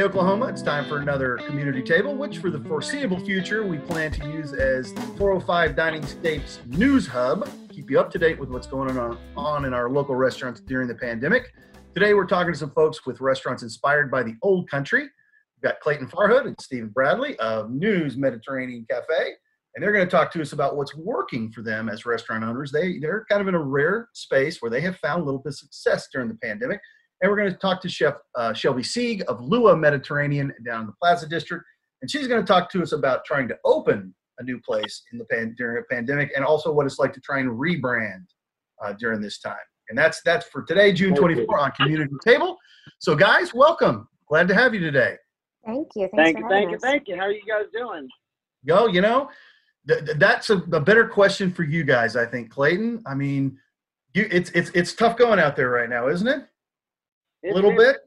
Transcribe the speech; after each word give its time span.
Hey, 0.00 0.06
Oklahoma, 0.06 0.46
it's 0.46 0.62
time 0.62 0.88
for 0.88 1.00
another 1.00 1.36
community 1.46 1.82
table, 1.82 2.14
which 2.14 2.38
for 2.38 2.48
the 2.48 2.60
foreseeable 2.60 3.20
future 3.20 3.66
we 3.66 3.76
plan 3.76 4.10
to 4.12 4.26
use 4.30 4.54
as 4.54 4.94
the 4.94 5.02
405 5.02 5.76
Dining 5.76 6.02
State's 6.06 6.58
news 6.68 7.06
hub. 7.06 7.46
Keep 7.68 7.90
you 7.90 8.00
up 8.00 8.10
to 8.12 8.18
date 8.18 8.38
with 8.38 8.48
what's 8.48 8.66
going 8.66 8.96
on, 8.96 9.64
in 9.66 9.74
our 9.74 9.90
local 9.90 10.14
restaurants 10.14 10.62
during 10.62 10.88
the 10.88 10.94
pandemic. 10.94 11.52
Today 11.92 12.14
we're 12.14 12.24
talking 12.24 12.50
to 12.50 12.58
some 12.58 12.70
folks 12.70 13.04
with 13.04 13.20
restaurants 13.20 13.62
inspired 13.62 14.10
by 14.10 14.22
the 14.22 14.36
old 14.40 14.70
country. 14.70 15.02
We've 15.02 15.70
got 15.70 15.80
Clayton 15.80 16.08
Farhood 16.08 16.46
and 16.46 16.58
Stephen 16.58 16.88
Bradley 16.88 17.38
of 17.38 17.68
Nunu's 17.68 18.16
Mediterranean 18.16 18.86
Cafe, 18.90 19.34
and 19.74 19.84
they're 19.84 19.92
going 19.92 20.06
to 20.06 20.10
talk 20.10 20.32
to 20.32 20.40
us 20.40 20.54
about 20.54 20.78
what's 20.78 20.96
working 20.96 21.52
for 21.52 21.60
them 21.60 21.90
as 21.90 22.06
restaurant 22.06 22.42
owners. 22.42 22.72
They, 22.72 22.98
they're 23.00 23.26
kind 23.28 23.42
of 23.42 23.48
in 23.48 23.54
a 23.54 23.62
rare 23.62 24.08
space 24.14 24.62
where 24.62 24.70
they 24.70 24.80
have 24.80 24.96
found 24.96 25.20
a 25.20 25.24
little 25.26 25.42
bit 25.42 25.50
of 25.50 25.58
success 25.58 26.08
during 26.10 26.28
the 26.28 26.36
pandemic 26.36 26.80
and 27.20 27.30
we're 27.30 27.36
going 27.36 27.50
to 27.50 27.58
talk 27.58 27.80
to 27.82 27.88
Chef 27.88 28.14
uh, 28.34 28.52
Shelby 28.52 28.82
Sieg 28.82 29.22
of 29.28 29.40
Lua 29.40 29.76
Mediterranean 29.76 30.52
down 30.64 30.82
in 30.82 30.86
the 30.86 30.92
Plaza 31.00 31.28
District, 31.28 31.64
and 32.02 32.10
she's 32.10 32.26
going 32.26 32.40
to 32.40 32.46
talk 32.46 32.70
to 32.70 32.82
us 32.82 32.92
about 32.92 33.24
trying 33.24 33.48
to 33.48 33.58
open 33.64 34.14
a 34.38 34.42
new 34.42 34.58
place 34.60 35.02
in 35.12 35.18
the 35.18 35.24
pan- 35.26 35.54
during 35.58 35.82
a 35.82 35.94
pandemic, 35.94 36.32
and 36.34 36.44
also 36.44 36.72
what 36.72 36.86
it's 36.86 36.98
like 36.98 37.12
to 37.12 37.20
try 37.20 37.40
and 37.40 37.50
rebrand 37.50 38.24
uh, 38.82 38.94
during 38.98 39.20
this 39.20 39.38
time. 39.38 39.56
And 39.88 39.98
that's 39.98 40.22
that's 40.24 40.46
for 40.46 40.62
today, 40.62 40.92
June 40.92 41.14
24, 41.14 41.58
on 41.58 41.72
Community 41.72 42.12
Table. 42.24 42.56
So, 43.00 43.14
guys, 43.14 43.52
welcome. 43.52 44.08
Glad 44.28 44.48
to 44.48 44.54
have 44.54 44.72
you 44.72 44.80
today. 44.80 45.16
Thank 45.66 45.88
you. 45.96 46.08
Thanks 46.14 46.16
thank 46.16 46.36
for 46.36 46.42
you, 46.42 46.44
having 46.44 46.50
thank 46.50 46.70
you, 46.70 46.76
us. 46.76 46.82
thank 46.82 47.08
you. 47.08 47.16
How 47.16 47.22
are 47.22 47.32
you 47.32 47.42
guys 47.46 47.66
doing? 47.72 48.08
Go, 48.66 48.86
you 48.86 49.00
know, 49.00 49.28
th- 49.88 50.04
th- 50.04 50.18
that's 50.18 50.50
a, 50.50 50.58
a 50.72 50.80
better 50.80 51.06
question 51.06 51.50
for 51.50 51.64
you 51.64 51.84
guys, 51.84 52.16
I 52.16 52.24
think, 52.24 52.50
Clayton. 52.50 53.02
I 53.06 53.14
mean, 53.14 53.58
you, 54.14 54.28
it's 54.30 54.50
it's 54.50 54.70
it's 54.74 54.94
tough 54.94 55.16
going 55.16 55.38
out 55.38 55.56
there 55.56 55.70
right 55.70 55.90
now, 55.90 56.08
isn't 56.08 56.28
it? 56.28 56.44
A 57.44 57.54
little 57.54 57.74
bit. 57.76 57.98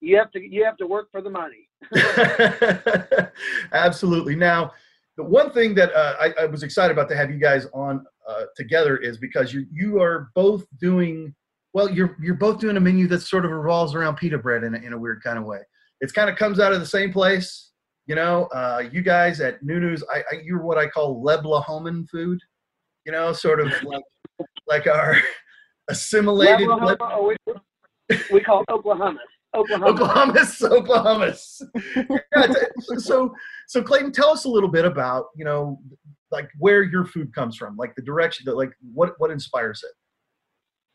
You 0.00 0.16
have 0.16 0.30
to 0.32 0.40
you 0.40 0.64
have 0.64 0.76
to 0.76 0.86
work 0.86 1.08
for 1.10 1.20
the 1.20 1.30
money. 1.30 1.68
Absolutely. 3.72 4.36
Now, 4.36 4.72
the 5.16 5.24
one 5.24 5.50
thing 5.50 5.74
that 5.74 5.92
uh, 5.92 6.14
I, 6.20 6.42
I 6.42 6.46
was 6.46 6.62
excited 6.62 6.92
about 6.92 7.08
to 7.08 7.16
have 7.16 7.30
you 7.30 7.38
guys 7.38 7.66
on 7.74 8.06
uh, 8.28 8.44
together 8.56 8.96
is 8.98 9.18
because 9.18 9.52
you 9.52 9.66
you 9.72 10.00
are 10.00 10.30
both 10.36 10.64
doing 10.80 11.34
well. 11.74 11.90
You're 11.90 12.16
you're 12.22 12.36
both 12.36 12.60
doing 12.60 12.76
a 12.76 12.80
menu 12.80 13.08
that 13.08 13.22
sort 13.22 13.44
of 13.44 13.50
revolves 13.50 13.94
around 13.94 14.16
pita 14.16 14.38
bread 14.38 14.62
in 14.62 14.76
a, 14.76 14.78
in 14.78 14.92
a 14.92 14.98
weird 14.98 15.22
kind 15.22 15.38
of 15.38 15.44
way. 15.44 15.58
It's 16.00 16.12
kind 16.12 16.30
of 16.30 16.36
comes 16.36 16.60
out 16.60 16.72
of 16.72 16.78
the 16.78 16.86
same 16.86 17.12
place. 17.12 17.72
You 18.06 18.14
know, 18.14 18.44
uh, 18.54 18.84
you 18.90 19.02
guys 19.02 19.40
at 19.40 19.62
Nunu's, 19.62 20.04
I, 20.10 20.18
I 20.18 20.40
you're 20.44 20.62
what 20.62 20.78
I 20.78 20.86
call 20.86 21.22
Leblahoman 21.24 22.08
food. 22.08 22.38
You 23.04 23.12
know, 23.12 23.32
sort 23.32 23.60
of 23.60 23.72
like 23.82 24.04
like 24.68 24.86
our 24.86 25.16
assimilated. 25.88 26.68
Oh, 26.70 27.34
we, 28.32 28.40
call 28.40 28.62
it 28.62 28.70
Oklahoma. 28.70 29.18
Oklahoma. 29.54 29.90
Oklahoma's, 29.90 30.62
Oklahoma's. 30.62 31.62
Yeah, 31.96 32.52
so, 32.98 33.34
so 33.66 33.82
Clayton, 33.82 34.12
tell 34.12 34.30
us 34.30 34.44
a 34.44 34.48
little 34.48 34.68
bit 34.68 34.84
about 34.84 35.26
you 35.36 35.44
know, 35.44 35.80
like 36.30 36.48
where 36.58 36.82
your 36.82 37.04
food 37.06 37.34
comes 37.34 37.56
from, 37.56 37.76
like 37.76 37.94
the 37.94 38.02
direction 38.02 38.44
that, 38.46 38.56
like 38.56 38.70
what 38.92 39.14
what 39.18 39.30
inspires 39.30 39.82
it. 39.84 39.92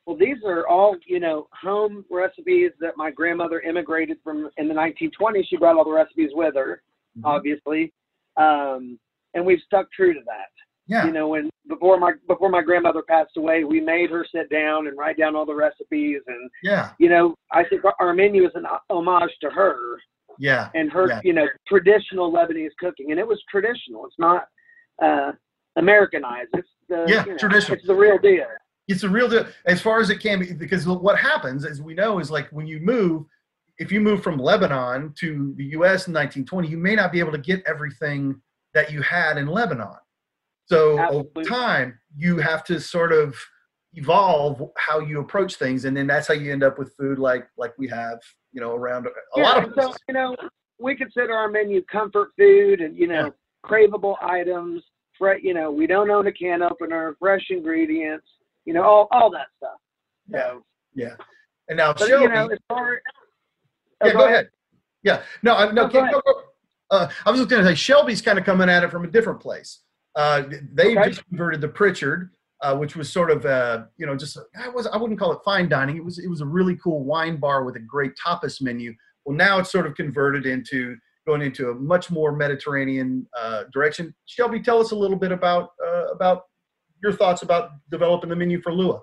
Well, 0.06 0.18
these 0.18 0.38
are 0.46 0.68
all 0.68 0.96
you 1.08 1.20
know 1.20 1.48
home 1.60 2.06
recipes 2.12 2.72
that 2.80 2.94
my 2.98 3.10
grandmother 3.10 3.62
immigrated 3.62 4.18
from 4.24 4.50
in 4.58 4.68
the 4.68 4.74
1920s. 4.74 5.46
She 5.50 5.58
brought 5.58 5.76
all 5.78 5.86
the 5.86 5.92
recipes 5.92 6.30
with 6.34 6.56
her, 6.56 6.82
Mm-hmm. 7.16 7.28
obviously, 7.28 7.94
um, 8.38 8.98
and 9.36 9.46
we've 9.46 9.60
stuck 9.68 9.86
true 9.92 10.16
to 10.16 10.20
that. 10.26 10.50
Yeah, 10.88 11.06
You 11.06 11.14
know, 11.14 11.30
when 11.30 11.50
before 11.70 11.98
my 11.98 12.12
before 12.28 12.50
my 12.50 12.62
grandmother 12.62 13.04
passed 13.08 13.38
away, 13.38 13.64
we 13.64 13.80
made 13.80 14.10
her 14.10 14.26
sit 14.36 14.50
down 14.50 14.88
and 14.88 14.98
write 14.98 15.18
down 15.18 15.34
all 15.36 15.46
the 15.46 15.56
recipes, 15.56 16.22
and 16.28 16.50
yeah, 16.62 16.92
you 17.00 17.08
know, 17.10 17.36
I 17.52 17.64
think 17.64 17.84
our- 18.00 18.14
menu 18.14 18.46
is 18.46 18.52
an 18.56 18.66
homage 18.90 19.32
to 19.42 19.50
her. 19.50 20.00
yeah, 20.40 20.70
and 20.74 20.92
her, 20.92 21.08
Yeah. 21.08 21.22
you 21.24 21.32
know, 21.32 21.48
traditional 21.68 22.32
Lebanese 22.34 22.72
cooking, 22.80 23.12
and 23.12 23.20
it 23.20 23.28
was 23.28 23.42
traditional. 23.50 24.06
It's 24.08 24.18
not 24.20 24.48
uh, 25.02 25.32
Americanized. 25.78 26.50
It's 26.54 26.68
the 26.90 27.06
Yeah, 27.08 27.24
you 27.26 27.32
know, 27.34 27.38
traditional. 27.38 27.78
It's 27.78 27.88
the 27.88 27.96
real 27.96 28.18
deal. 28.18 28.46
it's 28.88 29.04
a 29.04 29.10
real 29.10 29.30
deal 29.30 29.46
as 29.66 29.82
far 29.82 30.00
as 30.02 30.10
it 30.10 30.20
can 30.20 30.40
be 30.40 30.52
because 30.54 30.86
what 30.86 31.18
happens 31.18 31.66
as 31.66 31.82
we 31.82 31.94
know 31.94 32.20
is 32.20 32.30
like 32.30 32.48
when 32.50 32.68
you 32.68 32.80
move 32.82 33.26
if 33.80 33.92
you 33.92 34.02
move 34.02 34.22
from 34.22 34.38
lebanon 34.38 35.14
to 35.18 35.54
the 35.58 35.64
us 35.72 36.08
in 36.08 36.14
1920 36.14 36.68
you 36.68 36.78
may 36.78 36.94
not 36.96 37.10
be 37.12 37.20
able 37.20 37.32
to 37.32 37.38
get 37.38 37.64
everything 37.66 38.36
that 38.74 38.92
you 38.92 39.02
had 39.02 39.38
in 39.38 39.48
lebanon 39.48 39.96
so 40.66 41.00
over 41.10 41.44
time 41.44 42.00
you 42.16 42.38
have 42.38 42.64
to 42.64 42.80
sort 42.80 43.12
of 43.12 43.36
evolve 43.94 44.62
how 44.78 45.00
you 45.00 45.20
approach 45.20 45.56
things 45.56 45.86
and 45.86 45.96
then 45.96 46.08
that's 46.08 46.28
how 46.28 46.34
you 46.34 46.52
end 46.52 46.64
up 46.64 46.80
with 46.80 46.96
food 46.96 47.20
like 47.20 47.48
like 47.58 47.74
we 47.78 47.88
have 47.88 48.20
you 48.54 48.62
know 48.62 48.74
around 48.74 49.06
a 49.06 49.10
yeah, 49.36 49.44
lot 49.44 49.64
of 49.64 49.74
so 49.80 49.94
you 50.08 50.14
know, 50.14 50.36
we 50.80 50.96
consider 50.96 51.34
our 51.34 51.50
menu 51.50 51.82
comfort 51.92 52.30
food, 52.38 52.82
and 52.82 52.98
you 52.98 53.08
know, 53.08 53.34
craveable 53.66 54.16
items. 54.22 54.84
Fre- 55.18 55.36
you 55.42 55.54
know, 55.54 55.72
we 55.72 55.88
don't 55.88 56.10
own 56.10 56.28
a 56.28 56.32
can 56.32 56.62
opener, 56.62 57.16
fresh 57.20 57.46
ingredients. 57.50 58.28
You 58.66 58.74
know, 58.74 58.84
all 58.84 59.08
all 59.12 59.32
that 59.32 59.48
stuff. 59.58 59.78
yeah 60.28 60.40
So, 60.52 60.66
yeah 60.96 61.16
and 61.70 61.78
now 61.78 61.94
but 61.94 62.08
Shelby, 62.08 62.24
you 62.24 62.30
know, 62.30 62.48
as 62.48 62.60
far 62.68 63.02
oh, 64.02 64.08
yeah, 64.08 64.14
go 64.14 64.26
ahead. 64.26 64.50
Yeah, 65.04 65.22
no, 65.42 65.56
I, 65.56 65.72
no, 65.72 65.88
go 65.88 66.02
keep- 66.04 66.12
go- 66.12 66.22
go. 66.26 66.44
Uh, 66.92 67.10
I 67.26 67.32
was 67.32 67.40
just 67.40 67.50
going 67.50 67.64
to 67.64 67.70
say 67.70 67.76
Shelby's 67.76 68.22
kind 68.22 68.38
of 68.38 68.46
coming 68.46 68.70
at 68.70 68.84
it 68.84 68.92
from 68.92 69.04
a 69.04 69.08
different 69.08 69.40
place. 69.40 69.80
Uh, 70.16 70.44
they 70.74 70.98
Okay. 70.98 71.10
just 71.10 71.26
converted 71.28 71.62
the 71.62 71.68
Pritchard, 71.68 72.32
uh, 72.62 72.76
which 72.78 72.96
was 72.96 73.12
sort 73.12 73.32
of, 73.32 73.46
uh, 73.46 73.86
you 73.98 74.06
know, 74.06 74.16
just 74.16 74.38
I 74.58 74.70
was 74.70 74.88
I 74.88 74.98
wouldn't 74.98 75.20
call 75.20 75.32
it 75.34 75.40
fine 75.44 75.68
dining. 75.68 75.98
It 75.98 76.06
was 76.06 76.20
it 76.20 76.28
was 76.30 76.42
a 76.42 76.46
really 76.46 76.76
cool 76.78 77.04
wine 77.04 77.38
bar 77.38 77.64
with 77.64 77.76
a 77.76 77.80
great 77.80 78.14
tapas 78.16 78.62
menu. 78.62 78.94
Well, 79.26 79.36
now 79.36 79.60
it's 79.60 79.72
sort 79.72 79.88
of 79.88 79.96
converted 79.96 80.46
into 80.46 80.96
going 81.26 81.42
into 81.42 81.70
a 81.70 81.74
much 81.76 82.12
more 82.12 82.32
Mediterranean 82.34 83.26
uh, 83.40 83.64
direction. 83.74 84.14
Shelby, 84.26 84.62
tell 84.62 84.80
us 84.80 84.92
a 84.92 84.96
little 84.96 85.18
bit 85.18 85.32
about 85.32 85.70
uh, 85.86 86.08
about 86.12 86.44
your 87.02 87.14
thoughts 87.14 87.42
about 87.42 87.72
developing 87.90 88.30
the 88.30 88.36
menu 88.36 88.62
for 88.62 88.74
Lua. 88.74 89.02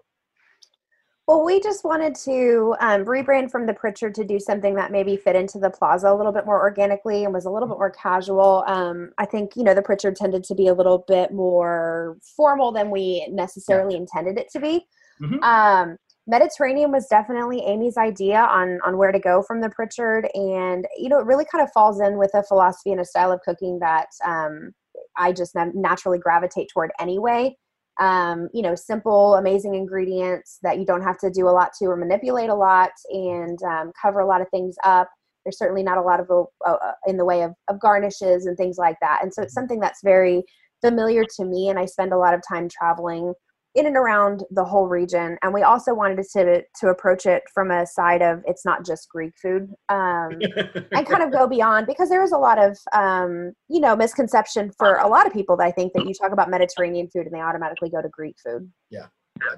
Well, 1.31 1.45
we 1.45 1.61
just 1.61 1.85
wanted 1.85 2.17
to 2.25 2.75
um, 2.81 3.05
rebrand 3.05 3.53
from 3.53 3.65
the 3.65 3.73
Pritchard 3.73 4.17
to 4.17 4.25
do 4.25 4.41
something 4.41 4.75
that 4.75 4.91
maybe 4.91 5.17
fit 5.17 5.37
into 5.37 5.61
the 5.61 5.71
plaza 5.71 6.09
a 6.09 6.17
little 6.17 6.33
bit 6.33 6.45
more 6.45 6.59
organically 6.59 7.23
and 7.23 7.33
was 7.33 7.45
a 7.45 7.51
little 7.51 7.69
bit 7.69 7.79
more 7.79 7.93
casual. 7.93 8.65
Um, 8.67 9.13
I 9.17 9.27
think, 9.27 9.55
you 9.55 9.63
know, 9.63 9.73
the 9.73 9.81
Pritchard 9.81 10.17
tended 10.17 10.43
to 10.43 10.57
be 10.57 10.67
a 10.67 10.75
little 10.75 11.05
bit 11.07 11.33
more 11.33 12.19
formal 12.37 12.73
than 12.73 12.91
we 12.91 13.29
necessarily 13.31 13.95
intended 13.95 14.39
it 14.39 14.51
to 14.51 14.59
be. 14.59 14.85
Mhm. 15.21 15.41
Um, 15.45 15.97
Mediterranean 16.27 16.91
was 16.91 17.07
definitely 17.07 17.61
Amy's 17.61 17.97
idea 17.97 18.41
on 18.41 18.81
on 18.85 18.99
where 18.99 19.13
to 19.13 19.21
go 19.21 19.41
from 19.41 19.61
the 19.61 19.71
Pritchard, 19.71 20.29
and 20.35 20.85
you 20.99 21.09
know, 21.09 21.21
it 21.21 21.27
really 21.27 21.45
kind 21.45 21.63
of 21.63 21.71
falls 21.71 22.01
in 22.01 22.19
with 22.19 22.35
a 22.35 22.43
philosophy 22.43 22.91
and 22.91 23.01
a 23.01 23.05
style 23.05 23.31
of 23.31 23.41
cooking 23.43 23.79
that 23.79 24.09
um, 24.25 24.73
I 25.17 25.31
just 25.31 25.55
naturally 25.55 26.19
gravitate 26.19 26.71
toward 26.75 26.91
anyway 26.99 27.57
um, 27.99 28.49
you 28.55 28.63
know, 28.63 28.75
simple, 28.75 29.35
amazing 29.35 29.75
ingredients 29.75 30.59
that 30.63 30.79
you 30.79 30.87
don't 30.87 31.03
have 31.03 31.19
to 31.19 31.31
do 31.31 31.49
a 31.49 31.51
lot 31.51 31.71
to 31.79 31.87
or 31.87 31.97
manipulate 31.97 32.49
a 32.49 32.55
lot 32.55 32.91
and 33.11 33.63
um, 33.63 33.93
cover 34.01 34.21
a 34.21 34.27
lot 34.27 34.41
of 34.41 34.49
things 34.51 34.77
up. 34.85 35.09
There's 35.45 35.59
certainly 35.59 35.83
not 35.83 35.99
a 35.99 36.03
lot 36.03 36.21
of 36.21 36.31
uh, 36.31 36.71
uh, 36.71 36.93
in 37.07 37.17
the 37.17 37.25
way 37.25 37.43
of, 37.43 37.53
of 37.69 37.81
garnishes 37.81 38.47
and 38.47 38.57
things 38.57 38.79
like 38.79 38.97
that. 39.01 39.21
And 39.23 39.33
so 39.33 39.43
it's 39.43 39.55
something 39.55 39.81
that's 39.81 40.01
very 40.03 40.43
familiar 40.81 41.25
to 41.37 41.45
me. 41.45 41.69
And 41.69 41.79
I 41.79 41.87
spend 41.87 42.13
a 42.13 42.19
lot 42.19 42.35
of 42.35 42.43
time 42.47 42.69
traveling 42.69 43.35
in 43.75 43.87
and 43.87 43.97
around 43.97 44.45
the 44.51 44.65
whole 44.65 44.89
region. 44.89 45.39
And 45.43 45.55
we 45.55 45.63
also 45.63 45.95
wanted 45.95 46.25
to 46.33 46.63
to 46.81 46.89
approach 46.89 47.27
it 47.27 47.45
from 47.53 47.71
a 47.71 47.87
side 47.87 48.23
of 48.23 48.43
it's 48.47 48.65
not 48.65 48.85
just 48.85 49.09
Greek 49.09 49.33
food. 49.41 49.69
Um, 49.89 50.41
and 50.93 51.07
kind 51.07 51.23
of 51.23 51.31
go 51.31 51.47
beyond 51.47 51.87
because 51.87 52.09
there 52.09 52.23
is 52.23 52.33
a 52.33 52.39
lot 52.39 52.59
of 52.59 52.77
um, 52.93 53.53
you 53.69 53.81
know 53.81 53.95
misconception 53.95 54.73
for 54.77 54.97
a 54.97 55.09
lot 55.09 55.27
of 55.27 55.33
people 55.33 55.57
that 55.59 55.65
I 55.65 55.71
think 55.71 55.93
that 55.95 56.07
you 56.07 56.15
talk 56.15 56.33
about 56.33 56.51
Mediterranean 56.51 57.09
food 57.13 57.27
and 57.27 57.35
they 57.35 57.41
automatically 57.41 57.91
go 57.91 58.03
to 58.03 58.09
Greek 58.09 58.37
food. 58.45 58.71
Yeah, 58.91 59.07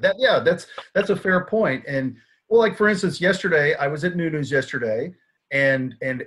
that 0.00 0.16
yeah, 0.18 0.40
that's 0.40 0.66
that's 0.94 1.10
a 1.10 1.16
fair 1.16 1.44
point. 1.44 1.84
And 1.86 2.16
well, 2.48 2.60
like 2.60 2.76
for 2.76 2.88
instance, 2.88 3.20
yesterday 3.20 3.74
I 3.74 3.88
was 3.88 4.04
at 4.04 4.14
Nunu's 4.14 4.50
yesterday, 4.50 5.14
and 5.50 5.94
and 6.02 6.24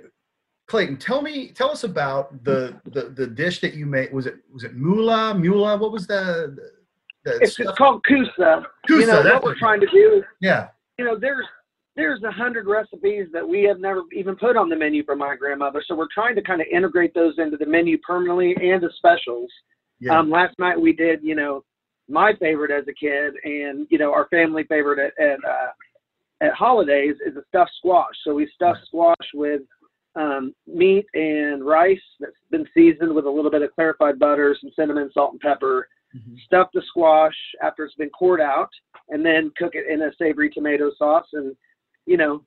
Clayton, 0.66 0.96
tell 0.96 1.22
me, 1.22 1.52
tell 1.52 1.70
us 1.70 1.84
about 1.84 2.42
the 2.42 2.80
the, 2.86 3.10
the 3.10 3.26
dish 3.28 3.60
that 3.60 3.74
you 3.74 3.86
made. 3.86 4.12
Was 4.12 4.26
it 4.26 4.34
was 4.52 4.64
it 4.64 4.74
mula 4.74 5.34
mula? 5.34 5.76
What 5.76 5.92
was 5.92 6.08
the 6.08 6.56
it's, 7.26 7.58
it's 7.58 7.72
called 7.72 8.02
kusa. 8.08 8.64
Kusa, 8.88 9.00
you 9.00 9.06
know 9.06 9.22
that's 9.22 9.34
what 9.34 9.44
we're 9.44 9.58
trying 9.58 9.80
to 9.80 9.88
do. 9.92 10.22
yeah 10.40 10.68
you 10.98 11.04
know, 11.04 11.18
there's 11.18 11.46
there's 11.94 12.22
a 12.24 12.30
hundred 12.30 12.66
recipes 12.66 13.28
that 13.32 13.46
we 13.46 13.62
have 13.62 13.80
never 13.80 14.02
even 14.12 14.36
put 14.36 14.56
on 14.56 14.68
the 14.68 14.76
menu 14.76 15.02
for 15.04 15.16
my 15.16 15.34
grandmother. 15.34 15.82
So 15.86 15.94
we're 15.94 16.08
trying 16.12 16.34
to 16.36 16.42
kind 16.42 16.60
of 16.60 16.66
integrate 16.70 17.14
those 17.14 17.34
into 17.38 17.56
the 17.56 17.64
menu 17.64 17.96
permanently 17.98 18.54
and 18.60 18.82
the 18.82 18.90
specials. 18.96 19.50
Yeah. 19.98 20.18
Um, 20.18 20.30
last 20.30 20.54
night 20.58 20.78
we 20.78 20.92
did, 20.92 21.22
you 21.22 21.34
know, 21.34 21.64
my 22.08 22.34
favorite 22.38 22.70
as 22.70 22.84
a 22.86 22.92
kid, 22.92 23.34
and 23.44 23.86
you 23.90 23.98
know, 23.98 24.12
our 24.12 24.28
family 24.28 24.64
favorite 24.64 24.98
at 24.98 25.24
at, 25.24 25.38
uh, 25.44 26.46
at 26.46 26.52
holidays 26.52 27.16
is 27.26 27.36
a 27.36 27.42
stuffed 27.48 27.72
squash. 27.78 28.14
So 28.24 28.34
we 28.34 28.50
stuff 28.54 28.76
squash 28.86 29.16
with 29.34 29.62
um, 30.14 30.54
meat 30.66 31.06
and 31.14 31.64
rice 31.64 31.98
that's 32.20 32.32
been 32.50 32.66
seasoned 32.74 33.14
with 33.14 33.26
a 33.26 33.30
little 33.30 33.50
bit 33.50 33.62
of 33.62 33.74
clarified 33.74 34.18
butter, 34.18 34.56
some 34.60 34.70
cinnamon, 34.76 35.10
salt, 35.12 35.32
and 35.32 35.40
pepper. 35.40 35.88
Mhm. 36.16 36.38
Stuff 36.40 36.70
the 36.72 36.82
squash 36.82 37.36
after 37.62 37.84
it's 37.84 37.94
been 37.94 38.10
cored 38.10 38.40
out, 38.40 38.70
and 39.08 39.24
then 39.24 39.50
cook 39.56 39.74
it 39.74 39.86
in 39.86 40.02
a 40.02 40.14
savory 40.14 40.50
tomato 40.50 40.90
sauce, 40.94 41.28
and 41.32 41.56
you 42.06 42.16
know, 42.16 42.44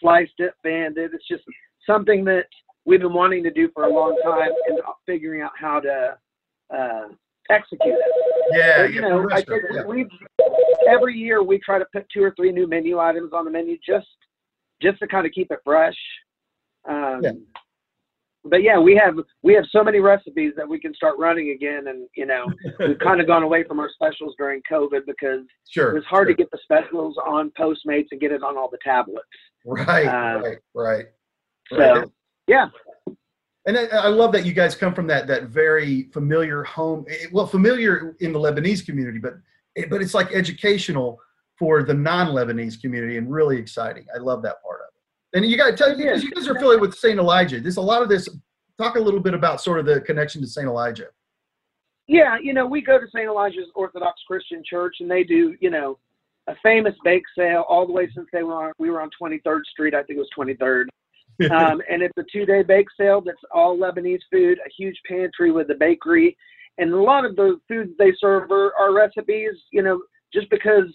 sliced 0.00 0.38
it, 0.38 0.54
fanned 0.62 0.98
it. 0.98 1.12
It's 1.14 1.28
just 1.28 1.44
something 1.86 2.24
that 2.24 2.46
we've 2.84 3.00
been 3.00 3.12
wanting 3.12 3.42
to 3.44 3.50
do 3.50 3.68
for 3.74 3.84
a 3.84 3.92
long 3.92 4.18
time, 4.24 4.50
and 4.68 4.80
figuring 5.06 5.42
out 5.42 5.52
how 5.56 5.80
to 5.80 6.16
uh, 6.70 7.08
execute 7.50 7.94
it. 7.94 8.46
Yeah, 8.52 8.82
But, 8.82 8.82
yeah, 8.82 8.94
you 8.94 9.00
know, 9.02 9.28
I 9.30 9.42
think 9.42 9.62
yeah. 9.72 9.84
we 9.84 10.08
every 10.88 11.16
year 11.16 11.42
we 11.42 11.58
try 11.58 11.78
to 11.78 11.86
put 11.92 12.06
two 12.10 12.22
or 12.22 12.32
three 12.36 12.52
new 12.52 12.66
menu 12.66 12.98
items 12.98 13.32
on 13.32 13.44
the 13.44 13.50
menu 13.50 13.78
just 13.86 14.08
just 14.80 14.98
to 14.98 15.06
kind 15.06 15.26
of 15.26 15.32
keep 15.32 15.50
it 15.50 15.60
fresh. 15.64 15.96
Um, 16.88 17.20
Yeah. 17.22 17.32
But 18.44 18.62
yeah, 18.62 18.78
we 18.78 18.96
have 18.96 19.14
we 19.42 19.54
have 19.54 19.64
so 19.70 19.84
many 19.84 20.00
recipes 20.00 20.52
that 20.56 20.68
we 20.68 20.80
can 20.80 20.92
start 20.94 21.16
running 21.18 21.50
again, 21.50 21.86
and 21.86 22.08
you 22.16 22.26
know 22.26 22.46
we've 22.80 22.98
kind 22.98 23.20
of 23.20 23.26
gone 23.26 23.42
away 23.44 23.62
from 23.64 23.78
our 23.78 23.88
specials 23.88 24.34
during 24.36 24.60
COVID 24.70 25.02
because 25.06 25.40
Sure. 25.68 25.90
it 25.90 25.94
was 25.94 26.04
hard 26.04 26.26
sure. 26.26 26.34
to 26.34 26.42
get 26.42 26.50
the 26.50 26.58
specials 26.62 27.16
on 27.26 27.50
Postmates 27.58 28.08
and 28.10 28.20
get 28.20 28.32
it 28.32 28.42
on 28.42 28.56
all 28.58 28.68
the 28.68 28.78
tablets. 28.84 29.26
Right, 29.64 30.06
uh, 30.06 30.40
right, 30.42 30.58
right. 30.74 31.06
So 31.72 31.78
Right. 31.78 32.08
yeah, 32.48 32.66
And 33.66 33.78
I, 33.78 33.84
I 33.86 34.08
love 34.08 34.32
that 34.32 34.44
you 34.44 34.52
guys 34.52 34.74
come 34.74 34.92
from 34.92 35.06
that 35.06 35.28
that 35.28 35.44
very 35.44 36.10
familiar 36.12 36.64
home. 36.64 37.04
eh, 37.08 37.26
Well, 37.30 37.46
familiar 37.46 38.16
in 38.20 38.32
the 38.32 38.40
Lebanese 38.40 38.84
community, 38.84 39.18
but 39.18 39.34
eh, 39.76 39.84
but 39.88 40.02
it's 40.02 40.14
like 40.14 40.32
educational 40.34 41.20
for 41.58 41.84
the 41.84 41.94
non-Lebanese 41.94 42.80
community 42.80 43.18
and 43.18 43.30
really 43.30 43.56
exciting. 43.56 44.04
I 44.12 44.18
love 44.18 44.42
that 44.42 44.60
part 44.64 44.80
of 44.80 44.86
it. 44.88 44.91
And 45.34 45.44
you 45.44 45.56
got 45.56 45.70
to 45.70 45.76
tell 45.76 45.90
you, 45.90 45.96
because 45.96 46.22
you 46.22 46.30
guys 46.30 46.46
are 46.46 46.52
affiliated 46.52 46.80
with 46.82 46.94
Saint 46.94 47.18
Elijah. 47.18 47.60
There's 47.60 47.78
a 47.78 47.82
lot 47.82 48.02
of 48.02 48.08
this. 48.08 48.28
Talk 48.78 48.96
a 48.96 49.00
little 49.00 49.20
bit 49.20 49.34
about 49.34 49.60
sort 49.60 49.78
of 49.78 49.86
the 49.86 50.00
connection 50.00 50.40
to 50.42 50.46
Saint 50.46 50.66
Elijah. 50.66 51.08
Yeah, 52.08 52.36
you 52.42 52.52
know, 52.52 52.66
we 52.66 52.82
go 52.82 52.98
to 52.98 53.06
St. 53.06 53.28
Elijah's 53.28 53.70
Orthodox 53.74 54.20
Christian 54.26 54.62
Church, 54.68 54.96
and 55.00 55.10
they 55.10 55.24
do, 55.24 55.54
you 55.60 55.70
know, 55.70 55.98
a 56.48 56.54
famous 56.62 56.94
bake 57.04 57.22
sale 57.36 57.64
all 57.68 57.86
the 57.86 57.92
way 57.92 58.08
since 58.14 58.28
they 58.32 58.42
were 58.42 58.66
on. 58.66 58.72
We 58.78 58.90
were 58.90 59.00
on 59.00 59.10
23rd 59.20 59.64
Street, 59.70 59.94
I 59.94 60.02
think 60.02 60.18
it 60.18 60.26
was 60.26 60.28
23rd, 60.36 60.86
um, 61.50 61.80
and 61.88 62.02
it's 62.02 62.16
a 62.18 62.24
two-day 62.32 62.64
bake 62.64 62.88
sale 62.98 63.20
that's 63.20 63.38
all 63.54 63.78
Lebanese 63.78 64.20
food, 64.30 64.58
a 64.58 64.70
huge 64.76 64.96
pantry 65.08 65.52
with 65.52 65.70
a 65.70 65.74
bakery, 65.74 66.36
and 66.78 66.92
a 66.92 67.00
lot 67.00 67.24
of 67.24 67.36
the 67.36 67.60
foods 67.68 67.92
they 67.98 68.12
serve 68.18 68.50
are, 68.50 68.74
are 68.74 68.92
recipes, 68.92 69.54
you 69.70 69.82
know, 69.82 70.02
just 70.34 70.50
because 70.50 70.86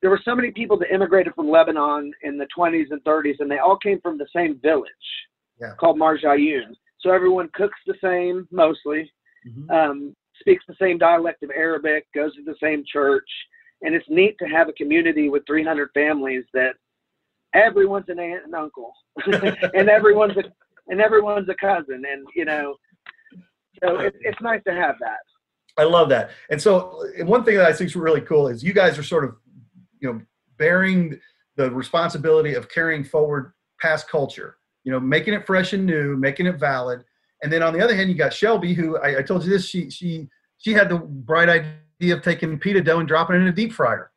there 0.00 0.10
were 0.10 0.20
so 0.24 0.34
many 0.34 0.50
people 0.50 0.78
that 0.78 0.92
immigrated 0.94 1.34
from 1.34 1.50
Lebanon 1.50 2.12
in 2.22 2.38
the 2.38 2.46
20s 2.56 2.86
and 2.90 3.02
30s, 3.04 3.36
and 3.40 3.50
they 3.50 3.58
all 3.58 3.76
came 3.76 4.00
from 4.00 4.18
the 4.18 4.28
same 4.34 4.58
village 4.60 4.90
Yeah. 5.60 5.74
called 5.74 5.98
Marjayoun. 5.98 6.76
So 7.00 7.10
everyone 7.10 7.48
cooks 7.54 7.78
the 7.86 7.96
same 8.00 8.46
mostly 8.50 9.12
Mhm. 9.46 9.70
um, 9.70 10.16
speaks 10.40 10.64
the 10.66 10.74
same 10.76 10.98
dialect 10.98 11.42
of 11.42 11.50
Arabic, 11.50 12.06
goes 12.12 12.34
to 12.36 12.42
the 12.42 12.56
same 12.60 12.84
church, 12.84 13.28
and 13.82 13.94
it's 13.94 14.08
neat 14.08 14.36
to 14.38 14.46
have 14.46 14.68
a 14.68 14.72
community 14.72 15.28
with 15.28 15.44
300 15.46 15.90
families 15.94 16.44
that 16.54 16.76
everyone's 17.54 18.08
an 18.08 18.18
aunt 18.18 18.44
and 18.44 18.54
uncle, 18.54 18.92
and 19.74 19.88
everyone's 19.88 20.36
a 20.36 20.44
and 20.90 21.00
everyone's 21.02 21.48
a 21.48 21.54
cousin, 21.54 22.04
and 22.06 22.26
you 22.34 22.44
know, 22.44 22.76
so 23.82 23.98
it's 24.00 24.16
it's 24.20 24.40
nice 24.40 24.62
to 24.64 24.72
have 24.72 24.96
that. 25.00 25.18
I 25.76 25.84
love 25.84 26.08
that. 26.08 26.30
And 26.50 26.60
so, 26.60 27.04
and 27.16 27.28
one 27.28 27.44
thing 27.44 27.56
that 27.56 27.66
I 27.66 27.72
think 27.72 27.88
is 27.88 27.96
really 27.96 28.20
cool 28.20 28.48
is 28.48 28.64
you 28.64 28.72
guys 28.72 28.98
are 28.98 29.02
sort 29.04 29.22
of, 29.24 29.36
you 30.00 30.12
know, 30.12 30.20
bearing 30.58 31.18
the 31.56 31.70
responsibility 31.70 32.54
of 32.54 32.68
carrying 32.68 33.04
forward 33.04 33.52
past 33.80 34.08
culture. 34.08 34.56
You 34.84 34.92
know, 34.92 35.00
making 35.00 35.34
it 35.34 35.46
fresh 35.46 35.72
and 35.72 35.84
new, 35.84 36.16
making 36.16 36.46
it 36.46 36.58
valid. 36.58 37.04
And 37.42 37.52
then 37.52 37.62
on 37.62 37.72
the 37.72 37.80
other 37.80 37.94
hand, 37.94 38.08
you 38.08 38.16
got 38.16 38.32
Shelby, 38.32 38.74
who 38.74 38.96
I, 38.98 39.18
I 39.18 39.22
told 39.22 39.44
you 39.44 39.50
this. 39.50 39.66
She 39.66 39.90
she 39.90 40.28
she 40.56 40.72
had 40.72 40.88
the 40.88 40.98
bright 40.98 41.48
idea 41.48 42.16
of 42.16 42.22
taking 42.22 42.58
pita 42.58 42.80
dough 42.80 42.98
and 42.98 43.08
dropping 43.08 43.36
it 43.36 43.40
in 43.40 43.48
a 43.48 43.52
deep 43.52 43.72
fryer. 43.72 44.10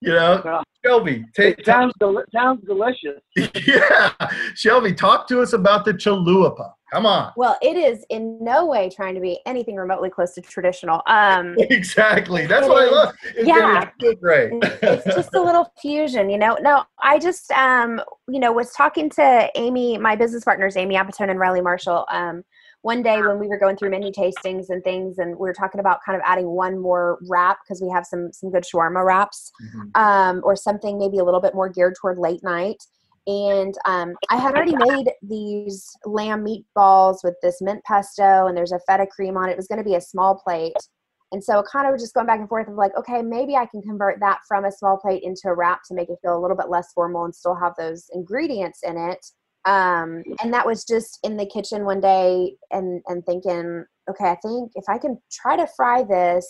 You 0.00 0.12
know, 0.12 0.42
Well, 0.44 0.64
Shelby, 0.84 1.24
take 1.34 1.60
it 1.60 1.66
sounds 1.66 1.94
del- 1.98 2.22
sounds 2.34 2.62
delicious. 2.66 3.20
yeah, 3.66 4.12
Shelby, 4.54 4.92
talk 4.92 5.26
to 5.28 5.40
us 5.40 5.52
about 5.54 5.84
the 5.84 5.94
chalupa. 5.94 6.72
Come 6.94 7.06
on. 7.06 7.32
Well, 7.36 7.58
it 7.60 7.76
is 7.76 8.04
in 8.08 8.38
no 8.40 8.66
way 8.66 8.88
trying 8.88 9.16
to 9.16 9.20
be 9.20 9.40
anything 9.46 9.74
remotely 9.74 10.10
close 10.10 10.32
to 10.34 10.40
traditional. 10.40 11.02
Um, 11.08 11.56
Exactly. 11.58 12.46
That's 12.46 12.68
what 12.68 12.82
I 12.86 12.90
love. 12.90 13.14
It's 13.36 13.48
Yeah. 13.48 13.90
great. 14.20 14.52
it's 14.62 15.04
just 15.06 15.34
a 15.34 15.40
little 15.42 15.72
fusion, 15.82 16.30
you 16.30 16.38
know. 16.38 16.56
No, 16.60 16.84
I 17.02 17.18
just 17.18 17.50
um, 17.50 18.00
you 18.28 18.38
know, 18.38 18.52
was 18.52 18.70
talking 18.72 19.10
to 19.10 19.50
Amy, 19.56 19.98
my 19.98 20.14
business 20.14 20.44
partners, 20.44 20.76
Amy 20.76 20.94
Apatone 20.94 21.30
and 21.30 21.40
Riley 21.40 21.60
Marshall, 21.62 22.06
um, 22.12 22.44
one 22.82 23.02
day 23.02 23.20
when 23.22 23.40
we 23.40 23.48
were 23.48 23.58
going 23.58 23.76
through 23.76 23.90
menu 23.90 24.12
tastings 24.12 24.66
and 24.68 24.84
things, 24.84 25.18
and 25.18 25.30
we 25.30 25.48
were 25.48 25.54
talking 25.54 25.80
about 25.80 25.98
kind 26.06 26.14
of 26.14 26.22
adding 26.24 26.46
one 26.46 26.78
more 26.78 27.18
wrap 27.28 27.58
because 27.64 27.82
we 27.82 27.90
have 27.90 28.06
some 28.06 28.32
some 28.32 28.52
good 28.52 28.62
shawarma 28.62 29.04
wraps, 29.04 29.50
Mhm. 29.74 30.00
um, 30.00 30.40
or 30.44 30.54
something 30.54 30.96
maybe 30.98 31.18
a 31.18 31.24
little 31.24 31.40
bit 31.40 31.54
more 31.56 31.68
geared 31.68 31.94
toward 32.00 32.18
late 32.18 32.44
night. 32.44 32.84
And 33.26 33.74
um, 33.86 34.14
I 34.30 34.36
had 34.36 34.54
already 34.54 34.76
made 34.76 35.10
these 35.22 35.90
lamb 36.04 36.44
meatballs 36.44 37.24
with 37.24 37.34
this 37.42 37.62
mint 37.62 37.82
pesto, 37.84 38.46
and 38.46 38.56
there's 38.56 38.72
a 38.72 38.80
feta 38.86 39.06
cream 39.06 39.36
on 39.36 39.48
it. 39.48 39.52
It 39.52 39.56
was 39.56 39.68
going 39.68 39.78
to 39.78 39.84
be 39.84 39.94
a 39.94 40.00
small 40.00 40.34
plate. 40.34 40.76
And 41.32 41.42
so 41.42 41.62
kind 41.62 41.92
of 41.92 41.98
just 41.98 42.14
going 42.14 42.26
back 42.26 42.38
and 42.38 42.48
forth 42.48 42.68
of 42.68 42.74
like, 42.74 42.92
okay, 42.96 43.22
maybe 43.22 43.56
I 43.56 43.66
can 43.66 43.82
convert 43.82 44.20
that 44.20 44.40
from 44.46 44.66
a 44.66 44.72
small 44.72 44.98
plate 44.98 45.22
into 45.24 45.48
a 45.48 45.54
wrap 45.54 45.80
to 45.88 45.94
make 45.94 46.08
it 46.08 46.18
feel 46.22 46.38
a 46.38 46.40
little 46.40 46.56
bit 46.56 46.68
less 46.68 46.92
formal 46.92 47.24
and 47.24 47.34
still 47.34 47.56
have 47.56 47.72
those 47.76 48.06
ingredients 48.12 48.80
in 48.84 48.96
it. 48.96 49.24
Um, 49.64 50.22
and 50.42 50.52
that 50.52 50.66
was 50.66 50.84
just 50.84 51.18
in 51.24 51.36
the 51.36 51.46
kitchen 51.46 51.84
one 51.84 52.00
day 52.00 52.56
and 52.70 53.02
and 53.08 53.24
thinking, 53.24 53.84
okay, 54.10 54.30
I 54.30 54.36
think 54.36 54.72
if 54.74 54.84
I 54.88 54.98
can 54.98 55.18
try 55.32 55.56
to 55.56 55.66
fry 55.74 56.04
this 56.04 56.46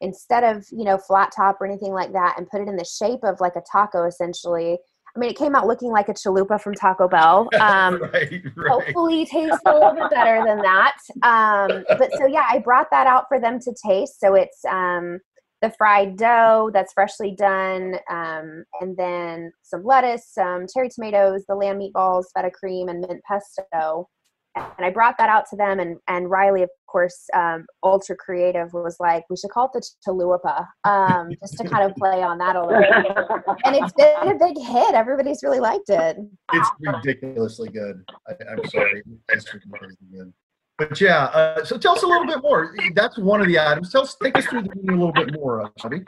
instead 0.00 0.44
of 0.44 0.64
you 0.70 0.84
know 0.84 0.96
flat 0.96 1.32
top 1.34 1.60
or 1.60 1.66
anything 1.66 1.92
like 1.92 2.12
that 2.12 2.36
and 2.38 2.48
put 2.48 2.60
it 2.60 2.68
in 2.68 2.76
the 2.76 2.84
shape 2.84 3.20
of 3.24 3.40
like 3.40 3.56
a 3.56 3.62
taco 3.70 4.06
essentially. 4.06 4.78
I 5.14 5.18
mean, 5.18 5.30
it 5.30 5.36
came 5.36 5.54
out 5.54 5.66
looking 5.66 5.90
like 5.90 6.08
a 6.08 6.14
chalupa 6.14 6.60
from 6.60 6.74
Taco 6.74 7.08
Bell. 7.08 7.48
Um, 7.62 8.02
right, 8.02 8.42
right. 8.56 8.68
hopefully 8.68 9.24
tastes 9.24 9.60
a 9.66 9.72
little 9.72 9.94
bit 9.94 10.10
better 10.10 10.42
than 10.44 10.58
that 10.62 10.96
um, 11.22 11.84
but 11.96 12.10
so 12.18 12.26
yeah 12.26 12.44
i 12.50 12.58
brought 12.58 12.88
that 12.90 13.06
out 13.06 13.26
for 13.28 13.38
them 13.38 13.60
to 13.60 13.72
taste 13.86 14.18
so 14.18 14.34
it's 14.34 14.64
um, 14.64 15.20
the 15.62 15.70
fried 15.78 16.16
dough 16.16 16.70
that's 16.72 16.92
freshly 16.92 17.34
done 17.36 17.94
um, 18.10 18.64
and 18.80 18.96
then 18.96 19.52
some 19.62 19.84
lettuce 19.84 20.28
some 20.32 20.66
cherry 20.72 20.88
tomatoes 20.88 21.44
the 21.48 21.54
lamb 21.54 21.78
meatballs 21.78 22.24
feta 22.34 22.50
cream 22.50 22.88
and 22.88 23.00
mint 23.00 23.22
pesto 23.28 24.08
and 24.56 24.86
i 24.86 24.90
brought 24.90 25.16
that 25.18 25.28
out 25.28 25.44
to 25.48 25.56
them 25.56 25.80
and, 25.80 25.96
and 26.08 26.30
riley 26.30 26.62
of 26.62 26.70
course 26.86 27.26
um, 27.34 27.64
ultra 27.82 28.14
creative 28.16 28.72
was 28.74 28.96
like 29.00 29.24
we 29.30 29.36
should 29.36 29.50
call 29.50 29.70
it 29.72 29.72
the 29.72 30.10
chalupa 30.10 30.66
um, 30.84 31.30
just 31.40 31.56
to 31.56 31.64
kind 31.64 31.90
of 31.90 31.96
play 31.96 32.22
on 32.22 32.36
that 32.38 32.56
a 32.56 32.60
little 32.60 32.80
bit 32.80 33.56
and 33.64 33.76
it's 33.76 33.92
been 33.94 34.28
a 34.28 34.38
big 34.38 34.58
hit 34.58 34.94
everybody's 34.94 35.42
really 35.42 35.60
liked 35.60 35.88
it 35.88 36.18
It's 36.52 36.70
ridiculously 36.80 37.68
good. 37.68 38.04
I, 38.28 38.32
I'm 38.50 38.68
sorry. 38.68 39.02
It's 39.28 39.52
ridiculously 39.52 39.96
good. 40.12 40.32
But 40.78 41.00
yeah, 41.00 41.24
uh, 41.26 41.64
so 41.64 41.78
tell 41.78 41.92
us 41.92 42.02
a 42.02 42.06
little 42.06 42.26
bit 42.26 42.42
more. 42.42 42.74
That's 42.94 43.18
one 43.18 43.40
of 43.40 43.46
the 43.46 43.58
items. 43.58 43.92
Tell 43.92 44.02
us, 44.02 44.16
take 44.22 44.36
us 44.36 44.46
through 44.46 44.62
the 44.62 44.70
menu 44.74 44.92
a 44.92 44.98
little 45.06 45.12
bit 45.12 45.34
more, 45.34 45.62
uh, 45.62 45.68
Shelby. 45.78 46.02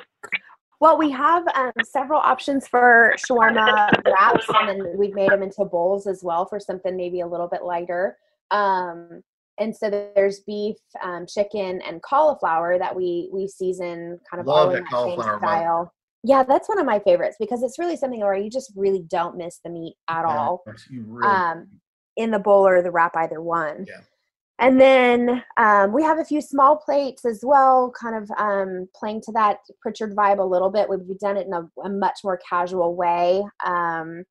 Well, 0.80 0.98
we 0.98 1.10
have 1.10 1.44
um, 1.54 1.72
several 1.84 2.20
options 2.20 2.66
for 2.66 3.14
shawarma 3.18 3.90
wraps, 4.04 4.46
and 4.48 4.68
then 4.68 4.98
we've 4.98 5.14
made 5.14 5.30
them 5.30 5.42
into 5.42 5.64
bowls 5.64 6.06
as 6.06 6.22
well 6.22 6.46
for 6.46 6.58
something 6.58 6.96
maybe 6.96 7.20
a 7.20 7.26
little 7.26 7.48
bit 7.48 7.62
lighter. 7.62 8.16
Um, 8.54 9.22
and 9.58 9.74
so 9.76 9.90
there's 9.90 10.40
beef, 10.40 10.76
um, 11.02 11.26
chicken, 11.26 11.80
and 11.82 12.02
cauliflower 12.02 12.78
that 12.78 12.94
we 12.94 13.28
we 13.32 13.46
season 13.46 14.18
kind 14.28 14.40
of 14.40 14.46
Love 14.46 14.68
all 14.68 14.74
in 14.74 14.84
that 14.84 14.90
same 14.90 15.38
style. 15.38 15.92
Yeah, 16.22 16.42
that's 16.42 16.68
one 16.68 16.78
of 16.78 16.86
my 16.86 16.98
favorites 16.98 17.36
because 17.38 17.62
it's 17.62 17.78
really 17.78 17.96
something 17.96 18.20
where 18.20 18.34
you 18.34 18.50
just 18.50 18.72
really 18.74 19.04
don't 19.08 19.36
miss 19.36 19.60
the 19.62 19.70
meat 19.70 19.94
at 20.08 20.24
all 20.24 20.64
really, 20.90 21.26
um, 21.26 21.68
in 22.16 22.30
the 22.30 22.38
bowl 22.38 22.66
or 22.66 22.82
the 22.82 22.90
wrap, 22.90 23.14
either 23.16 23.42
one. 23.42 23.84
Yeah. 23.86 24.00
And 24.58 24.80
then 24.80 25.42
um, 25.56 25.92
we 25.92 26.02
have 26.02 26.18
a 26.18 26.24
few 26.24 26.40
small 26.40 26.76
plates 26.76 27.24
as 27.24 27.40
well, 27.42 27.92
kind 28.00 28.16
of 28.16 28.30
um, 28.38 28.88
playing 28.94 29.20
to 29.22 29.32
that 29.32 29.58
Pritchard 29.82 30.14
vibe 30.16 30.38
a 30.38 30.44
little 30.44 30.70
bit. 30.70 30.88
We've 30.88 31.18
done 31.18 31.36
it 31.36 31.46
in 31.46 31.52
a, 31.52 31.68
a 31.84 31.90
much 31.90 32.20
more 32.22 32.40
casual 32.48 32.94
way. 32.94 33.44
Um, 33.64 34.24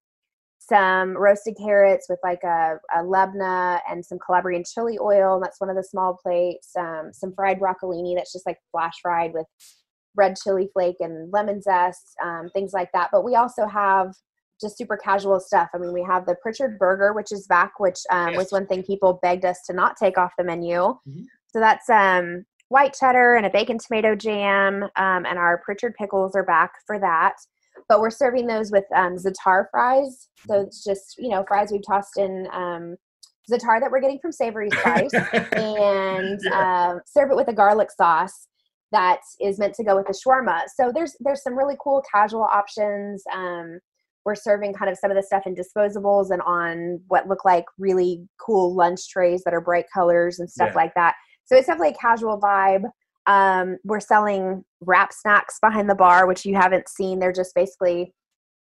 some 0.74 1.15
roasted 1.18 1.56
carrots 1.58 2.08
with 2.10 2.20
like 2.24 2.44
a, 2.44 2.77
a 2.96 3.00
lebna 3.03 3.80
and 3.89 4.06
some 4.06 4.18
Calabrian 4.25 4.63
chili 4.63 4.98
oil. 5.00 5.36
And 5.36 5.44
that's 5.44 5.60
one 5.60 5.70
of 5.70 5.75
the 5.75 5.84
small 5.84 6.18
plates. 6.22 6.70
Um, 6.77 7.12
some 7.13 7.34
fried 7.34 7.60
broccolini 7.60 8.15
that's 8.15 8.34
just 8.34 8.48
like 8.48 8.58
flash 8.72 9.00
fried 9.01 9.34
with 9.34 9.46
red 10.15 10.36
chili 10.42 10.70
flake 10.74 10.98
and 11.00 11.32
lemon 11.32 11.62
zest, 11.62 12.15
um, 12.24 12.50
things 12.53 12.74
like 12.74 12.89
that. 12.94 13.10
But 13.12 13.24
we 13.24 13.36
also 13.36 13.68
have 13.68 14.13
just 14.62 14.77
super 14.77 14.98
casual 14.98 15.39
stuff. 15.39 15.70
I 15.74 15.77
mean, 15.77 15.94
we 15.94 16.03
have 16.03 16.25
the 16.25 16.36
Pritchard 16.42 16.80
burger, 16.80 17.13
which 17.13 17.32
is 17.32 17.48
back, 17.48 17.80
which 17.80 18.00
um, 18.12 18.30
yes. 18.30 18.38
was 18.38 18.51
one 18.51 18.68
thing 18.68 18.84
people 18.84 19.20
begged 19.22 19.46
us 19.46 19.60
to 19.68 19.74
not 19.74 19.98
take 19.98 20.18
off 20.18 20.32
the 20.38 20.44
menu. 20.44 20.75
Mm-hmm. 20.77 21.24
So 21.48 21.60
that's 21.60 21.89
um, 21.89 22.46
white 22.70 22.96
cheddar 23.00 23.36
and 23.36 23.46
a 23.46 23.50
bacon 23.50 23.77
tomato 23.77 24.15
jam, 24.15 24.84
um, 24.84 25.25
and 25.25 25.38
our 25.38 25.62
Pritchard 25.63 25.94
pickles 25.96 26.36
are 26.36 26.46
back 26.46 26.72
for 26.88 27.00
that. 27.00 27.36
But 27.93 28.01
we're 28.01 28.09
serving 28.09 28.47
those 28.47 28.71
with 28.71 28.85
um, 28.95 29.17
za'atar 29.17 29.65
fries. 29.69 30.27
So 30.47 30.62
it's 30.62 30.83
just 30.83 31.13
you 31.19 31.29
know 31.29 31.45
fries 31.47 31.71
we've 31.71 31.85
tossed 31.85 32.17
in 32.17 32.47
um, 32.51 32.95
za'atar 33.51 33.79
that 33.81 33.91
we're 33.91 34.01
getting 34.01 34.17
from 34.19 34.31
Savory 34.31 34.71
Spice, 34.71 35.13
and 35.53 36.39
yeah. 36.43 36.89
Um, 36.89 37.01
serve 37.05 37.29
it 37.29 37.35
with 37.35 37.50
a 37.50 37.53
garlic 37.53 37.91
sauce 37.91 38.47
that 38.91 39.19
is 39.39 39.59
meant 39.59 39.75
to 39.75 39.83
go 39.83 39.95
with 39.95 40.07
the 40.07 40.19
shawarma. 40.25 40.62
So 40.75 40.91
there's 40.91 41.15
there's 41.19 41.43
some 41.43 41.55
really 41.55 41.75
cool 41.83 42.01
casual 42.12 42.47
options. 42.51 43.23
Um, 43.31 43.77
we're 44.25 44.33
serving 44.33 44.73
kind 44.73 44.89
of 44.89 44.97
some 44.97 45.12
of 45.12 45.15
the 45.15 45.21
stuff 45.21 45.43
in 45.45 45.53
disposables 45.53 46.31
and 46.31 46.41
on 46.41 47.00
what 47.09 47.27
look 47.27 47.45
like 47.45 47.65
really 47.77 48.27
cool 48.43 48.73
lunch 48.73 49.07
trays 49.07 49.43
that 49.43 49.53
are 49.53 49.62
bright 49.62 49.85
colors 49.93 50.39
and 50.39 50.50
stuff 50.50 50.69
yeah. 50.71 50.75
like 50.75 50.95
that. 50.95 51.13
So 51.45 51.55
it's 51.55 51.67
definitely 51.67 51.89
a 51.89 52.01
casual 52.01 52.41
vibe. 52.41 52.85
Um, 53.25 53.77
we're 53.84 54.00
selling 54.00 54.63
wrap 54.82 55.13
snacks 55.13 55.58
behind 55.62 55.89
the 55.89 55.96
bar, 55.96 56.27
which 56.27 56.46
you 56.46 56.56
haven't 56.56 56.89
seen. 56.89 57.20
They're 57.20 57.32
just 57.32 57.56
basically, 57.56 58.13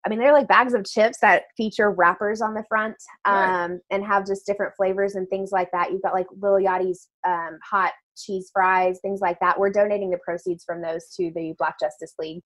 I 0.05 0.09
mean, 0.09 0.19
they're 0.19 0.33
like 0.33 0.47
bags 0.47 0.73
of 0.73 0.85
chips 0.85 1.19
that 1.21 1.43
feature 1.55 1.91
wrappers 1.91 2.41
on 2.41 2.53
the 2.53 2.63
front 2.67 2.95
um, 3.25 3.71
right. 3.71 3.79
and 3.91 4.05
have 4.05 4.25
just 4.25 4.45
different 4.45 4.75
flavors 4.75 5.15
and 5.15 5.27
things 5.29 5.51
like 5.51 5.69
that. 5.71 5.91
You've 5.91 6.01
got 6.01 6.13
like 6.13 6.27
Lil 6.41 6.53
Yachty's 6.53 7.07
um, 7.27 7.59
hot 7.63 7.91
cheese 8.17 8.49
fries, 8.53 8.99
things 9.01 9.21
like 9.21 9.39
that. 9.39 9.59
We're 9.59 9.71
donating 9.71 10.09
the 10.09 10.19
proceeds 10.23 10.63
from 10.63 10.81
those 10.81 11.13
to 11.17 11.31
the 11.35 11.53
Black 11.57 11.79
Justice 11.79 12.13
League. 12.19 12.41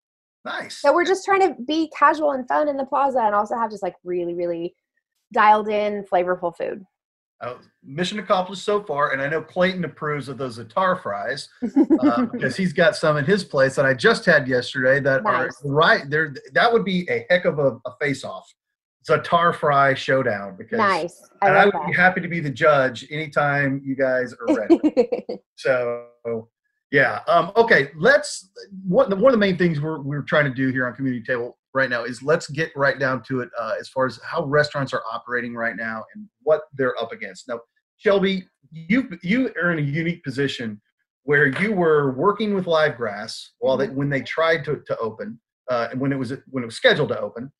Nice. 0.45 0.81
So 0.81 0.93
we're 0.93 1.05
just 1.05 1.23
trying 1.23 1.41
to 1.41 1.55
be 1.65 1.89
casual 1.97 2.31
and 2.31 2.47
fun 2.47 2.67
in 2.67 2.75
the 2.75 2.85
plaza 2.85 3.19
and 3.19 3.33
also 3.33 3.55
have 3.55 3.71
just 3.71 3.83
like 3.83 3.95
really, 4.03 4.33
really 4.33 4.75
dialed 5.33 5.69
in, 5.69 6.03
flavorful 6.03 6.55
food. 6.55 6.83
Uh, 7.43 7.55
mission 7.83 8.19
accomplished 8.19 8.63
so 8.63 8.81
far, 8.81 9.11
and 9.11 9.21
I 9.21 9.27
know 9.27 9.41
Clayton 9.41 9.83
approves 9.83 10.29
of 10.29 10.37
those 10.37 10.57
za'atar 10.57 11.01
fries 11.01 11.49
uh, 12.01 12.25
because 12.25 12.55
he's 12.55 12.71
got 12.71 12.95
some 12.95 13.17
in 13.17 13.25
his 13.25 13.43
place 13.43 13.75
that 13.75 13.85
I 13.85 13.93
just 13.93 14.25
had 14.25 14.47
yesterday 14.47 15.01
that 15.01 15.23
nice. 15.23 15.61
are 15.63 15.69
right 15.69 16.09
there. 16.09 16.33
That 16.53 16.71
would 16.71 16.85
be 16.85 17.05
a 17.09 17.25
heck 17.29 17.43
of 17.43 17.59
a, 17.59 17.77
a 17.85 17.95
face-off. 17.99 18.49
Za'atar 19.05 19.53
fry 19.53 19.93
showdown 19.93 20.55
because 20.57 20.77
nice. 20.77 21.21
I, 21.41 21.49
I 21.49 21.65
would 21.65 21.73
that. 21.73 21.87
be 21.87 21.93
happy 21.93 22.21
to 22.21 22.29
be 22.29 22.39
the 22.39 22.49
judge 22.49 23.05
anytime 23.11 23.81
you 23.83 23.97
guys 23.97 24.33
are 24.33 24.55
ready. 24.55 24.79
so 25.55 26.05
yeah. 26.91 27.19
Um, 27.27 27.51
okay. 27.57 27.89
Let's. 27.97 28.49
One, 28.87 29.09
one 29.19 29.25
of 29.25 29.31
the 29.33 29.45
main 29.45 29.57
things 29.57 29.81
we're 29.81 29.99
we're 29.99 30.21
trying 30.21 30.45
to 30.45 30.53
do 30.53 30.69
here 30.69 30.87
on 30.87 30.95
Community 30.95 31.25
Table 31.25 31.57
right 31.73 31.89
now 31.89 32.03
is 32.03 32.21
let's 32.21 32.47
get 32.47 32.71
right 32.75 32.99
down 32.99 33.23
to 33.23 33.41
it 33.41 33.49
uh, 33.59 33.73
as 33.79 33.89
far 33.89 34.05
as 34.05 34.19
how 34.23 34.45
restaurants 34.45 34.93
are 34.93 35.03
operating 35.11 35.55
right 35.55 35.75
now 35.75 36.03
and 36.13 36.27
what 36.43 36.61
they're 36.73 36.99
up 37.01 37.11
against. 37.11 37.47
Now, 37.47 37.59
Shelby, 37.97 38.47
you 38.71 39.09
you 39.21 39.51
are 39.61 39.71
in 39.71 39.79
a 39.79 39.81
unique 39.81 40.23
position 40.23 40.81
where 41.23 41.47
you 41.61 41.71
were 41.71 42.11
working 42.13 42.53
with 42.53 42.65
Livegrass 42.65 43.39
while 43.59 43.77
they 43.77 43.87
when 43.87 44.09
they 44.09 44.21
tried 44.21 44.65
to 44.65 44.81
to 44.85 44.97
open 44.97 45.39
uh, 45.69 45.87
and 45.91 45.99
when 45.99 46.11
it 46.11 46.19
was 46.19 46.33
when 46.49 46.63
it 46.63 46.67
was 46.67 46.75
scheduled 46.75 47.09
to 47.09 47.19
open. 47.19 47.51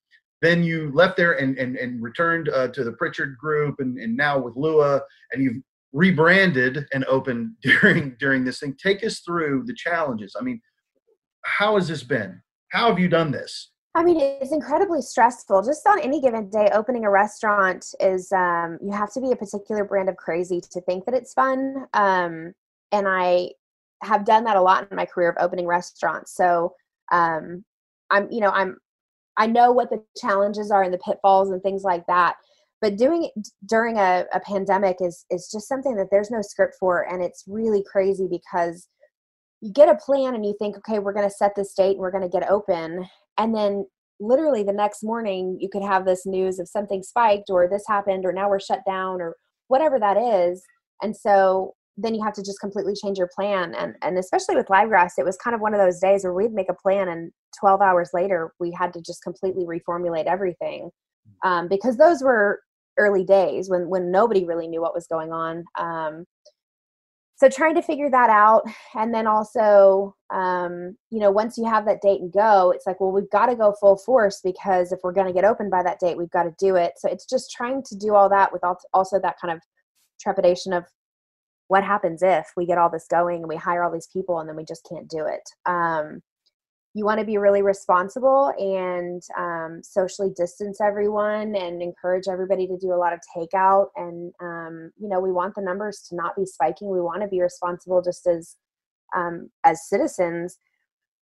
Then 0.42 0.64
you 0.64 0.92
left 0.94 1.18
there 1.18 1.34
and 1.34 1.58
and, 1.58 1.78
and 1.78 2.02
returned 2.02 2.50
uh, 2.50 2.68
to 2.70 2.84
the 2.84 2.94
Pritchard 2.94 3.38
Group 3.38 3.76
and, 3.80 3.98
and 3.98 4.16
now 4.16 4.38
with 4.38 4.56
Lua, 4.56 5.02
and 5.32 5.44
you've 5.44 5.64
rebranded 5.94 6.86
and 6.94 7.06
opened 7.06 7.52
during 7.62 8.16
during 8.20 8.44
this 8.44 8.60
thing. 8.60 8.76
Take 8.82 9.04
us 9.04 9.20
through 9.20 9.64
the 9.66 9.76
challenges. 9.76 10.36
I 10.38 10.44
mean, 10.44 10.62
how 11.46 11.76
has 11.76 11.88
this 11.88 12.04
been? 12.04 12.42
How 12.70 12.90
have 12.90 13.00
you 13.00 13.08
done 13.08 13.32
this? 13.32 13.73
I 13.96 14.04
mean, 14.04 14.20
it's 14.20 14.52
incredibly 14.52 15.02
stressful. 15.02 15.62
Just 15.64 15.86
on 15.86 16.00
any 16.00 16.20
given 16.20 16.50
day, 16.50 16.70
opening 16.74 17.06
a 17.06 17.12
restaurant 17.12 17.86
is 18.00 18.32
um, 18.32 18.80
you 18.82 18.92
have 18.92 19.14
to 19.14 19.22
be 19.22 19.32
a 19.32 19.36
particular 19.36 19.86
brand 19.86 20.10
of 20.10 20.18
crazy 20.18 20.60
to 20.72 20.82
think 20.82 21.06
that 21.06 21.14
it's 21.14 21.34
fun. 21.34 21.86
Um, 21.94 22.54
and 22.92 23.08
I 23.08 23.52
have 24.02 24.26
done 24.26 24.46
that 24.46 24.58
a 24.58 24.62
lot 24.62 24.88
in 24.90 24.98
my 24.98 25.06
career 25.06 25.30
of 25.30 25.36
opening 25.40 25.68
restaurants. 25.68 26.36
So 26.36 26.74
um, 27.12 27.64
I'm, 28.10 28.32
you 28.32 28.40
know, 28.40 28.50
I'm, 28.50 28.78
I 29.38 29.46
know 29.46 29.72
what 29.72 29.90
the 29.92 30.04
challenges 30.18 30.72
are 30.72 30.84
and 30.84 30.94
the 30.94 31.00
pitfalls 31.00 31.52
and 31.52 31.62
things 31.62 31.84
like 31.84 32.06
that 32.08 32.36
but 32.84 32.98
doing 32.98 33.24
it 33.24 33.48
during 33.66 33.98
a, 33.98 34.26
a 34.34 34.42
pandemic 34.42 34.98
is 35.00 35.26
is 35.32 35.50
just 35.50 35.70
something 35.70 35.96
that 35.96 36.10
there's 36.12 36.30
no 36.30 36.42
script 36.42 36.76
for 36.78 37.10
and 37.10 37.24
it's 37.24 37.46
really 37.48 37.82
crazy 37.82 38.28
because 38.30 38.90
you 39.62 39.72
get 39.72 39.88
a 39.88 39.96
plan 39.96 40.36
and 40.36 40.46
you 40.46 40.54
think 40.60 40.76
okay 40.76 41.00
we're 41.00 41.14
going 41.14 41.28
to 41.28 41.34
set 41.34 41.56
this 41.56 41.74
date 41.74 41.92
and 41.92 42.00
we're 42.00 42.12
going 42.12 42.30
to 42.30 42.38
get 42.38 42.50
open 42.52 43.08
and 43.38 43.56
then 43.56 43.86
literally 44.20 44.64
the 44.64 44.74
next 44.74 45.04
morning 45.04 45.58
you 45.60 45.70
could 45.70 45.84
have 45.84 46.06
this 46.06 46.26
news 46.26 46.60
of 46.60 46.68
something 46.68 47.04
spiked 47.04 47.50
or 47.50 47.68
this 47.68 47.84
happened 47.88 48.26
or 48.26 48.32
now 48.32 48.50
we're 48.50 48.60
shut 48.60 48.80
down 48.86 49.22
or 49.22 49.36
whatever 49.68 50.00
that 50.00 50.18
is. 50.18 50.64
And 51.02 51.16
so 51.16 51.74
then 51.98 52.16
you 52.16 52.24
have 52.24 52.34
to 52.34 52.44
just 52.44 52.60
completely 52.60 52.94
change 52.96 53.18
your 53.18 53.30
plan. 53.36 53.76
And 53.76 53.96
and 54.02 54.18
especially 54.18 54.56
with 54.56 54.68
livegrass 54.68 55.14
it 55.18 55.26
was 55.26 55.38
kind 55.38 55.56
of 55.56 55.62
one 55.62 55.74
of 55.74 55.80
those 55.80 56.00
days 56.00 56.24
where 56.24 56.34
we'd 56.34 56.54
make 56.54 56.70
a 56.70 56.76
plan 56.76 57.10
and 57.10 57.32
12 57.60 57.82
hours 57.82 58.10
later 58.14 58.54
we 58.60 58.72
had 58.72 58.94
to 58.94 59.02
just 59.02 59.24
completely 59.24 59.66
reformulate 59.66 60.26
everything 60.26 60.90
um, 61.44 61.68
because 61.68 61.98
those 61.98 62.22
were 62.24 62.62
early 62.98 63.24
days 63.24 63.70
when 63.70 63.90
when 63.90 64.12
nobody 64.12 64.46
really 64.46 64.68
knew 64.68 64.82
what 64.82 64.96
was 64.96 65.08
going 65.08 65.32
on. 65.32 65.66
Um, 65.80 66.26
so 67.44 67.50
trying 67.50 67.76
to 67.76 67.82
figure 67.82 68.10
that 68.10 68.30
out 68.30 68.64
and 68.96 69.14
then 69.14 69.28
also 69.28 70.16
um, 70.30 70.96
you 71.10 71.20
know 71.20 71.30
once 71.30 71.58
you 71.58 71.66
have 71.66 71.86
that 71.86 72.02
date 72.02 72.22
and 72.22 72.32
go 72.32 72.72
it's 72.72 72.88
like 72.88 73.02
well 73.02 73.12
we've 73.12 73.30
got 73.32 73.48
to 73.48 73.56
go 73.56 73.76
full 73.82 73.98
force 73.98 74.40
because 74.42 74.94
if 74.94 75.00
we're 75.04 75.12
going 75.12 75.28
to 75.28 75.34
get 75.34 75.44
open 75.44 75.70
by 75.70 75.84
that 75.84 76.00
date 76.00 76.18
we've 76.18 76.30
got 76.30 76.44
to 76.44 76.56
do 76.58 76.78
it. 76.78 76.94
So 76.98 77.10
it's 77.10 77.26
just 77.26 77.52
trying 77.52 77.84
to 77.84 77.98
do 77.98 78.16
all 78.16 78.30
that 78.30 78.54
with 78.54 78.62
also 78.94 79.20
that 79.20 79.36
kind 79.42 79.54
of 79.54 79.62
trepidation 80.22 80.72
of 80.72 80.86
what 81.68 81.84
happens 81.84 82.24
if 82.24 82.48
we 82.56 82.66
get 82.66 82.78
all 82.78 82.90
this 82.90 83.08
going 83.10 83.40
and 83.40 83.50
we 83.50 83.58
hire 83.58 83.84
all 83.84 83.92
these 83.92 84.10
people 84.14 84.40
and 84.40 84.48
then 84.48 84.56
we 84.56 84.64
just 84.64 84.88
can't 84.88 85.10
do 85.10 85.26
it. 85.26 85.42
Um, 85.66 86.22
you 86.96 87.06
want 87.06 87.20
to 87.20 87.26
be 87.26 87.38
really 87.38 87.64
responsible 87.64 88.54
and 88.60 89.24
um, 89.38 89.82
socially 89.84 90.30
distance 90.36 90.80
everyone 90.80 91.56
and 91.56 91.82
encourage 91.82 92.28
everybody 92.28 92.68
to 92.68 92.78
do 92.78 92.94
a 92.94 92.96
lot 92.96 93.14
of 93.14 93.20
takeout 93.36 93.88
and 93.96 94.32
um, 94.42 94.92
you 95.00 95.10
know 95.10 95.20
we 95.20 95.32
want 95.32 95.56
the 95.56 95.62
numbers 95.62 96.06
to 96.10 96.16
not 96.16 96.36
be 96.36 96.46
spiking. 96.46 96.90
We 96.90 97.02
want 97.02 97.22
to 97.24 97.28
be 97.28 97.42
responsible 97.42 98.02
just 98.02 98.28
as 98.28 98.56
um, 99.16 99.50
as 99.64 99.88
citizens. 99.88 100.58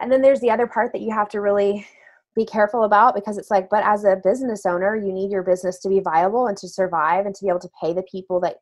And 0.00 0.10
then 0.10 0.22
there's 0.22 0.40
the 0.40 0.50
other 0.50 0.66
part 0.66 0.92
that 0.92 1.02
you 1.02 1.12
have 1.12 1.28
to 1.30 1.40
really 1.40 1.86
be 2.34 2.44
careful 2.44 2.84
about 2.84 3.14
because 3.14 3.38
it's 3.38 3.50
like 3.50 3.68
but 3.70 3.84
as 3.84 4.04
a 4.04 4.20
business 4.22 4.64
owner 4.64 4.94
you 4.94 5.12
need 5.12 5.32
your 5.32 5.42
business 5.42 5.80
to 5.80 5.88
be 5.88 5.98
viable 5.98 6.46
and 6.46 6.56
to 6.56 6.68
survive 6.68 7.26
and 7.26 7.34
to 7.34 7.44
be 7.44 7.48
able 7.48 7.58
to 7.58 7.68
pay 7.80 7.92
the 7.92 8.04
people 8.10 8.40
that 8.40 8.56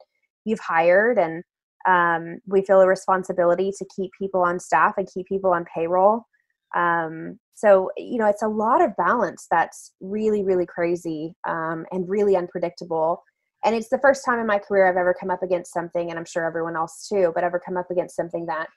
you've 0.44 0.60
hired. 0.60 1.18
And 1.18 1.42
um, 1.86 2.40
we 2.46 2.62
feel 2.62 2.82
a 2.82 2.86
responsibility 2.86 3.72
to 3.78 3.86
keep 3.96 4.10
people 4.18 4.42
on 4.42 4.60
staff 4.60 4.94
and 4.98 5.08
keep 5.10 5.26
people 5.26 5.52
on 5.52 5.64
payroll 5.74 6.26
um, 6.76 7.38
so 7.54 7.90
you 7.96 8.18
know 8.18 8.26
it's 8.26 8.42
a 8.42 8.48
lot 8.48 8.82
of 8.82 8.96
balance 8.96 9.46
that's 9.50 9.92
really 10.00 10.44
really 10.44 10.66
crazy 10.66 11.34
um, 11.48 11.84
and 11.90 12.08
really 12.08 12.36
unpredictable 12.36 13.22
and 13.64 13.74
it's 13.74 13.88
the 13.88 13.98
first 13.98 14.24
time 14.24 14.38
in 14.38 14.46
my 14.46 14.58
career 14.58 14.88
i've 14.88 14.96
ever 14.96 15.14
come 15.18 15.30
up 15.30 15.42
against 15.42 15.72
something 15.72 16.10
and 16.10 16.18
i'm 16.18 16.24
sure 16.24 16.44
everyone 16.44 16.76
else 16.76 17.08
too 17.08 17.32
but 17.34 17.44
ever 17.44 17.60
come 17.64 17.76
up 17.76 17.90
against 17.90 18.16
something 18.16 18.46
that 18.46 18.68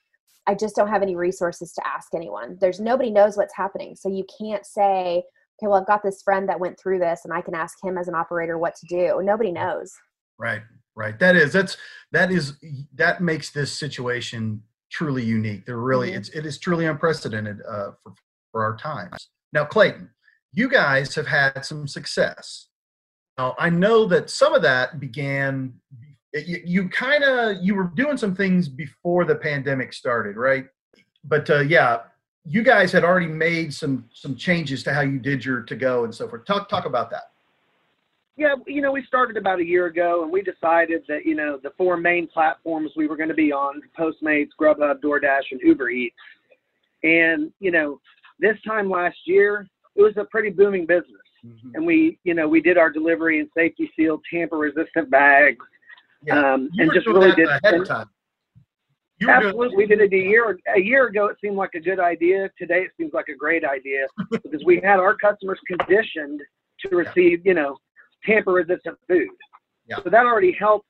i 0.47 0.55
just 0.55 0.75
don't 0.75 0.89
have 0.89 1.03
any 1.03 1.15
resources 1.15 1.73
to 1.73 1.87
ask 1.87 2.09
anyone. 2.15 2.57
There's 2.59 2.79
nobody 2.79 3.11
knows 3.11 3.37
what's 3.37 3.55
happening 3.55 3.95
so 3.95 4.09
you 4.09 4.25
can't 4.39 4.65
say 4.65 5.23
okay 5.61 5.67
well 5.67 5.75
i've 5.75 5.87
got 5.87 6.03
this 6.03 6.21
friend 6.23 6.49
that 6.49 6.59
went 6.59 6.79
through 6.79 6.99
this 6.99 7.21
and 7.23 7.33
i 7.33 7.41
can 7.41 7.53
ask 7.53 7.77
him 7.83 7.97
as 7.97 8.07
an 8.07 8.15
operator 8.15 8.57
what 8.57 8.75
to 8.75 8.85
do. 8.87 9.21
Nobody 9.23 9.51
knows. 9.51 9.91
Right 10.37 10.61
right 10.95 11.17
that 11.19 11.35
is 11.35 11.53
that's 11.53 11.77
that 12.11 12.31
is 12.31 12.53
that 12.93 13.21
makes 13.21 13.51
this 13.51 13.71
situation 13.71 14.61
truly 14.91 15.23
unique. 15.23 15.65
They're 15.65 15.77
really 15.77 16.09
mm-hmm. 16.09 16.17
it's 16.17 16.29
it 16.29 16.45
is 16.45 16.59
truly 16.59 16.85
unprecedented 16.85 17.59
uh, 17.67 17.91
for 18.03 18.13
for 18.51 18.63
our 18.63 18.75
times. 18.77 19.29
Now, 19.53 19.65
Clayton, 19.65 20.09
you 20.53 20.69
guys 20.69 21.15
have 21.15 21.27
had 21.27 21.65
some 21.65 21.87
success. 21.87 22.67
Now, 23.37 23.55
I 23.57 23.69
know 23.69 24.05
that 24.07 24.29
some 24.29 24.53
of 24.53 24.61
that 24.61 24.99
began. 24.99 25.73
You, 26.33 26.61
you 26.63 26.89
kind 26.89 27.23
of 27.23 27.57
you 27.61 27.75
were 27.75 27.91
doing 27.95 28.17
some 28.17 28.35
things 28.35 28.69
before 28.69 29.25
the 29.25 29.35
pandemic 29.35 29.93
started, 29.93 30.37
right? 30.37 30.65
But 31.25 31.49
uh, 31.49 31.59
yeah, 31.59 31.99
you 32.45 32.63
guys 32.63 32.91
had 32.91 33.03
already 33.03 33.27
made 33.27 33.73
some 33.73 34.05
some 34.13 34.35
changes 34.35 34.83
to 34.83 34.93
how 34.93 35.01
you 35.01 35.19
did 35.19 35.43
your 35.43 35.61
to 35.63 35.75
go 35.75 36.05
and 36.05 36.13
so 36.13 36.27
forth. 36.27 36.45
Talk 36.45 36.69
talk 36.69 36.85
about 36.85 37.09
that. 37.11 37.23
Yeah, 38.37 38.55
you 38.65 38.81
know, 38.81 38.91
we 38.91 39.03
started 39.05 39.35
about 39.37 39.59
a 39.59 39.65
year 39.65 39.87
ago, 39.87 40.23
and 40.23 40.31
we 40.31 40.41
decided 40.41 41.03
that 41.09 41.25
you 41.25 41.35
know 41.35 41.59
the 41.61 41.71
four 41.77 41.97
main 41.97 42.27
platforms 42.27 42.91
we 42.95 43.07
were 43.07 43.17
going 43.17 43.29
to 43.29 43.35
be 43.35 43.51
on: 43.51 43.81
Postmates, 43.97 44.49
Grubhub, 44.59 45.01
DoorDash, 45.01 45.51
and 45.51 45.59
Uber 45.61 45.89
Eats. 45.89 46.15
And 47.03 47.51
you 47.59 47.71
know, 47.71 47.99
this 48.39 48.55
time 48.65 48.89
last 48.89 49.17
year, 49.25 49.67
it 49.95 50.01
was 50.01 50.13
a 50.17 50.23
pretty 50.25 50.49
booming 50.49 50.85
business, 50.85 51.21
mm-hmm. 51.45 51.71
and 51.75 51.85
we, 51.85 52.19
you 52.23 52.33
know, 52.33 52.47
we 52.47 52.61
did 52.61 52.77
our 52.77 52.89
delivery 52.89 53.39
and 53.39 53.49
safety 53.55 53.91
sealed 53.95 54.21
tamper-resistant 54.33 55.09
bags, 55.09 55.65
yeah. 56.23 56.53
um, 56.53 56.69
and 56.77 56.91
just 56.93 57.07
really 57.07 57.33
did. 57.33 57.49
Ahead 57.49 57.81
of 57.81 57.87
time. 57.87 58.09
You 59.19 59.29
Absolutely, 59.29 59.77
we 59.77 59.85
did 59.85 60.01
it 60.01 60.13
a 60.13 60.17
year 60.17 60.57
a 60.75 60.79
year 60.79 61.07
ago. 61.07 61.27
It 61.27 61.37
seemed 61.41 61.57
like 61.57 61.75
a 61.75 61.79
good 61.79 61.99
idea. 61.99 62.49
Today, 62.57 62.83
it 62.83 62.91
seems 62.97 63.13
like 63.13 63.27
a 63.27 63.35
great 63.35 63.63
idea 63.63 64.07
because 64.31 64.63
we 64.65 64.77
had 64.77 64.99
our 64.99 65.15
customers 65.15 65.59
conditioned 65.67 66.41
to 66.79 66.95
receive, 66.95 67.45
you 67.45 67.53
know, 67.53 67.77
tamper-resistant 68.25 68.97
food. 69.07 69.29
Yeah. 69.87 69.97
So 70.03 70.09
that 70.09 70.25
already 70.25 70.55
helped 70.57 70.87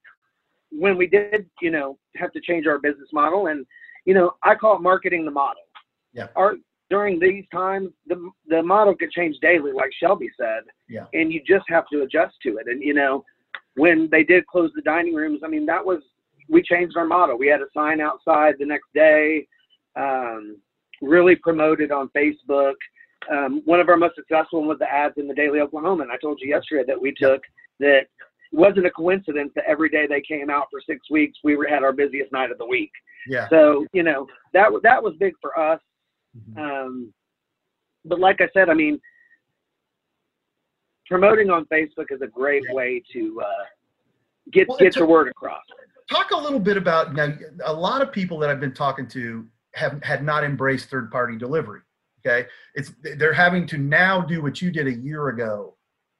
when 0.71 0.97
we 0.97 1.07
did, 1.07 1.49
you 1.61 1.71
know, 1.71 1.97
have 2.17 2.31
to 2.33 2.41
change 2.41 2.67
our 2.67 2.79
business 2.79 3.09
model. 3.13 3.47
And 3.47 3.65
you 4.05 4.13
know, 4.13 4.33
I 4.43 4.55
call 4.55 4.77
it 4.77 4.81
marketing 4.81 5.25
the 5.25 5.31
model. 5.31 5.63
Yeah. 6.13 6.27
Our 6.35 6.55
during 6.89 7.19
these 7.19 7.45
times, 7.53 7.89
the 8.07 8.29
the 8.47 8.61
model 8.61 8.95
could 8.95 9.11
change 9.11 9.37
daily, 9.41 9.71
like 9.71 9.91
Shelby 9.99 10.29
said. 10.39 10.63
Yeah. 10.89 11.05
And 11.13 11.31
you 11.31 11.41
just 11.47 11.65
have 11.69 11.85
to 11.91 12.01
adjust 12.01 12.35
to 12.43 12.57
it. 12.57 12.67
And 12.67 12.81
you 12.81 12.93
know, 12.93 13.23
when 13.75 14.09
they 14.11 14.23
did 14.23 14.45
close 14.47 14.71
the 14.75 14.81
dining 14.81 15.15
rooms, 15.15 15.41
I 15.43 15.47
mean, 15.47 15.65
that 15.67 15.85
was 15.85 16.01
we 16.49 16.61
changed 16.61 16.97
our 16.97 17.05
model. 17.05 17.37
We 17.37 17.47
had 17.47 17.61
a 17.61 17.67
sign 17.73 18.01
outside 18.01 18.55
the 18.59 18.65
next 18.65 18.87
day, 18.93 19.47
um, 19.95 20.57
really 21.01 21.35
promoted 21.35 21.91
on 21.91 22.09
Facebook. 22.09 22.73
Um, 23.29 23.61
one 23.65 23.79
of 23.79 23.87
our 23.89 23.97
most 23.97 24.15
successful 24.15 24.59
one 24.59 24.67
was 24.69 24.79
the 24.79 24.91
ads 24.91 25.13
in 25.17 25.27
the 25.27 25.33
Daily 25.33 25.59
Oklahoman. 25.59 26.09
I 26.09 26.17
told 26.17 26.39
you 26.41 26.49
yesterday 26.49 26.83
that 26.87 26.99
we 26.99 27.13
took 27.13 27.41
that 27.79 27.97
it 27.99 28.09
wasn't 28.51 28.85
a 28.85 28.91
coincidence 28.91 29.51
that 29.55 29.63
every 29.67 29.89
day 29.89 30.07
they 30.07 30.21
came 30.21 30.49
out 30.49 30.67
for 30.71 30.81
six 30.85 31.09
weeks, 31.09 31.37
we 31.43 31.55
were 31.55 31.67
had 31.67 31.83
our 31.83 31.93
busiest 31.93 32.31
night 32.31 32.51
of 32.51 32.57
the 32.57 32.65
week. 32.65 32.91
yeah. 33.27 33.47
So 33.49 33.85
you 33.93 34.03
know 34.03 34.27
that 34.53 34.69
that 34.83 35.01
was 35.03 35.13
big 35.19 35.33
for 35.41 35.57
us. 35.57 35.79
Mhm. 36.35 36.57
Um, 36.57 37.13
but 38.05 38.19
like 38.19 38.41
I 38.41 38.49
said, 38.53 38.69
I 38.69 38.73
mean, 38.73 38.99
promoting 41.05 41.49
on 41.49 41.65
Facebook 41.65 42.07
is 42.11 42.21
a 42.21 42.27
great 42.27 42.63
Yeah. 42.67 42.73
way 42.73 43.03
to 43.13 43.41
uh, 43.41 43.65
get 44.51 44.67
Well, 44.67 44.77
get 44.79 44.95
a- 44.95 44.99
your 44.99 45.07
word 45.07 45.27
across. 45.27 45.63
Talk 46.09 46.31
a 46.31 46.37
little 46.37 46.59
bit 46.59 46.75
about 46.77 47.13
now. 47.13 47.33
A 47.65 47.73
lot 47.73 48.01
of 48.01 48.11
people 48.11 48.37
that 48.39 48.49
I've 48.49 48.59
been 48.59 48.73
talking 48.73 49.07
to 49.09 49.47
have 49.75 50.01
had 50.03 50.23
not 50.23 50.43
embraced 50.43 50.89
third-party 50.89 51.37
delivery. 51.37 51.81
Okay, 52.25 52.47
it's 52.75 52.91
they're 53.17 53.33
having 53.33 53.65
to 53.67 53.77
now 53.77 54.21
do 54.21 54.41
what 54.41 54.61
you 54.61 54.71
did 54.71 54.87
a 54.87 54.93
year 54.93 55.29
ago, 55.29 55.75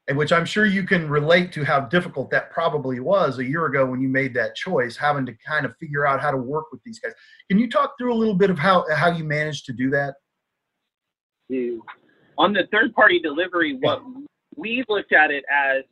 and 0.08 0.18
which 0.18 0.32
I'm 0.32 0.46
sure 0.46 0.66
you 0.66 0.84
can 0.84 1.10
relate 1.10 1.52
to 1.54 1.64
how 1.64 1.82
difficult 1.82 2.32
that 2.32 2.52
probably 2.52 3.00
was 3.00 3.40
a 3.40 3.46
year 3.46 3.66
ago 3.66 3.86
when 3.86 4.02
you 4.02 4.08
made 4.08 4.34
that 4.34 4.56
choice, 4.56 4.98
having 4.98 5.26
to 5.28 5.34
kind 5.48 5.66
of 5.66 5.76
figure 5.78 6.06
out 6.06 6.22
how 6.22 6.32
to 6.32 6.38
work 6.38 6.66
with 6.72 6.82
these 6.84 7.00
guys. 7.00 7.14
Can 7.50 7.60
you 7.60 7.70
talk 7.70 7.94
through 8.00 8.14
a 8.14 8.16
little 8.18 8.36
bit 8.36 8.50
of 8.50 8.58
how 8.58 8.86
how 8.96 9.12
you 9.12 9.24
managed 9.24 9.66
to 9.66 9.74
do 9.74 9.90
that? 9.92 10.16
On 12.38 12.54
the 12.54 12.64
third 12.72 12.94
party 12.94 13.20
delivery, 13.20 13.78
what 13.80 14.02
we 14.56 14.84
looked 14.90 15.14
at 15.14 15.32
it 15.32 15.44
as 15.52 15.84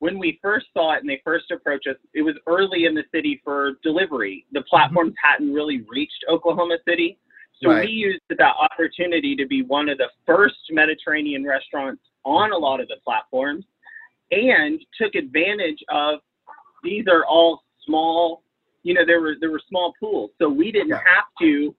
when 0.00 0.18
we 0.18 0.38
first 0.42 0.66
saw 0.74 0.94
it 0.94 1.00
and 1.00 1.08
they 1.08 1.20
first 1.24 1.50
approached 1.50 1.86
us, 1.86 1.96
it 2.12 2.22
was 2.22 2.34
early 2.46 2.84
in 2.84 2.94
the 2.94 3.04
city 3.14 3.40
for 3.42 3.78
delivery. 3.82 4.44
The 4.52 4.60
mm-hmm. 4.60 4.68
platforms 4.68 5.14
hadn't 5.22 5.52
really 5.52 5.82
reached 5.88 6.24
Oklahoma 6.30 6.76
City. 6.86 7.18
So 7.62 7.70
Right. 7.70 7.86
we 7.86 7.92
used 7.92 8.20
that 8.30 8.54
opportunity 8.56 9.36
to 9.36 9.46
be 9.46 9.62
one 9.62 9.88
of 9.88 9.98
the 9.98 10.10
first 10.26 10.56
Mediterranean 10.70 11.44
restaurants 11.46 12.02
on 12.24 12.52
a 12.52 12.56
lot 12.58 12.80
of 12.80 12.88
the 12.88 12.96
platforms 13.04 13.64
and 14.32 14.84
took 15.00 15.14
advantage 15.14 15.82
of 15.88 16.20
these 16.82 17.06
are 17.08 17.24
all 17.26 17.62
small, 17.84 18.42
you 18.82 18.94
know, 18.94 19.04
there 19.04 19.20
were 19.20 19.36
there 19.40 19.50
were 19.50 19.62
small 19.68 19.94
pools. 20.00 20.30
So 20.38 20.48
we 20.48 20.72
didn't 20.72 20.88
Yeah. 20.88 21.02
have 21.04 21.26
to, 21.40 21.74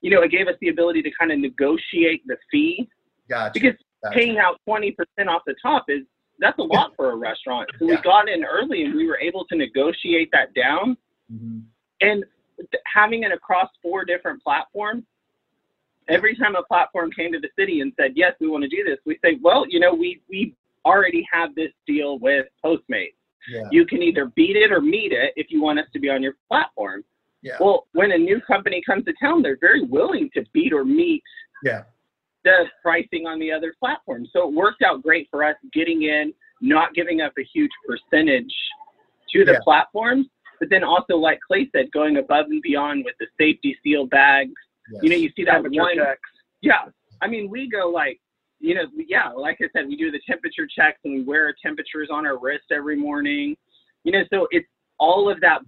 you 0.00 0.10
know, 0.10 0.22
it 0.22 0.30
gave 0.30 0.48
us 0.48 0.56
the 0.60 0.68
ability 0.68 1.02
to 1.02 1.10
kind 1.12 1.30
of 1.30 1.38
negotiate 1.38 2.26
the 2.26 2.38
fee 2.50 2.88
Gotcha. 3.28 3.52
because 3.52 3.76
gotcha. 4.02 4.14
paying 4.18 4.38
out 4.38 4.60
20% 4.66 4.96
off 5.28 5.42
the 5.46 5.54
top 5.54 5.90
is 5.90 6.04
that's 6.40 6.58
a 6.58 6.62
lot 6.62 6.94
for 6.96 7.10
a 7.10 7.16
restaurant. 7.16 7.68
So 7.78 7.84
Yeah. 7.86 7.96
we 7.96 8.02
got 8.02 8.28
in 8.28 8.44
early 8.44 8.84
and 8.84 8.94
we 8.94 9.06
were 9.08 9.18
able 9.18 9.44
to 9.46 9.56
negotiate 9.56 10.30
that 10.32 10.54
down. 10.54 10.96
Mhm. 11.30 11.64
And 12.00 12.24
having 12.86 13.24
it 13.24 13.32
across 13.32 13.70
four 13.82 14.04
different 14.04 14.42
platforms, 14.42 15.04
every 16.08 16.34
time 16.36 16.56
a 16.56 16.62
platform 16.64 17.10
came 17.10 17.32
to 17.32 17.38
the 17.38 17.48
city 17.58 17.80
and 17.80 17.92
said, 17.98 18.12
yes, 18.14 18.34
we 18.40 18.48
want 18.48 18.62
to 18.62 18.68
do 18.68 18.82
this, 18.84 18.98
we 19.04 19.18
say, 19.24 19.38
well, 19.42 19.64
you 19.68 19.80
know, 19.80 19.94
we, 19.94 20.20
we 20.28 20.54
already 20.84 21.26
have 21.32 21.54
this 21.54 21.70
deal 21.86 22.18
with 22.18 22.46
Postmates. 22.64 23.14
Yeah. 23.50 23.68
You 23.70 23.86
can 23.86 24.02
either 24.02 24.26
beat 24.34 24.56
it 24.56 24.72
or 24.72 24.80
meet 24.80 25.12
it 25.12 25.32
if 25.36 25.46
you 25.50 25.62
want 25.62 25.78
us 25.78 25.86
to 25.92 26.00
be 26.00 26.10
on 26.10 26.22
your 26.22 26.34
platform. 26.48 27.04
Yeah. 27.42 27.56
Well, 27.60 27.86
when 27.92 28.12
a 28.12 28.18
new 28.18 28.40
company 28.40 28.82
comes 28.84 29.04
to 29.04 29.14
town, 29.20 29.42
they're 29.42 29.58
very 29.60 29.84
willing 29.84 30.28
to 30.34 30.44
beat 30.52 30.72
or 30.72 30.84
meet 30.84 31.22
Yeah. 31.62 31.84
the 32.44 32.64
pricing 32.82 33.26
on 33.26 33.38
the 33.38 33.52
other 33.52 33.74
platforms. 33.78 34.30
So 34.32 34.48
it 34.48 34.54
worked 34.54 34.82
out 34.82 35.02
great 35.02 35.28
for 35.30 35.44
us 35.44 35.56
getting 35.72 36.02
in, 36.02 36.32
not 36.60 36.94
giving 36.94 37.20
up 37.20 37.32
a 37.38 37.44
huge 37.44 37.70
percentage 37.86 38.52
to 39.32 39.44
the 39.44 39.52
Yeah. 39.52 39.58
platforms, 39.62 40.26
but 40.58 40.68
then 40.68 40.82
also, 40.82 41.16
like 41.16 41.38
Clay 41.46 41.68
said, 41.72 41.90
going 41.92 42.16
above 42.16 42.46
and 42.46 42.60
beyond 42.62 43.04
with 43.04 43.14
the 43.20 43.26
safety 43.38 43.78
seal 43.82 44.06
bags. 44.06 44.52
You 45.02 45.10
know, 45.10 45.16
you 45.16 45.30
see 45.36 45.44
that 45.44 45.52
temperature 45.52 45.80
one. 45.80 45.96
checks. 45.96 46.30
Yeah. 46.60 46.86
I 47.20 47.28
mean, 47.28 47.50
we 47.50 47.68
go 47.68 47.88
like, 47.88 48.20
you 48.60 48.74
know, 48.74 48.82
yeah, 48.96 49.30
like 49.30 49.58
I 49.60 49.66
said, 49.72 49.86
we 49.86 49.96
do 49.96 50.10
the 50.10 50.20
temperature 50.26 50.66
checks 50.66 50.98
and 51.04 51.14
we 51.14 51.22
wear 51.22 51.46
our 51.46 51.54
temperatures 51.62 52.08
on 52.12 52.26
our 52.26 52.38
wrist 52.38 52.64
every 52.72 52.96
morning. 52.96 53.56
You 54.04 54.12
know, 54.12 54.22
so 54.32 54.48
it's 54.50 54.66
all 54.98 55.30
of 55.30 55.40
that, 55.40 55.60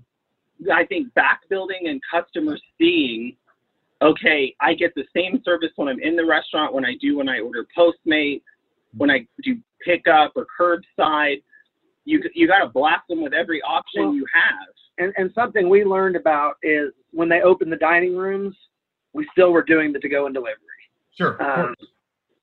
I 0.72 0.84
think, 0.86 1.12
back 1.14 1.40
building 1.48 1.82
and 1.86 2.00
customers 2.10 2.60
seeing, 2.78 3.36
okay, 4.02 4.54
I 4.60 4.74
get 4.74 4.92
the 4.94 5.04
same 5.14 5.40
service 5.44 5.70
when 5.76 5.88
I'm 5.88 6.00
in 6.00 6.16
the 6.16 6.24
restaurant, 6.24 6.74
when 6.74 6.84
I 6.84 6.94
do 7.00 7.18
when 7.18 7.28
I 7.28 7.40
order 7.40 7.66
Postmate, 7.76 8.42
when 8.96 9.10
I 9.10 9.26
do 9.42 9.56
pickup 9.84 10.32
or 10.36 10.46
curbside. 10.58 11.42
You, 12.04 12.20
you 12.34 12.48
got 12.48 12.60
to 12.60 12.68
blast 12.68 13.02
them 13.08 13.22
with 13.22 13.34
every 13.34 13.62
option 13.62 14.02
Well, 14.02 14.14
you 14.14 14.26
have. 14.34 14.74
And, 14.98 15.12
and 15.16 15.30
something 15.34 15.68
we 15.68 15.84
learned 15.84 16.16
about 16.16 16.54
is 16.62 16.92
when 17.12 17.28
they 17.28 17.42
open 17.42 17.70
the 17.70 17.76
dining 17.76 18.16
rooms, 18.16 18.56
we 19.12 19.26
still 19.32 19.52
were 19.52 19.62
doing 19.62 19.92
the 19.92 19.98
to-go 19.98 20.26
and 20.26 20.34
delivery. 20.34 20.56
Sure. 21.16 21.42
Um, 21.42 21.74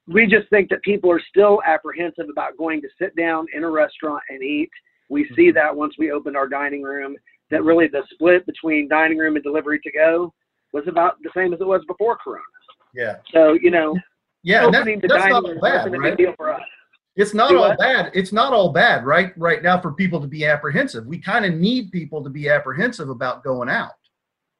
we 0.07 0.25
just 0.27 0.49
think 0.49 0.69
that 0.69 0.81
people 0.83 1.11
are 1.11 1.21
still 1.29 1.61
apprehensive 1.65 2.27
about 2.29 2.57
going 2.57 2.81
to 2.81 2.87
sit 2.99 3.15
down 3.15 3.45
in 3.53 3.63
a 3.63 3.69
restaurant 3.69 4.21
and 4.29 4.41
eat. 4.41 4.69
We 5.09 5.23
Mm-hmm. 5.23 5.35
see 5.35 5.51
that 5.51 5.75
once 5.75 5.95
we 5.97 6.11
opened 6.11 6.35
our 6.37 6.47
dining 6.47 6.81
room, 6.81 7.15
that 7.49 7.63
really 7.63 7.87
the 7.87 8.03
split 8.13 8.45
between 8.45 8.89
dining 8.89 9.17
room 9.17 9.35
and 9.35 9.43
delivery 9.43 9.79
to 9.79 9.91
go 9.91 10.33
was 10.73 10.83
about 10.87 11.15
the 11.23 11.29
same 11.35 11.53
as 11.53 11.61
it 11.61 11.67
was 11.67 11.81
before 11.87 12.17
Corona. 12.17 12.43
Yeah. 12.93 13.17
So, 13.31 13.53
you 13.53 13.71
know, 13.71 13.95
Yeah. 14.43 14.65
and 14.65 14.73
that- 14.73 14.85
the 14.85 14.95
that's 14.95 15.13
dining 15.13 15.29
not 15.31 15.43
room 15.43 15.59
bad, 15.61 15.75
wasn't 15.77 15.95
a 15.95 15.99
right? 15.99 16.17
big 16.17 16.25
deal 16.27 16.33
for 16.35 16.53
us. 16.53 16.61
It's 17.15 17.33
not 17.33 17.55
all 17.55 17.75
bad. 17.77 18.11
It's 18.13 18.31
not 18.31 18.53
all 18.53 18.71
bad, 18.71 19.03
right? 19.05 19.33
Right 19.37 19.63
now, 19.63 19.79
for 19.81 19.91
people 19.91 20.21
to 20.21 20.27
be 20.27 20.45
apprehensive, 20.45 21.05
we 21.07 21.17
kind 21.17 21.45
of 21.45 21.53
need 21.55 21.91
people 21.91 22.23
to 22.23 22.29
be 22.29 22.47
apprehensive 22.47 23.09
about 23.09 23.43
going 23.43 23.69
out. 23.69 23.93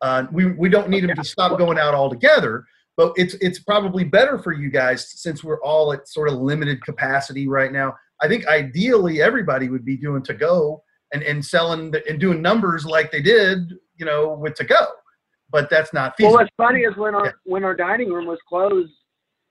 Uh, 0.01 0.25
we 0.31 0.51
we 0.53 0.69
don't 0.69 0.89
need 0.89 1.03
them 1.03 1.15
to 1.15 1.23
stop 1.23 1.57
going 1.57 1.79
out 1.79 1.93
altogether, 1.93 2.63
but 2.95 3.13
it's 3.15 3.33
it's 3.35 3.59
probably 3.59 4.03
better 4.03 4.37
for 4.39 4.53
you 4.53 4.69
guys 4.69 5.09
since 5.19 5.43
we're 5.43 5.61
all 5.61 5.91
at 5.93 6.07
sort 6.07 6.29
of 6.29 6.35
limited 6.35 6.83
capacity 6.83 7.47
right 7.47 7.71
now. 7.71 7.95
I 8.21 8.27
think 8.27 8.47
ideally 8.47 9.21
everybody 9.21 9.69
would 9.69 9.85
be 9.85 9.97
doing 9.97 10.23
to 10.23 10.33
go 10.33 10.83
and 11.13 11.23
and 11.23 11.43
selling 11.43 11.91
the, 11.91 12.07
and 12.07 12.19
doing 12.19 12.41
numbers 12.41 12.85
like 12.85 13.11
they 13.11 13.21
did, 13.21 13.73
you 13.97 14.05
know, 14.05 14.33
with 14.33 14.55
to 14.55 14.63
go. 14.65 14.87
But 15.49 15.69
that's 15.69 15.93
not 15.93 16.15
feasible. 16.17 16.35
Well, 16.35 16.43
what's 16.43 16.55
funny 16.57 16.81
is 16.81 16.95
when 16.97 17.15
our 17.15 17.25
Yeah. 17.27 17.31
when 17.45 17.63
our 17.63 17.75
dining 17.75 18.11
room 18.11 18.27
was 18.27 18.39
closed, 18.47 18.91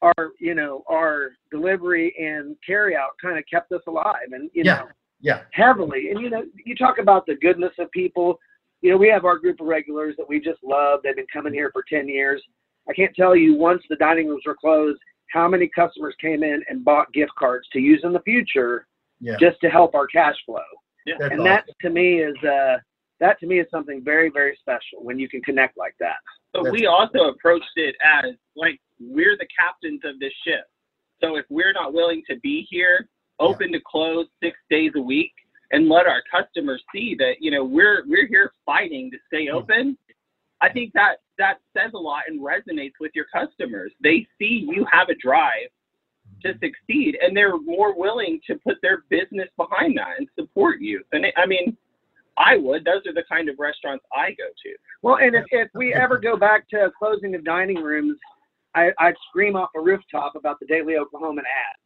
our 0.02 0.30
you 0.38 0.54
know 0.54 0.84
our 0.88 1.30
delivery 1.50 2.14
and 2.18 2.56
carryout 2.68 3.10
kind 3.20 3.38
of 3.38 3.44
kept 3.52 3.72
us 3.72 3.82
alive, 3.88 4.28
and 4.32 4.50
you 4.52 4.62
Yeah. 4.64 4.76
know 4.78 4.88
yeah. 5.20 5.42
heavily. 5.52 6.10
And 6.10 6.20
you 6.20 6.30
know, 6.30 6.44
you 6.64 6.76
talk 6.76 6.98
about 6.98 7.26
the 7.26 7.34
goodness 7.36 7.72
of 7.78 7.90
people. 7.90 8.38
You 8.82 8.90
know, 8.90 8.96
we 8.96 9.08
have 9.08 9.24
our 9.24 9.38
group 9.38 9.60
of 9.60 9.66
regulars 9.66 10.14
that 10.18 10.28
we 10.28 10.38
just 10.40 10.62
love. 10.62 11.00
They've 11.02 11.16
been 11.16 11.26
coming 11.32 11.52
here 11.52 11.70
for 11.72 11.84
ten 11.88 12.08
years. 12.08 12.42
I 12.88 12.92
can't 12.92 13.14
tell 13.16 13.34
you 13.34 13.54
once 13.56 13.82
the 13.88 13.96
dining 13.96 14.28
rooms 14.28 14.42
were 14.46 14.54
closed, 14.54 15.00
how 15.32 15.48
many 15.48 15.68
customers 15.74 16.14
came 16.20 16.42
in 16.42 16.62
and 16.68 16.84
bought 16.84 17.12
gift 17.12 17.32
cards 17.38 17.66
to 17.72 17.80
use 17.80 18.00
in 18.04 18.12
the 18.12 18.20
future 18.20 18.86
Yeah. 19.20 19.36
just 19.40 19.60
to 19.62 19.68
help 19.70 19.94
our 19.94 20.06
cash 20.06 20.36
flow. 20.44 20.60
That's 21.06 21.20
and 21.20 21.32
awesome. 21.40 21.44
that 21.44 21.64
to 21.82 21.90
me 21.90 22.20
is 22.20 22.36
uh 22.44 22.78
that 23.18 23.40
to 23.40 23.46
me 23.46 23.58
is 23.60 23.66
something 23.70 24.02
very 24.04 24.28
very 24.30 24.56
special 24.60 25.02
when 25.02 25.18
you 25.18 25.28
can 25.28 25.40
connect 25.42 25.76
like 25.76 25.94
that. 26.00 26.18
But 26.52 26.64
That's- 26.64 26.80
we 26.80 26.86
also 26.86 27.28
approached 27.30 27.76
it 27.76 27.96
as 28.04 28.34
like 28.56 28.78
we're 29.00 29.36
the 29.36 29.48
captains 29.58 30.02
of 30.04 30.18
this 30.20 30.32
ship. 30.46 30.64
So 31.22 31.36
if 31.36 31.46
we're 31.48 31.72
not 31.72 31.92
willing 31.94 32.22
to 32.30 32.36
be 32.40 32.66
here, 32.70 33.08
open 33.40 33.72
to 33.72 33.80
close 33.80 34.26
six 34.42 34.58
days 34.70 34.92
a 34.96 35.00
week, 35.00 35.32
and 35.72 35.88
let 35.88 36.06
our 36.06 36.22
customers 36.30 36.82
see 36.94 37.14
that 37.18 37.34
you 37.40 37.50
know 37.50 37.64
we're 37.64 38.04
we're 38.06 38.26
here 38.26 38.52
fighting 38.64 39.10
to 39.10 39.18
stay 39.26 39.46
mm-hmm. 39.46 39.58
open, 39.58 39.98
I 40.60 40.70
think 40.70 40.92
that 40.94 41.16
that 41.38 41.58
says 41.76 41.92
a 41.94 41.98
lot 41.98 42.22
and 42.28 42.40
resonates 42.40 42.94
with 43.00 43.12
your 43.14 43.26
customers. 43.32 43.92
They 44.02 44.26
see 44.38 44.66
you 44.68 44.86
have 44.90 45.08
a 45.08 45.14
drive 45.14 45.68
to 46.42 46.48
mm-hmm. 46.48 46.58
succeed, 46.64 47.18
and 47.20 47.36
they're 47.36 47.58
more 47.58 47.98
willing 47.98 48.40
to 48.46 48.56
put 48.56 48.76
their 48.82 49.04
business 49.08 49.48
behind 49.56 49.98
that 49.98 50.18
and 50.18 50.28
support 50.38 50.80
you. 50.80 51.02
And 51.12 51.26
it, 51.26 51.34
I 51.36 51.46
mean, 51.46 51.76
I 52.38 52.56
would. 52.56 52.84
Those 52.84 53.06
are 53.06 53.14
the 53.14 53.24
kind 53.28 53.48
of 53.48 53.56
restaurants 53.58 54.04
I 54.12 54.30
go 54.30 54.44
to. 54.44 54.74
Well, 55.02 55.16
and 55.16 55.34
if, 55.34 55.44
if 55.50 55.68
we 55.74 55.94
ever 55.94 56.18
go 56.18 56.36
back 56.36 56.68
to 56.70 56.90
closing 56.98 57.34
of 57.34 57.44
dining 57.44 57.82
rooms, 57.82 58.18
I, 58.74 58.90
I'd 58.98 59.14
scream 59.28 59.56
off 59.56 59.70
a 59.74 59.80
rooftop 59.80 60.36
about 60.36 60.60
the 60.60 60.66
Daily 60.66 60.94
Oklahoman 60.94 61.38
ad 61.38 61.76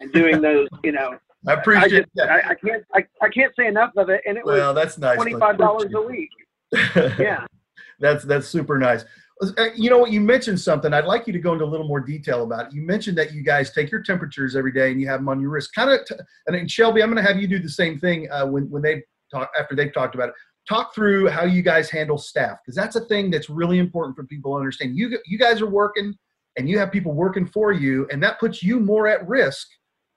and 0.00 0.12
doing 0.12 0.40
those. 0.42 0.68
You 0.82 0.92
know, 0.92 1.18
I 1.46 1.52
I 1.52 1.54
appreciate 1.54 1.90
just 1.90 2.08
that. 2.14 2.30
I, 2.30 2.50
I 2.50 2.54
can't 2.54 2.84
I, 2.94 3.04
I 3.22 3.28
can't 3.28 3.52
say 3.58 3.66
enough 3.66 3.92
of 3.96 4.08
it, 4.08 4.22
and 4.26 4.36
it 4.36 4.44
was 4.44 4.54
well, 4.58 4.74
that's 4.74 4.98
nice. 4.98 5.16
twenty 5.16 5.34
five 5.38 5.58
dollars 5.58 5.92
a 5.94 6.00
week. 6.00 6.30
week. 6.72 6.94
Yeah, 7.18 7.46
that's 8.00 8.24
that's 8.24 8.46
super 8.46 8.78
nice. 8.78 9.04
Uh, 9.42 9.66
you 9.76 9.90
know 9.90 9.98
what? 9.98 10.12
You 10.12 10.20
mentioned 10.20 10.60
something. 10.60 10.92
I'd 10.92 11.06
like 11.06 11.26
you 11.26 11.32
to 11.32 11.38
go 11.38 11.52
into 11.52 11.64
a 11.64 11.66
little 11.66 11.88
more 11.88 12.00
detail 12.00 12.44
about 12.44 12.66
it. 12.66 12.72
You 12.72 12.82
mentioned 12.82 13.18
that 13.18 13.32
you 13.32 13.42
guys 13.42 13.72
take 13.72 13.90
your 13.90 14.02
temperatures 14.02 14.54
every 14.54 14.72
day 14.72 14.92
and 14.92 15.00
you 15.00 15.08
have 15.08 15.20
them 15.20 15.28
on 15.28 15.40
your 15.40 15.50
wrist. 15.50 15.74
Kind 15.74 15.90
of, 15.90 16.06
t- 16.06 16.14
and 16.46 16.54
then 16.56 16.68
Shelby, 16.68 17.02
I'm 17.02 17.10
going 17.10 17.22
to 17.22 17.28
have 17.28 17.40
you 17.40 17.48
do 17.48 17.58
the 17.58 17.68
same 17.68 17.98
thing 17.98 18.30
uh, 18.30 18.46
when 18.46 18.70
when 18.70 18.82
they 18.82 19.02
talk 19.32 19.50
after 19.58 19.74
they've 19.74 19.92
talked 19.92 20.14
about 20.14 20.28
it. 20.28 20.34
Talk 20.68 20.94
through 20.94 21.28
how 21.28 21.44
you 21.44 21.62
guys 21.62 21.90
handle 21.90 22.16
staff 22.16 22.58
because 22.64 22.76
that's 22.76 22.96
a 22.96 23.04
thing 23.06 23.30
that's 23.30 23.50
really 23.50 23.78
important 23.78 24.16
for 24.16 24.24
people 24.24 24.52
to 24.52 24.58
understand. 24.58 24.96
You 24.96 25.18
you 25.26 25.38
guys 25.38 25.60
are 25.60 25.68
working 25.68 26.14
and 26.56 26.68
you 26.68 26.78
have 26.78 26.92
people 26.92 27.12
working 27.12 27.44
for 27.44 27.72
you, 27.72 28.06
and 28.10 28.22
that 28.22 28.38
puts 28.38 28.62
you 28.62 28.78
more 28.78 29.08
at 29.08 29.26
risk 29.26 29.66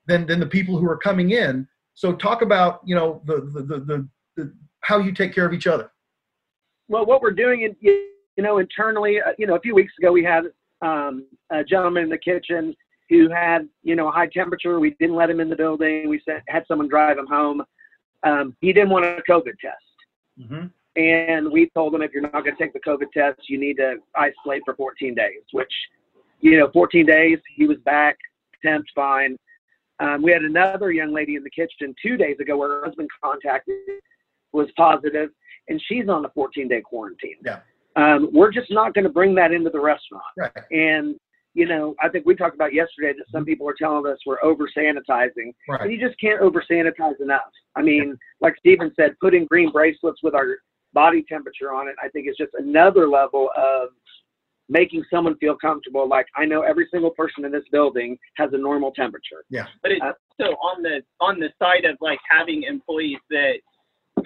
than 0.07 0.25
than 0.25 0.39
the 0.39 0.45
people 0.45 0.77
who 0.77 0.89
are 0.89 0.97
coming 0.97 1.31
in. 1.31 1.67
So 1.93 2.13
talk 2.13 2.41
about 2.41 2.81
you 2.85 2.95
know 2.95 3.21
the 3.25 3.41
the 3.53 3.61
the, 3.61 3.79
the, 3.79 4.07
the 4.35 4.53
how 4.81 4.99
you 4.99 5.11
take 5.11 5.33
care 5.33 5.45
of 5.45 5.53
each 5.53 5.67
other. 5.67 5.91
Well, 6.87 7.05
what 7.05 7.21
we're 7.21 7.31
doing, 7.31 7.63
in, 7.63 7.75
you 7.81 8.43
know, 8.43 8.59
internally, 8.59 9.19
uh, 9.21 9.33
you 9.37 9.47
know, 9.47 9.55
a 9.55 9.59
few 9.59 9.75
weeks 9.75 9.93
ago 9.99 10.11
we 10.11 10.23
had 10.23 10.45
um, 10.81 11.25
a 11.51 11.63
gentleman 11.63 12.03
in 12.03 12.09
the 12.09 12.17
kitchen 12.17 12.73
who 13.09 13.29
had, 13.29 13.67
you 13.83 13.95
know, 13.95 14.07
a 14.07 14.11
high 14.11 14.27
temperature. 14.27 14.79
We 14.79 14.95
didn't 14.99 15.15
let 15.15 15.29
him 15.29 15.39
in 15.39 15.49
the 15.49 15.55
building. 15.55 16.07
We 16.07 16.21
sent, 16.25 16.43
had 16.47 16.65
someone 16.67 16.87
drive 16.87 17.17
him 17.17 17.27
home. 17.27 17.63
Um, 18.23 18.55
he 18.61 18.73
didn't 18.73 18.89
want 18.89 19.05
a 19.05 19.21
COVID 19.29 19.57
test. 19.59 19.75
Mm-hmm. 20.39 20.67
And 20.99 21.51
we 21.51 21.69
told 21.75 21.93
him 21.93 22.01
if 22.01 22.11
you're 22.11 22.23
not 22.23 22.31
going 22.31 22.55
to 22.55 22.63
take 22.63 22.73
the 22.73 22.79
COVID 22.79 23.11
test, 23.13 23.41
you 23.49 23.59
need 23.59 23.77
to 23.77 23.97
isolate 24.15 24.63
for 24.65 24.75
14 24.75 25.13
days, 25.13 25.43
which, 25.51 25.71
you 26.41 26.57
know, 26.57 26.69
14 26.73 27.05
days, 27.05 27.39
he 27.55 27.67
was 27.67 27.77
back, 27.85 28.17
temp's 28.63 28.91
fine. 28.95 29.37
Um, 29.99 30.21
we 30.21 30.31
had 30.31 30.43
another 30.43 30.91
young 30.91 31.13
lady 31.13 31.35
in 31.35 31.43
the 31.43 31.49
kitchen 31.49 31.95
two 32.01 32.17
days 32.17 32.37
ago 32.39 32.57
where 32.57 32.69
her 32.69 32.85
husband 32.85 33.09
contacted 33.23 33.75
was 34.53 34.67
positive, 34.77 35.29
and 35.67 35.81
she's 35.87 36.07
on 36.07 36.25
a 36.25 36.29
14 36.29 36.67
day 36.67 36.81
quarantine. 36.81 37.37
Yeah. 37.43 37.59
Um, 37.95 38.29
we're 38.31 38.51
just 38.51 38.71
not 38.71 38.93
going 38.93 39.05
to 39.05 39.09
bring 39.09 39.33
that 39.35 39.51
into 39.51 39.71
the 39.71 39.79
restaurant. 39.79 40.23
Right. 40.37 40.51
And 40.71 41.15
you 41.57 41.65
know, 41.65 41.95
I 41.99 42.07
think 42.09 42.27
we 42.27 42.35
talked 42.35 42.53
about 42.53 42.71
yesterday 42.71 43.13
that 43.17 43.25
some 43.31 43.43
people 43.43 43.67
are 43.67 43.73
telling 43.75 44.05
us 44.05 44.19
we're 44.27 44.43
over 44.43 44.69
sanitizing, 44.77 45.55
right. 45.67 45.81
and 45.81 45.91
you 45.91 45.99
just 45.99 46.19
can't 46.21 46.39
over 46.39 46.63
sanitize 46.69 47.19
enough. 47.19 47.49
I 47.75 47.81
mean, 47.81 48.09
yeah. 48.09 48.13
like 48.41 48.55
Stephen 48.59 48.91
said, 48.95 49.15
putting 49.19 49.45
green 49.45 49.71
bracelets 49.71 50.21
with 50.21 50.35
our 50.35 50.57
body 50.93 51.25
temperature 51.27 51.73
on 51.73 51.87
it, 51.87 51.95
I 52.01 52.09
think 52.09 52.29
is 52.29 52.37
just 52.37 52.51
another 52.59 53.09
level 53.09 53.49
of 53.57 53.89
making 54.69 55.03
someone 55.11 55.37
feel 55.37 55.55
comfortable. 55.55 56.07
Like 56.07 56.27
I 56.35 56.45
know 56.45 56.61
every 56.61 56.87
single 56.91 57.11
person 57.11 57.45
in 57.45 57.51
this 57.51 57.63
building 57.71 58.17
has 58.35 58.49
a 58.53 58.57
normal 58.57 58.91
temperature. 58.91 59.43
Yeah. 59.49 59.67
But 59.81 59.91
it's 59.91 60.01
uh, 60.03 60.11
so 60.39 60.47
on 60.47 60.83
the 60.83 61.01
on 61.19 61.39
the 61.39 61.49
side 61.59 61.85
of 61.85 61.97
like 62.01 62.19
having 62.29 62.63
employees 62.63 63.19
that 63.29 63.55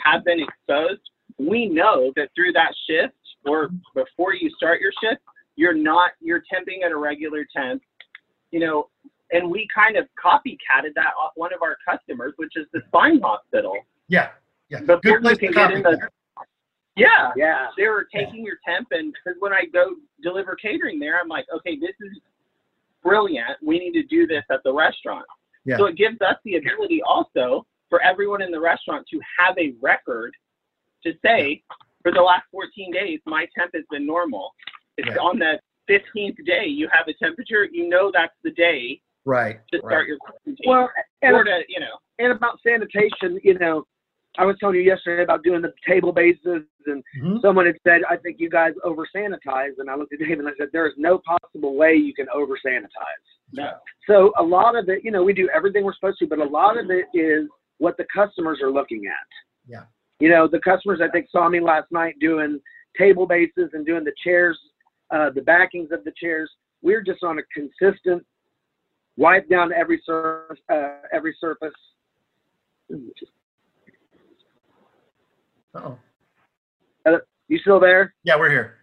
have 0.04 0.24
been 0.26 0.40
exposed, 0.40 1.02
we 1.38 1.68
know 1.68 2.12
that 2.16 2.30
through 2.36 2.54
that 2.54 2.74
shift 2.90 3.16
or 3.46 3.70
before 3.96 4.34
you 4.34 4.50
start 4.56 4.80
your 4.82 4.92
shift, 5.04 5.22
you're 5.56 5.74
not 5.76 6.12
you're 6.20 6.42
temping 6.42 6.84
at 6.86 6.92
a 6.92 6.98
regular 6.98 7.46
temp, 7.56 7.82
you 8.52 8.60
know, 8.60 8.90
and 9.32 9.50
we 9.50 9.68
kind 9.74 9.98
of 9.98 10.06
copycatted 10.24 10.94
that 10.96 11.14
off 11.22 11.32
one 11.36 11.54
of 11.54 11.62
our 11.62 11.78
customers, 11.88 12.34
which 12.38 12.52
is 12.56 12.66
the 12.74 12.82
spine 12.88 13.20
hospital. 13.22 13.74
Yeah. 14.08 14.30
Yeah. 14.70 14.82
Before 14.82 15.00
Good 15.02 15.22
place 15.22 15.38
you 15.42 15.52
can 15.52 15.70
get 15.70 15.72
in 15.72 15.84
the, 15.84 16.10
yeah, 16.96 17.32
yeah. 17.36 17.68
They 17.78 17.88
were 17.88 18.08
taking 18.14 18.46
your 18.46 18.58
temp, 18.68 18.88
and 18.92 19.14
because 19.14 19.40
when 19.40 19.54
I 19.54 19.66
go 19.72 19.96
deliver 20.22 20.56
catering 20.56 21.00
there, 21.00 21.20
I'm 21.20 21.28
like, 21.28 21.46
okay, 21.56 21.78
this 21.78 21.96
is 22.02 22.20
brilliant. 23.04 23.58
We 23.64 23.80
need 23.80 23.94
to 23.94 24.04
do 24.04 24.28
this 24.28 24.44
at 24.52 24.62
the 24.64 24.74
restaurant. 24.74 25.26
Yeah. 25.66 25.78
So 25.78 25.86
it 25.86 25.96
gives 25.96 26.20
us 26.22 26.36
the 26.44 26.56
ability 26.56 27.02
also 27.04 27.66
for 27.90 28.02
everyone 28.02 28.42
in 28.42 28.52
the 28.52 28.60
restaurant 28.60 29.06
to 29.12 29.20
have 29.40 29.56
a 29.58 29.74
record 29.82 30.34
to 31.04 31.14
say, 31.24 31.64
for 32.02 32.12
the 32.12 32.22
last 32.22 32.44
14 32.52 32.92
days, 32.92 33.20
my 33.26 33.46
temp 33.58 33.72
has 33.74 33.84
been 33.92 34.06
normal. 34.06 34.52
It's 34.98 35.08
yeah. 35.08 35.22
on 35.22 35.40
the 35.40 35.60
15th 35.90 36.46
day 36.46 36.66
you 36.66 36.88
have 36.92 37.08
a 37.08 37.14
temperature, 37.24 37.68
you 37.72 37.90
know 37.90 38.12
that's 38.14 38.34
the 38.44 38.52
day 38.52 39.02
right 39.26 39.60
to 39.72 39.80
start 39.80 39.94
right. 39.94 40.08
your 40.08 40.18
quarantine. 40.18 40.56
Well, 40.66 40.90
and, 41.22 41.36
or 41.36 41.44
to, 41.44 41.62
you 41.68 41.80
know, 41.80 41.98
and 42.20 42.32
about 42.32 42.60
sanitation, 42.66 43.40
you 43.44 43.58
know, 43.60 43.86
I 44.38 44.46
was 44.46 44.56
telling 44.60 44.76
you 44.78 44.82
yesterday 44.82 45.24
about 45.24 45.44
doing 45.44 45.62
the 45.62 45.74
table 45.88 46.14
bases, 46.14 46.64
and 46.86 47.04
mm-hmm. 47.22 47.38
someone 47.42 47.66
had 47.66 47.76
said, 47.86 48.02
I 48.10 48.16
think 48.16 48.38
you 48.40 48.50
guys 48.50 48.72
over 48.84 49.08
sanitize. 49.14 49.74
And 49.78 49.90
I 49.90 49.96
looked 49.96 50.14
at 50.14 50.20
Dave 50.20 50.40
and 50.40 50.48
I 50.48 50.52
said, 50.58 50.70
there 50.72 50.88
is 50.88 50.94
no 50.98 51.20
possible 51.20 51.76
way 51.76 51.94
you 51.96 52.14
can 52.14 52.28
over 52.34 52.58
sanitize. 52.66 53.26
No. 53.52 53.72
So 54.08 54.32
a 54.40 54.44
lot 54.44 54.78
of 54.78 54.88
it, 54.88 55.04
you 55.04 55.12
know, 55.12 55.24
we 55.24 55.34
do 55.34 55.50
everything 55.54 55.84
we're 55.84 55.94
supposed 55.94 56.20
to, 56.20 56.28
but 56.28 56.40
a 56.40 56.46
lot 56.46 56.78
of 56.78 56.90
it 56.90 57.06
is 57.14 57.48
what 57.80 57.98
the 57.98 58.06
customers 58.14 58.60
are 58.64 58.72
looking 58.72 59.04
at. 59.08 59.28
Yeah. 59.68 59.84
You 60.20 60.30
know, 60.30 60.48
the 60.48 60.60
customers 60.60 61.02
I 61.04 61.10
think 61.10 61.28
saw 61.30 61.50
me 61.50 61.60
last 61.60 61.92
night 61.92 62.16
doing 62.22 62.62
table 62.98 63.26
bases 63.28 63.72
and 63.74 63.86
doing 63.86 64.04
the 64.04 64.14
chairs, 64.24 64.58
uh, 65.14 65.32
the 65.32 65.42
backings 65.42 65.92
of 65.92 66.04
the 66.06 66.14
chairs. 66.22 66.50
We're 66.82 67.02
just 67.02 67.24
on 67.24 67.40
a 67.40 67.42
consistent 67.54 68.26
wipe 69.18 69.50
down 69.50 69.74
every 69.74 70.02
surface, 70.06 70.58
uh, 70.72 71.00
every 71.12 71.36
surface. 71.40 71.74
Oh. 75.76 75.98
You 77.48 77.60
still 77.60 77.82
there? 77.82 78.14
Yeah, 78.24 78.38
we're 78.38 78.50
here. 78.50 78.76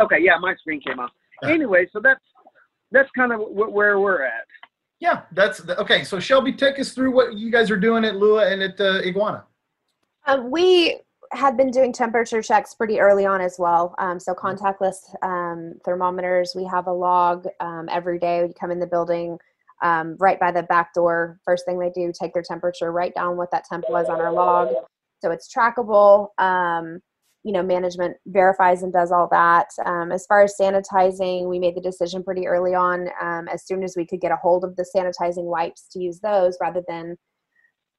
Okay, 0.00 0.16
yeah, 0.20 0.36
my 0.40 0.56
screen 0.56 0.80
came 0.80 0.98
off. 0.98 1.10
Anyway, 1.44 1.86
so 1.92 2.00
that's 2.02 2.20
that's 2.90 3.08
kind 3.16 3.32
of 3.32 3.40
where 3.50 4.00
we're 4.00 4.24
at. 4.24 4.44
Yeah, 4.98 5.22
that's 5.32 5.58
the, 5.58 5.78
okay. 5.80 6.02
So 6.02 6.18
Shelby, 6.18 6.52
take 6.52 6.80
us 6.80 6.92
through 6.92 7.12
what 7.14 7.38
you 7.38 7.50
guys 7.50 7.70
are 7.70 7.76
doing 7.76 8.04
at 8.04 8.16
Lua 8.16 8.50
and 8.50 8.60
at 8.60 8.80
uh, 8.80 9.00
Iguana. 9.04 9.44
Um, 10.26 10.50
we 10.50 10.98
had 11.32 11.56
been 11.56 11.70
doing 11.70 11.92
temperature 11.92 12.42
checks 12.42 12.74
pretty 12.74 12.98
early 12.98 13.24
on 13.24 13.40
as 13.40 13.56
well. 13.58 13.94
Um, 13.98 14.18
so 14.18 14.34
contactless 14.34 14.96
um, 15.22 15.74
thermometers. 15.84 16.54
We 16.56 16.64
have 16.64 16.88
a 16.88 16.92
log 16.92 17.46
um, 17.60 17.88
every 17.90 18.18
day. 18.18 18.44
We 18.44 18.52
come 18.52 18.72
in 18.72 18.80
the 18.80 18.86
building 18.86 19.38
um, 19.80 20.16
right 20.18 20.40
by 20.40 20.50
the 20.50 20.64
back 20.64 20.92
door. 20.92 21.38
First 21.44 21.64
thing 21.66 21.78
they 21.78 21.90
do, 21.90 22.12
take 22.12 22.34
their 22.34 22.42
temperature, 22.42 22.90
write 22.90 23.14
down 23.14 23.36
what 23.36 23.50
that 23.52 23.64
temp 23.64 23.84
was 23.88 24.08
on 24.08 24.20
our 24.20 24.32
log, 24.32 24.74
so 25.20 25.30
it's 25.30 25.52
trackable. 25.52 26.28
Um, 26.38 27.00
you 27.42 27.52
know 27.52 27.62
management 27.62 28.16
verifies 28.26 28.82
and 28.82 28.92
does 28.92 29.10
all 29.10 29.28
that 29.30 29.68
um, 29.86 30.12
as 30.12 30.26
far 30.26 30.42
as 30.42 30.54
sanitizing 30.60 31.48
we 31.48 31.58
made 31.58 31.74
the 31.74 31.80
decision 31.80 32.22
pretty 32.22 32.46
early 32.46 32.74
on 32.74 33.08
um, 33.20 33.48
as 33.48 33.64
soon 33.66 33.82
as 33.82 33.94
we 33.96 34.06
could 34.06 34.20
get 34.20 34.32
a 34.32 34.36
hold 34.36 34.64
of 34.64 34.76
the 34.76 34.86
sanitizing 34.94 35.44
wipes 35.44 35.88
to 35.90 35.98
use 35.98 36.20
those 36.20 36.56
rather 36.60 36.82
than 36.86 37.16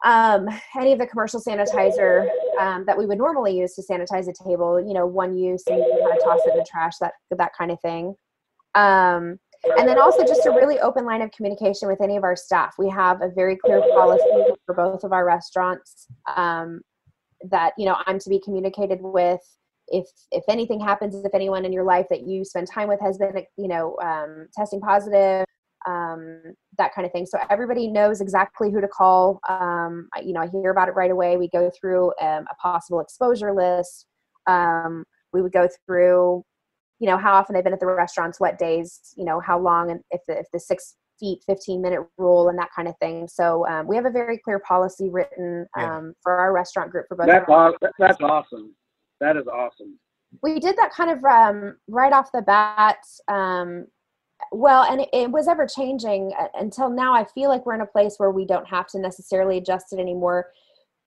um, 0.04 0.48
any 0.80 0.94
of 0.94 1.00
the 1.00 1.08
commercial 1.08 1.42
sanitizer 1.42 2.28
um, 2.60 2.86
that 2.86 2.98
we 2.98 3.06
would 3.06 3.18
normally 3.18 3.58
use 3.58 3.74
to 3.76 3.84
sanitize 3.90 4.28
a 4.28 4.44
table 4.48 4.80
you 4.80 4.94
know 4.94 5.06
one 5.06 5.36
use 5.36 5.64
and 5.68 5.78
you 5.78 6.00
kind 6.04 6.18
of 6.18 6.24
toss 6.24 6.40
it 6.46 6.52
in 6.52 6.58
the 6.58 6.66
trash 6.70 6.94
that 7.00 7.14
that 7.32 7.52
kind 7.58 7.72
of 7.72 7.80
thing 7.82 8.14
um, 8.76 9.40
and 9.78 9.88
then 9.88 10.00
also 10.00 10.24
just 10.24 10.46
a 10.46 10.52
really 10.52 10.80
open 10.80 11.06
line 11.06 11.22
of 11.22 11.32
communication 11.32 11.88
with 11.88 12.02
any 12.02 12.16
of 12.16 12.24
our 12.24 12.36
staff 12.36 12.76
we 12.78 12.90
have 12.90 13.22
a 13.22 13.30
very 13.30 13.56
clear 13.56 13.82
policy 13.94 14.54
for 14.66 14.76
both 14.76 15.04
of 15.04 15.14
our 15.14 15.26
restaurants 15.26 16.08
um, 16.36 16.82
that 17.50 17.74
you 17.78 17.86
know 17.86 17.98
i'm 18.06 18.20
to 18.20 18.30
be 18.30 18.40
communicated 18.40 19.00
with. 19.02 19.42
If 19.88 20.08
if 20.32 20.44
anything 20.48 20.80
happens 20.80 21.16
if 21.16 21.34
anyone 21.34 21.66
in 21.66 21.74
your 21.74 21.84
life 21.84 22.06
that 22.10 22.22
you 22.22 22.46
spend 22.46 22.68
time 22.68 22.88
with 22.88 23.00
has 23.02 23.18
been 23.18 23.46
you 23.58 23.68
know 23.68 23.98
um, 24.02 24.48
testing 24.56 24.80
positive 24.80 25.46
um, 25.88 26.42
that 26.78 26.94
kind 26.94 27.08
of 27.08 27.12
thing. 27.12 27.26
So 27.26 27.40
everybody 27.50 27.88
knows 27.88 28.22
exactly 28.22 28.72
who 28.72 28.82
to 28.82 28.88
call. 28.88 29.40
Um, 29.50 30.08
you 30.24 30.34
know 30.34 30.42
i 30.42 30.48
hear 30.48 30.72
about 30.72 30.88
it 30.88 30.96
right 30.96 31.12
away. 31.12 31.38
We 31.38 31.50
go 31.50 31.72
through 31.80 32.12
um, 32.22 32.46
a 32.52 32.56
possible 32.62 33.00
exposure 33.00 33.54
list. 33.54 34.06
Um, 34.48 35.04
we 35.34 35.42
would 35.42 35.54
go 35.54 35.68
through 35.86 36.44
you 37.00 37.08
know 37.08 37.18
how 37.18 37.34
often 37.34 37.56
they've 37.56 37.64
been 37.64 37.74
at 37.74 37.80
the 37.80 37.88
restaurants 37.88 38.40
what 38.40 38.60
days 38.60 39.00
you 39.18 39.26
know 39.26 39.40
how 39.40 39.60
long 39.60 39.90
and 39.90 40.02
if 40.12 40.22
the, 40.28 40.38
if 40.38 40.46
the 40.54 40.60
six 40.60 40.96
feet 41.22 41.42
15 41.46 41.82
minute 41.82 42.02
rule 42.18 42.50
and 42.50 42.58
that 42.58 42.70
kind 42.76 42.88
of 42.88 42.98
thing 42.98 43.28
so 43.28 43.66
um, 43.68 43.88
we 43.88 43.96
have 43.96 44.06
a 44.06 44.10
very 44.10 44.38
clear 44.38 44.60
policy 44.60 45.10
written 45.10 45.66
yeah. 45.78 45.98
Um, 45.98 46.14
for 46.22 46.34
our 46.34 46.52
restaurant 46.52 46.92
group 46.92 47.06
for 47.08 47.16
both 47.16 47.28
that's, 47.28 47.48
awesome. 47.48 47.78
that's 48.00 48.22
awesome 48.22 48.76
that 49.22 49.38
is 49.38 49.48
awesome 49.48 49.98
we 50.42 50.60
did 50.60 50.76
that 50.78 50.92
kind 50.92 51.12
of 51.12 51.24
um, 51.24 51.78
right 51.88 52.12
off 52.12 52.32
the 52.34 52.42
bat 52.42 52.98
um, 53.28 53.86
well 54.52 54.84
and 54.92 55.02
it, 55.02 55.10
it, 55.14 55.32
was 55.32 55.48
ever 55.48 55.68
changing 55.68 56.34
uh, 56.40 56.48
until 56.56 56.90
now 56.90 57.14
i 57.14 57.24
feel 57.24 57.50
like 57.50 57.66
we're 57.66 57.76
in 57.76 57.82
a 57.82 57.86
place 57.86 58.16
where 58.18 58.32
we 58.32 58.46
don't 58.46 58.68
have 58.68 58.88
to 58.88 59.00
necessarily 59.00 59.58
adjust 59.58 59.94
it 59.94 60.00
anymore 60.00 60.48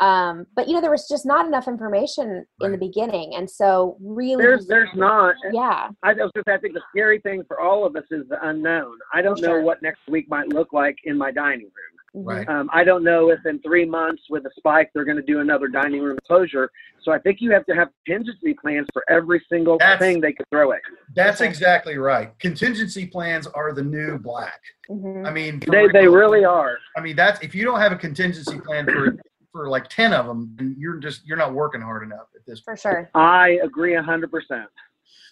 um, 0.01 0.47
but 0.57 0.67
you 0.67 0.75
know 0.75 0.81
there 0.81 0.91
was 0.91 1.07
just 1.09 1.25
not 1.25 1.47
enough 1.47 1.69
information 1.69 2.45
right. 2.61 2.67
in 2.67 2.73
the 2.73 2.79
beginning 2.79 3.35
and 3.37 3.49
so 3.49 3.97
really 4.01 4.43
there's 4.43 4.67
there's 4.67 4.91
not. 4.95 5.37
Yeah. 5.53 5.89
I 6.03 6.13
was 6.15 6.31
just 6.35 6.49
i 6.49 6.59
think 6.59 6.75
the 6.75 6.83
scary 6.91 7.21
thing 7.21 7.45
for 7.47 7.61
all 7.61 7.87
of 7.87 7.95
us 7.95 8.05
is 8.11 8.29
the 8.29 8.45
unknown. 8.49 8.99
I 9.13 9.23
don't 9.23 9.39
sure. 9.39 9.61
know 9.61 9.65
what 9.65 9.83
next 9.83 10.01
week 10.09 10.29
might 10.29 10.49
look 10.49 10.73
like 10.73 10.97
in 11.05 11.17
my 11.17 11.31
dining 11.31 11.67
room. 11.67 12.25
Right. 12.27 12.49
Um, 12.49 12.71
i 12.73 12.85
don't 12.85 13.03
know 13.03 13.31
if 13.31 13.41
in 13.45 13.61
three 13.61 13.85
months 13.85 14.23
with 14.31 14.47
a 14.47 14.51
spike 14.57 14.91
they're 14.95 15.05
going 15.05 15.17
to 15.17 15.23
do 15.23 15.41
another 15.41 15.69
dining 15.69 16.03
room 16.03 16.19
closure. 16.27 16.71
So 17.03 17.13
i 17.13 17.19
think 17.19 17.41
you 17.41 17.53
have 17.53 17.67
to 17.67 17.75
have 17.75 17.89
contingency 18.05 18.55
plans 18.55 18.89
for 18.93 19.05
every 19.09 19.45
single 19.49 19.79
that's, 19.79 20.01
thing 20.01 20.21
they 20.21 20.33
could 20.33 20.49
throw 20.51 20.73
at 20.73 20.81
you. 20.91 20.97
That's 21.15 21.41
exactly 21.41 21.99
right. 21.99 22.37
Contingency 22.41 23.07
plans 23.07 23.47
are 23.47 23.73
the 23.73 23.83
new 23.83 24.19
black. 24.19 24.61
Mm-hmm. 24.91 25.25
i 25.25 25.31
mean 25.31 25.61
they, 25.71 25.87
they 25.93 26.09
really 26.09 26.45
are. 26.45 26.79
I 26.97 27.01
mean 27.01 27.15
that's 27.15 27.41
if 27.41 27.55
you 27.55 27.65
don't 27.65 27.81
have 27.81 27.93
a 27.93 27.97
contingency 27.97 28.59
plan 28.59 28.87
for 28.87 29.17
for 29.55 29.69
like 29.69 29.89
ten 29.89 30.13
of 30.13 30.27
them, 30.27 30.53
then 30.59 30.75
you're 30.77 30.97
just 30.97 31.25
you're 31.25 31.37
not 31.37 31.55
working 31.55 31.81
hard 31.81 32.03
enough 32.03 32.27
at 32.35 32.45
this. 32.45 32.59
For 32.61 32.73
point. 32.73 32.81
sure. 32.81 33.11
I 33.15 33.61
agree 33.63 33.95
hundred 33.95 34.33
percent. 34.33 34.69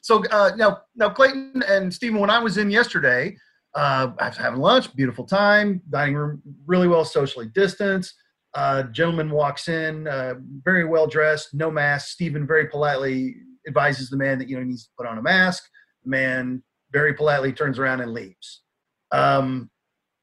So 0.00 0.24
uh, 0.30 0.52
now, 0.56 0.82
now 0.96 1.10
Clayton 1.10 1.62
and 1.68 1.92
Stephen, 1.92 2.20
when 2.20 2.30
I 2.30 2.38
was 2.38 2.56
in 2.58 2.70
yesterday, 2.70 3.36
uh, 3.74 4.12
I 4.18 4.28
was 4.28 4.36
having 4.36 4.60
lunch, 4.60 4.94
beautiful 4.94 5.24
time, 5.24 5.80
dining 5.90 6.14
room, 6.14 6.42
really 6.66 6.88
well 6.88 7.04
socially 7.04 7.48
distanced. 7.54 8.14
Uh, 8.54 8.84
gentleman 8.84 9.30
walks 9.30 9.68
in, 9.68 10.06
uh, 10.06 10.34
very 10.64 10.84
well 10.84 11.06
dressed, 11.06 11.54
no 11.54 11.70
mask. 11.70 12.08
Stephen 12.08 12.46
very 12.46 12.68
politely 12.68 13.36
advises 13.66 14.08
the 14.08 14.16
man 14.16 14.38
that 14.38 14.48
you 14.48 14.56
know 14.56 14.62
he 14.62 14.68
needs 14.68 14.84
to 14.84 14.90
put 14.96 15.06
on 15.06 15.18
a 15.18 15.22
mask. 15.22 15.64
The 16.04 16.10
man 16.10 16.62
very 16.92 17.14
politely 17.14 17.52
turns 17.52 17.78
around 17.78 18.00
and 18.00 18.12
leaves. 18.12 18.62
Um, 19.10 19.70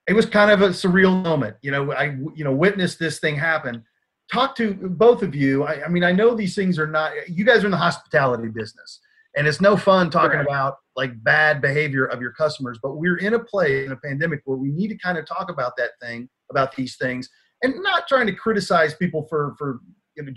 it 0.07 0.13
was 0.13 0.25
kind 0.25 0.51
of 0.51 0.61
a 0.61 0.69
surreal 0.69 1.23
moment, 1.23 1.55
you 1.61 1.71
know. 1.71 1.91
I 1.93 2.17
you 2.35 2.43
know 2.43 2.53
witnessed 2.53 2.99
this 2.99 3.19
thing 3.19 3.35
happen. 3.35 3.83
Talk 4.31 4.55
to 4.57 4.73
both 4.73 5.23
of 5.23 5.33
you. 5.33 5.63
I, 5.63 5.85
I 5.85 5.87
mean, 5.87 6.03
I 6.03 6.11
know 6.11 6.35
these 6.35 6.55
things 6.55 6.77
are 6.77 6.87
not. 6.87 7.11
You 7.27 7.43
guys 7.43 7.63
are 7.63 7.67
in 7.67 7.71
the 7.71 7.77
hospitality 7.77 8.49
business 8.49 8.99
and 9.35 9.47
it's 9.47 9.61
no 9.61 9.77
fun 9.77 10.09
talking 10.09 10.37
Right. 10.37 10.47
about 10.47 10.77
like 10.95 11.23
bad 11.23 11.61
behavior 11.61 12.05
of 12.05 12.21
your 12.21 12.31
customers 12.31 12.79
but 12.81 12.97
we're 12.97 13.17
in 13.17 13.33
a 13.33 13.39
place 13.39 13.85
in 13.85 13.91
a 13.91 13.95
pandemic 13.97 14.41
where 14.45 14.57
we 14.57 14.71
need 14.71 14.89
to 14.89 14.97
kind 14.97 15.17
of 15.17 15.25
talk 15.25 15.49
about 15.49 15.75
that 15.77 15.91
thing 16.01 16.29
about 16.49 16.75
these 16.75 16.97
things 16.97 17.29
and 17.63 17.75
not 17.81 18.07
trying 18.07 18.25
to 18.27 18.33
criticize 18.33 18.93
people 18.95 19.25
for 19.29 19.55
for 19.57 19.79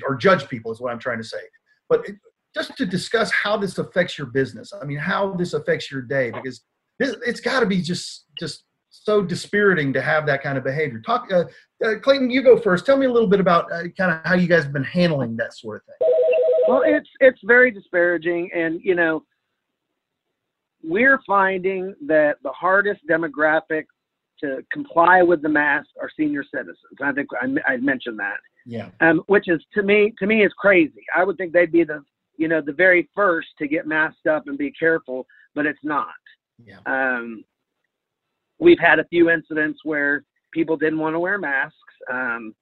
or 0.07 0.15
judge 0.15 0.49
people 0.49 0.71
is 0.71 0.81
what 0.81 0.93
i'm 0.93 0.99
trying 0.99 1.19
to 1.19 1.25
say 1.25 1.41
but 1.89 2.09
it, 2.09 2.17
just 2.55 2.77
to 2.77 2.85
discuss 2.87 3.33
how 3.33 3.57
this 3.57 3.79
affects 3.79 4.17
your 4.17 4.27
business 4.29 4.73
i 4.81 4.85
mean 4.85 4.99
how 4.99 5.33
this 5.35 5.55
affects 5.55 5.91
your 5.91 6.03
day 6.03 6.31
because 6.31 6.63
this, 6.99 7.17
it's 7.27 7.41
got 7.41 7.61
to 7.61 7.67
be 7.67 7.81
just 7.81 8.27
just 8.39 8.65
so 8.93 9.23
dispiriting 9.23 9.93
to 9.93 10.01
have 10.01 10.27
that 10.27 10.43
kind 10.43 10.57
of 10.57 10.63
behavior 10.63 11.01
talk 11.01 11.27
uh, 11.33 11.45
uh, 11.85 11.99
clayton 12.01 12.31
you 12.31 12.43
go 12.43 12.57
first 12.57 12.87
tell 12.87 12.97
me 12.97 13.07
a 13.07 13.11
little 13.11 13.29
bit 13.29 13.41
about 13.41 13.71
uh, 13.73 13.83
kind 13.99 14.13
of 14.13 14.21
how 14.25 14.35
you 14.35 14.47
guys 14.47 14.63
have 14.63 14.73
been 14.73 14.85
handling 14.85 15.37
that 15.37 15.53
sort 15.55 15.77
of 15.77 15.83
thing 15.87 16.13
Well, 16.69 16.83
it's 16.87 17.09
it's 17.21 17.41
very 17.45 17.71
disparaging, 17.71 18.51
and 18.55 18.81
you 18.83 18.95
know, 18.95 19.25
we're 20.83 21.21
finding 21.27 21.95
that 22.07 22.37
the 22.43 22.53
hardest 22.53 23.01
demographic 23.11 23.85
to 24.41 24.65
comply 24.73 25.23
with 25.23 25.43
the 25.43 25.49
mask 25.49 25.89
are 26.01 26.11
senior 26.17 26.45
citizens. 26.45 26.77
I 27.03 27.13
think 27.13 27.29
I, 27.41 27.73
I 27.73 27.77
mentioned 27.79 28.19
that, 28.21 28.39
yeah 28.67 28.91
um, 29.01 29.23
which 29.27 29.49
is 29.49 29.61
to 29.75 29.83
me 29.83 30.13
to 30.19 30.27
me 30.27 30.45
is 30.45 30.53
crazy. 30.57 31.05
I 31.17 31.25
would 31.25 31.37
think 31.37 31.53
they'd 31.53 31.73
be 31.73 31.85
the 31.85 32.03
you 32.37 32.49
know 32.49 32.61
the 32.61 32.73
very 32.73 33.09
first 33.15 33.49
to 33.59 33.67
get 33.67 33.87
masked 33.87 34.27
up 34.27 34.47
and 34.47 34.57
be 34.57 34.71
careful, 34.73 35.27
but 35.55 35.67
it's 35.67 35.85
not. 35.85 36.23
yeah 36.65 36.79
Um, 36.87 37.45
we've 38.63 38.79
had 38.79 39.01
a 39.01 39.05
few 39.05 39.29
incidents 39.29 39.81
where 39.83 40.23
people 40.53 40.77
didn't 40.77 41.01
want 41.01 41.15
to 41.15 41.21
wear 41.21 41.37
masks. 41.37 41.77
Um, 42.11 42.55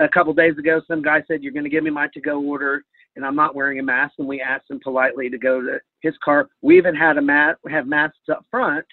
a 0.00 0.08
couple 0.08 0.34
days 0.34 0.58
ago, 0.58 0.82
some 0.86 1.02
guy 1.02 1.22
said, 1.26 1.42
"You're 1.42 1.52
going 1.52 1.64
to 1.64 1.70
give 1.70 1.84
me 1.84 1.90
my 1.90 2.08
to-go 2.12 2.42
order, 2.42 2.84
and 3.14 3.24
I'm 3.24 3.36
not 3.36 3.54
wearing 3.54 3.78
a 3.78 3.82
mask." 3.82 4.14
And 4.18 4.28
we 4.28 4.40
asked 4.40 4.70
him 4.70 4.80
politely 4.82 5.30
to 5.30 5.38
go 5.38 5.62
to 5.62 5.80
his 6.02 6.14
car. 6.22 6.48
We 6.60 6.76
even 6.76 6.94
had 6.94 7.16
a 7.16 7.22
mat 7.22 7.56
have 7.70 7.86
masks 7.86 8.28
up 8.30 8.44
front 8.50 8.84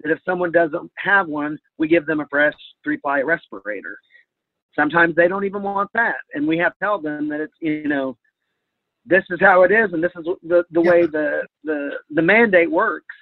that 0.00 0.10
if 0.10 0.18
someone 0.24 0.50
doesn't 0.50 0.90
have 0.96 1.28
one, 1.28 1.58
we 1.76 1.88
give 1.88 2.06
them 2.06 2.20
a 2.20 2.26
fresh 2.28 2.54
three-ply 2.82 3.20
respirator. 3.20 3.98
Sometimes 4.74 5.14
they 5.14 5.28
don't 5.28 5.44
even 5.44 5.62
want 5.62 5.90
that, 5.94 6.18
and 6.34 6.46
we 6.46 6.56
have 6.58 6.72
to 6.72 6.78
tell 6.80 7.00
them 7.00 7.28
that 7.28 7.40
it's 7.40 7.54
you 7.60 7.86
know 7.86 8.16
this 9.06 9.24
is 9.30 9.38
how 9.40 9.62
it 9.62 9.70
is, 9.70 9.92
and 9.92 10.02
this 10.02 10.12
is 10.18 10.24
the 10.42 10.64
the 10.72 10.80
way 10.80 11.02
the 11.06 11.42
the 11.64 11.90
the 12.10 12.22
mandate 12.22 12.70
works 12.70 13.14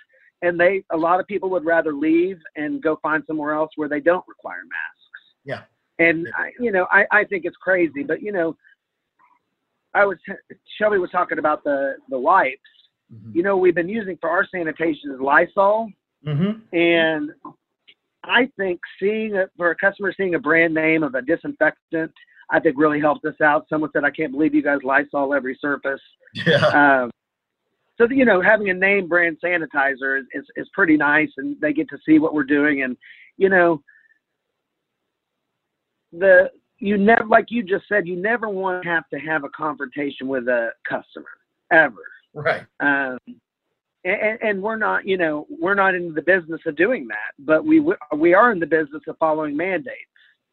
and 0.42 0.58
they 0.58 0.82
a 0.92 0.96
lot 0.96 1.20
of 1.20 1.26
people 1.26 1.50
would 1.50 1.64
rather 1.64 1.92
leave 1.92 2.38
and 2.56 2.82
go 2.82 2.98
find 3.02 3.22
somewhere 3.26 3.54
else 3.54 3.70
where 3.76 3.88
they 3.88 4.00
don't 4.00 4.24
require 4.28 4.62
masks. 4.62 5.22
Yeah. 5.44 5.62
And 5.98 6.28
I, 6.36 6.50
you 6.60 6.72
know, 6.72 6.86
I, 6.90 7.06
I 7.10 7.24
think 7.24 7.44
it's 7.44 7.56
crazy, 7.56 8.02
but 8.02 8.22
you 8.22 8.32
know, 8.32 8.56
I 9.94 10.04
was 10.04 10.18
Shelby 10.78 10.98
was 10.98 11.10
talking 11.10 11.38
about 11.38 11.64
the 11.64 11.94
the 12.10 12.18
wipes. 12.18 12.60
You 13.32 13.44
know, 13.44 13.56
we've 13.56 13.74
been 13.74 13.88
using 13.88 14.18
for 14.20 14.28
our 14.28 14.44
sanitation 14.52 15.12
is 15.12 15.20
Lysol, 15.20 15.88
Mm-hmm. 16.26 16.76
and 16.76 17.30
I 18.24 18.48
think 18.58 18.80
seeing 19.00 19.36
a, 19.36 19.46
for 19.56 19.70
a 19.70 19.76
customer 19.76 20.12
seeing 20.16 20.34
a 20.34 20.38
brand 20.40 20.74
name 20.74 21.04
of 21.04 21.14
a 21.14 21.22
disinfectant, 21.22 22.10
I 22.50 22.58
think 22.58 22.76
really 22.76 23.00
helped 23.00 23.24
us 23.26 23.40
out. 23.40 23.66
Someone 23.68 23.90
said, 23.92 24.04
"I 24.04 24.10
can't 24.10 24.32
believe 24.32 24.54
you 24.54 24.62
guys 24.62 24.78
Lysol 24.82 25.34
every 25.34 25.56
surface." 25.60 26.00
Yeah. 26.34 27.02
Um, 27.04 27.10
so 27.98 28.06
you 28.10 28.24
know, 28.24 28.40
having 28.40 28.70
a 28.70 28.74
name 28.74 29.08
brand 29.08 29.38
sanitizer 29.42 30.20
is, 30.20 30.26
is 30.32 30.44
is 30.56 30.68
pretty 30.72 30.96
nice, 30.96 31.30
and 31.36 31.60
they 31.60 31.72
get 31.72 31.88
to 31.90 31.98
see 32.06 32.18
what 32.18 32.34
we're 32.34 32.44
doing. 32.44 32.82
And 32.82 32.96
you 33.36 33.48
know, 33.48 33.82
the 36.12 36.50
you 36.78 36.98
never 36.98 37.24
like 37.26 37.46
you 37.48 37.62
just 37.62 37.84
said, 37.88 38.06
you 38.06 38.16
never 38.16 38.48
want 38.48 38.82
to 38.82 38.88
have 38.88 39.08
to 39.12 39.18
have 39.18 39.44
a 39.44 39.48
confrontation 39.50 40.28
with 40.28 40.48
a 40.48 40.70
customer 40.88 41.26
ever. 41.72 42.04
Right. 42.34 42.64
Um, 42.80 43.18
and, 44.04 44.38
and 44.40 44.62
we're 44.62 44.76
not, 44.76 45.06
you 45.06 45.16
know, 45.16 45.46
we're 45.50 45.74
not 45.74 45.94
in 45.94 46.14
the 46.14 46.22
business 46.22 46.60
of 46.66 46.76
doing 46.76 47.08
that, 47.08 47.32
but 47.38 47.64
we 47.64 47.82
we 48.16 48.34
are 48.34 48.52
in 48.52 48.60
the 48.60 48.66
business 48.66 49.02
of 49.08 49.16
following 49.18 49.56
mandates 49.56 49.96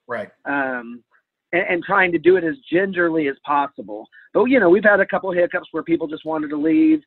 Right. 0.08 0.30
um, 0.46 1.04
and, 1.52 1.64
and 1.70 1.84
trying 1.84 2.12
to 2.12 2.18
do 2.18 2.36
it 2.36 2.44
as 2.44 2.56
gingerly 2.72 3.28
as 3.28 3.36
possible. 3.46 4.08
But 4.34 4.46
you 4.46 4.60
know, 4.60 4.70
we've 4.70 4.84
had 4.84 5.00
a 5.00 5.06
couple 5.06 5.32
hiccups 5.32 5.68
where 5.72 5.84
people 5.84 6.08
just 6.08 6.26
wanted 6.26 6.50
to 6.50 6.58
leave, 6.58 7.02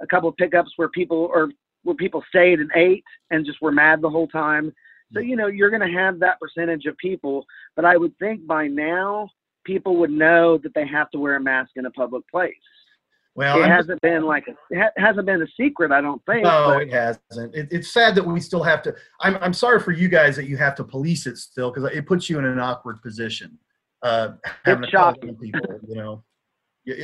a 0.00 0.06
couple 0.06 0.28
of 0.28 0.36
pickups 0.36 0.72
where 0.76 0.88
people 0.88 1.30
or 1.32 1.50
where 1.82 1.96
people 1.96 2.22
stayed 2.28 2.60
and 2.60 2.70
ate 2.74 3.04
and 3.30 3.46
just 3.46 3.60
were 3.62 3.72
mad 3.72 4.00
the 4.02 4.10
whole 4.10 4.28
time. 4.28 4.72
So 5.12 5.20
you 5.20 5.36
know, 5.36 5.48
you're 5.48 5.70
going 5.70 5.88
to 5.88 5.98
have 5.98 6.20
that 6.20 6.38
percentage 6.40 6.86
of 6.86 6.96
people, 6.98 7.44
but 7.74 7.84
I 7.84 7.96
would 7.96 8.16
think 8.18 8.46
by 8.46 8.66
now 8.68 9.28
people 9.64 9.96
would 9.96 10.10
know 10.10 10.58
that 10.58 10.72
they 10.74 10.86
have 10.86 11.10
to 11.10 11.18
wear 11.18 11.36
a 11.36 11.40
mask 11.40 11.72
in 11.76 11.86
a 11.86 11.90
public 11.90 12.22
place. 12.30 12.54
Well, 13.34 13.58
it 13.58 13.62
I'm- 13.62 13.70
hasn't 13.70 14.00
been 14.02 14.24
like 14.24 14.44
a, 14.48 14.52
it 14.70 14.92
hasn't 14.96 15.26
been 15.26 15.40
a 15.42 15.46
secret, 15.56 15.92
I 15.92 16.00
don't 16.00 16.22
think. 16.26 16.42
no, 16.44 16.74
but- 16.74 16.82
it 16.82 16.92
hasn't. 16.92 17.54
It, 17.54 17.68
it's 17.70 17.92
sad 17.92 18.14
that 18.16 18.24
we 18.26 18.40
still 18.40 18.62
have 18.62 18.82
to. 18.82 18.94
I'm, 19.20 19.36
I'm 19.40 19.52
sorry 19.52 19.80
for 19.80 19.92
you 19.92 20.08
guys 20.08 20.36
that 20.36 20.46
you 20.46 20.56
have 20.56 20.74
to 20.76 20.84
police 20.84 21.26
it 21.26 21.38
still 21.38 21.70
because 21.70 21.90
it 21.94 22.06
puts 22.06 22.28
you 22.28 22.38
in 22.38 22.44
an 22.44 22.58
awkward 22.58 23.00
position. 23.02 23.58
Uh, 24.02 24.30
having 24.64 24.82
to 24.84 24.90
call 24.90 25.12
shocking. 25.12 25.36
people, 25.36 25.60
you 25.88 25.94
know, 25.94 26.24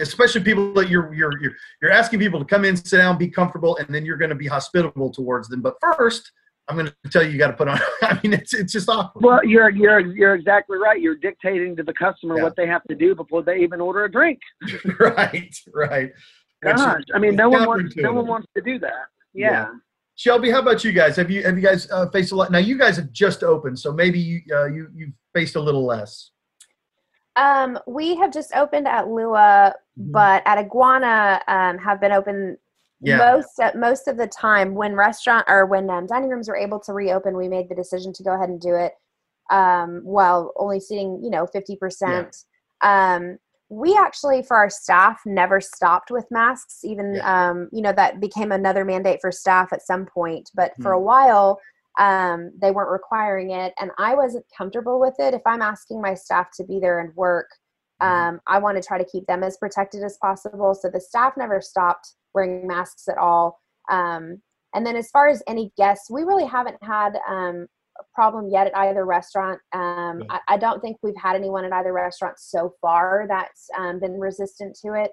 especially 0.01 0.43
people 0.43 0.73
that 0.75 0.89
you're 0.89 1.13
you're 1.13 1.39
you're 1.41 1.53
you're 1.81 1.91
asking 1.93 2.21
people 2.21 2.39
to 2.39 2.45
come 2.45 2.65
in, 2.65 2.77
sit 2.77 2.99
down, 2.99 3.19
be 3.19 3.29
comfortable, 3.29 3.77
and 3.77 3.89
then 3.95 4.05
you're 4.05 4.17
going 4.17 4.31
to 4.31 4.37
be 4.37 4.47
hospitable 4.47 5.11
towards 5.11 5.49
them. 5.49 5.63
But 5.63 5.77
first, 5.97 6.31
I'm 6.69 6.77
going 6.77 6.87
to 7.05 7.11
tell 7.11 7.23
you 7.23 7.31
you 7.31 7.39
got 7.39 7.49
to 7.49 7.53
put 7.53 7.69
on. 7.69 7.79
I 8.03 8.19
mean, 8.23 8.33
it's 8.33 8.53
it's 8.55 8.73
just 8.73 8.89
awkward. 8.89 9.25
Well, 9.25 9.45
you're 9.45 9.71
you're 9.71 10.01
you're 10.01 10.35
exactly 10.35 10.79
right. 10.79 11.01
You're 11.01 11.17
dictating 11.17 11.77
to 11.77 11.83
the 11.83 11.95
customer 11.95 12.37
Yeah. 12.37 12.43
what 12.43 12.57
they 12.57 12.67
have 12.67 12.83
to 12.85 12.95
do 12.95 13.15
before 13.15 13.43
they 13.43 13.59
even 13.59 13.81
order 13.81 14.05
a 14.05 14.11
drink. 14.11 14.41
right, 15.01 15.55
right. 15.75 16.13
Gosh, 16.63 17.03
I 17.15 17.19
mean, 17.19 17.37
no 17.37 17.49
one 17.49 17.67
wants 17.67 17.97
no 17.97 18.13
one 18.13 18.27
wants 18.27 18.49
to 18.57 18.63
do 18.63 18.79
that. 18.81 19.07
Yeah. 19.33 19.51
Yeah. 19.51 19.69
Shelby, 20.17 20.51
how 20.51 20.61
about 20.61 20.83
you 20.83 20.93
guys? 20.93 21.15
Have 21.17 21.31
you 21.31 21.43
have 21.43 21.57
you 21.57 21.63
guys 21.63 21.91
uh, 21.91 22.09
faced 22.09 22.33
a 22.33 22.37
lot? 22.37 22.51
Now 22.51 22.59
you 22.59 22.79
guys 22.79 22.97
have 22.97 23.13
just 23.13 23.45
opened, 23.45 23.79
so 23.79 23.93
maybe 23.93 24.19
you 24.19 24.41
uh, 24.51 24.67
you 24.67 24.89
you 24.95 25.13
faced 25.35 25.57
a 25.57 25.61
little 25.61 25.85
less. 25.85 26.31
Um, 27.37 27.79
we 27.87 28.17
have 28.17 28.33
just 28.33 28.55
opened 28.55 28.89
at 28.89 29.09
Lua, 29.09 29.75
Mhm. 29.99 30.13
but 30.13 30.43
at 30.47 30.59
Iguana 30.59 31.43
um, 31.49 31.79
have 31.79 32.01
been 32.01 32.13
open 32.13 32.59
Yeah. 33.01 33.19
most 33.19 33.61
uh, 33.61 33.73
most 33.75 34.09
of 34.09 34.17
the 34.17 34.27
time. 34.27 34.75
When 34.75 34.95
restaurant 34.95 35.45
or 35.49 35.67
when 35.67 35.89
um, 35.91 36.07
dining 36.07 36.31
rooms 36.31 36.49
were 36.49 36.57
able 36.57 36.81
to 36.81 36.93
reopen, 36.93 37.37
we 37.37 37.49
made 37.49 37.69
the 37.69 37.75
decision 37.75 38.13
to 38.15 38.23
go 38.23 38.33
ahead 38.35 38.49
and 38.49 38.61
do 38.61 38.75
it 38.75 38.95
um, 39.51 40.01
while 40.03 40.53
only 40.57 40.81
seating 40.81 41.21
you 41.23 41.31
know 41.31 41.47
fifty 41.47 41.77
percent. 41.77 42.45
Um, 42.81 43.39
we 43.69 43.97
actually, 43.97 44.43
for 44.43 44.57
our 44.57 44.71
staff, 44.71 45.21
never 45.27 45.61
stopped 45.61 46.11
with 46.11 46.25
masks. 46.31 46.85
Even 46.85 47.21
um, 47.25 47.69
you 47.73 47.83
know 47.83 47.93
that 47.93 48.19
became 48.21 48.51
another 48.53 48.85
mandate 48.85 49.21
for 49.21 49.31
staff 49.31 49.73
at 49.73 49.83
some 49.83 50.07
point, 50.07 50.51
but 50.55 50.73
for 50.81 50.93
a 50.93 51.01
while 51.01 51.61
um, 51.99 52.53
they 52.61 52.71
weren't 52.71 52.91
requiring 52.91 53.51
it, 53.51 53.73
and 53.81 53.91
I 53.99 54.15
wasn't 54.15 54.45
comfortable 54.57 55.01
with 55.01 55.15
it. 55.19 55.35
If 55.35 55.43
I'm 55.47 55.63
asking 55.63 56.01
my 56.01 56.15
staff 56.15 56.49
to 56.57 56.65
be 56.65 56.79
there 56.81 57.01
and 57.01 57.15
work, 57.15 57.49
um, 58.01 58.41
I 58.47 58.59
want 58.59 58.77
to 58.81 58.87
try 58.87 58.99
to 58.99 59.11
keep 59.11 59.27
them 59.27 59.43
as 59.43 59.57
protected 59.57 60.03
as 60.05 60.19
possible. 60.21 60.75
So 60.75 60.91
the 60.91 61.01
staff 61.01 61.33
never 61.37 61.61
stopped 61.61 62.15
wearing 62.35 62.67
masks 62.67 63.09
at 63.09 63.17
all. 63.17 63.59
Um, 63.91 64.43
and 64.75 64.85
then 64.85 64.97
as 64.97 65.11
far 65.11 65.29
as 65.29 65.43
any 65.49 65.73
guests, 65.79 66.11
we 66.11 66.25
really 66.25 66.45
haven't 66.45 66.77
had 66.83 67.17
um, 67.27 67.67
a 67.99 68.05
problem 68.15 68.51
yet 68.51 68.67
at 68.67 68.77
either 68.77 69.07
restaurant. 69.07 69.59
Um. 69.73 70.25
I, 70.29 70.41
I 70.49 70.57
don't 70.59 70.83
think 70.83 70.99
we've 71.03 71.17
had 71.17 71.37
anyone 71.37 71.65
at 71.65 71.73
either 71.73 71.95
restaurant 71.95 72.35
so 72.39 72.75
far 72.83 73.25
that's 73.29 73.69
um, 73.79 74.01
been 74.01 74.21
resistant 74.21 74.79
to 74.85 74.93
it 74.93 75.13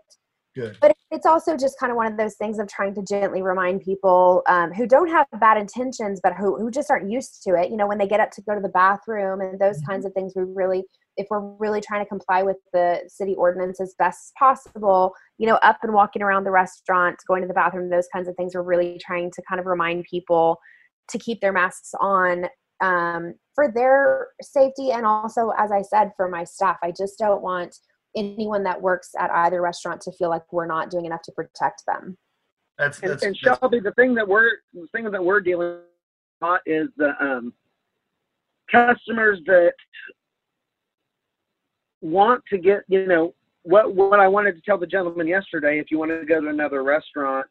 Good. 0.55 0.77
but 0.81 0.95
it's 1.13 1.25
also 1.27 1.55
just 1.55 1.79
kind 1.79 1.91
of 1.91 1.95
one 1.95 2.07
of 2.07 2.17
those 2.17 2.35
things 2.35 2.57
of 2.57 2.67
trying 2.67 2.95
to 2.95 3.03
gently 3.03 3.41
remind 3.41 3.81
people 3.81 4.41
um, 4.47 4.71
who 4.73 4.87
don't 4.87 5.09
have 5.09 5.27
bad 5.39 5.57
intentions 5.57 6.19
but 6.23 6.33
who, 6.33 6.57
who 6.57 6.71
just 6.71 6.89
aren't 6.89 7.09
used 7.09 7.43
to 7.43 7.53
it 7.55 7.69
you 7.69 7.77
know 7.77 7.87
when 7.87 7.97
they 7.97 8.07
get 8.07 8.19
up 8.19 8.31
to 8.31 8.41
go 8.41 8.55
to 8.55 8.61
the 8.61 8.69
bathroom 8.69 9.39
and 9.39 9.59
those 9.59 9.81
Mhm. 9.81 9.87
kinds 9.87 10.05
of 10.05 10.13
things 10.13 10.33
we 10.35 10.43
really 10.43 10.83
if 11.15 11.27
we're 11.29 11.41
really 11.59 11.79
trying 11.79 12.03
to 12.03 12.09
comply 12.09 12.41
with 12.41 12.57
the 12.73 13.01
city 13.07 13.35
ordinance 13.35 13.79
as 13.79 13.93
best 13.99 14.19
as 14.25 14.31
possible 14.37 15.13
you 15.37 15.47
know 15.47 15.55
up 15.61 15.77
and 15.83 15.93
walking 15.93 16.21
around 16.23 16.43
the 16.43 16.51
restaurant 16.51 17.15
going 17.27 17.41
to 17.41 17.47
the 17.47 17.53
bathroom 17.53 17.89
those 17.89 18.07
kinds 18.11 18.27
of 18.27 18.35
things 18.35 18.55
we're 18.55 18.63
really 18.63 18.99
trying 18.99 19.29
to 19.31 19.41
kind 19.47 19.59
of 19.59 19.67
remind 19.67 20.03
people 20.09 20.57
to 21.09 21.19
keep 21.19 21.39
their 21.41 21.53
masks 21.53 21.93
on 21.99 22.45
um, 22.81 23.35
for 23.55 23.71
their 23.71 24.27
safety 24.41 24.91
and 24.91 25.05
also, 25.05 25.51
as 25.57 25.71
I 25.71 25.81
said, 25.81 26.11
for 26.17 26.27
my 26.27 26.43
staff. 26.43 26.77
I 26.83 26.91
just 26.91 27.17
don't 27.17 27.41
want 27.41 27.77
anyone 28.15 28.63
that 28.63 28.81
works 28.81 29.09
at 29.19 29.31
either 29.31 29.61
restaurant 29.61 30.01
to 30.01 30.11
feel 30.11 30.29
like 30.29 30.51
we're 30.51 30.67
not 30.67 30.89
doing 30.89 31.05
enough 31.05 31.21
to 31.23 31.31
protect 31.31 31.83
them. 31.87 32.17
That's, 32.77 32.99
And, 32.99 33.11
that's, 33.11 33.23
and 33.23 33.35
that's- 33.41 33.59
Shelby, 33.59 33.79
the 33.79 33.91
thing 33.93 34.15
that 34.15 34.27
we're 34.27 34.49
the 34.73 34.87
thing 34.91 35.09
that 35.09 35.23
we're 35.23 35.41
dealing 35.41 35.79
with 36.41 36.59
is 36.65 36.87
the 36.97 37.11
um, 37.23 37.53
customers 38.71 39.39
that 39.45 39.73
want 42.01 42.43
to 42.49 42.57
get 42.57 42.81
you 42.87 43.05
know 43.05 43.33
what 43.63 43.95
what 43.95 44.19
I 44.19 44.27
wanted 44.27 44.55
to 44.55 44.61
tell 44.61 44.77
the 44.77 44.87
gentleman 44.87 45.27
yesterday. 45.27 45.79
If 45.79 45.91
you 45.91 45.99
wanted 45.99 46.19
to 46.19 46.25
go 46.25 46.41
to 46.41 46.49
another 46.49 46.83
restaurant, 46.83 47.47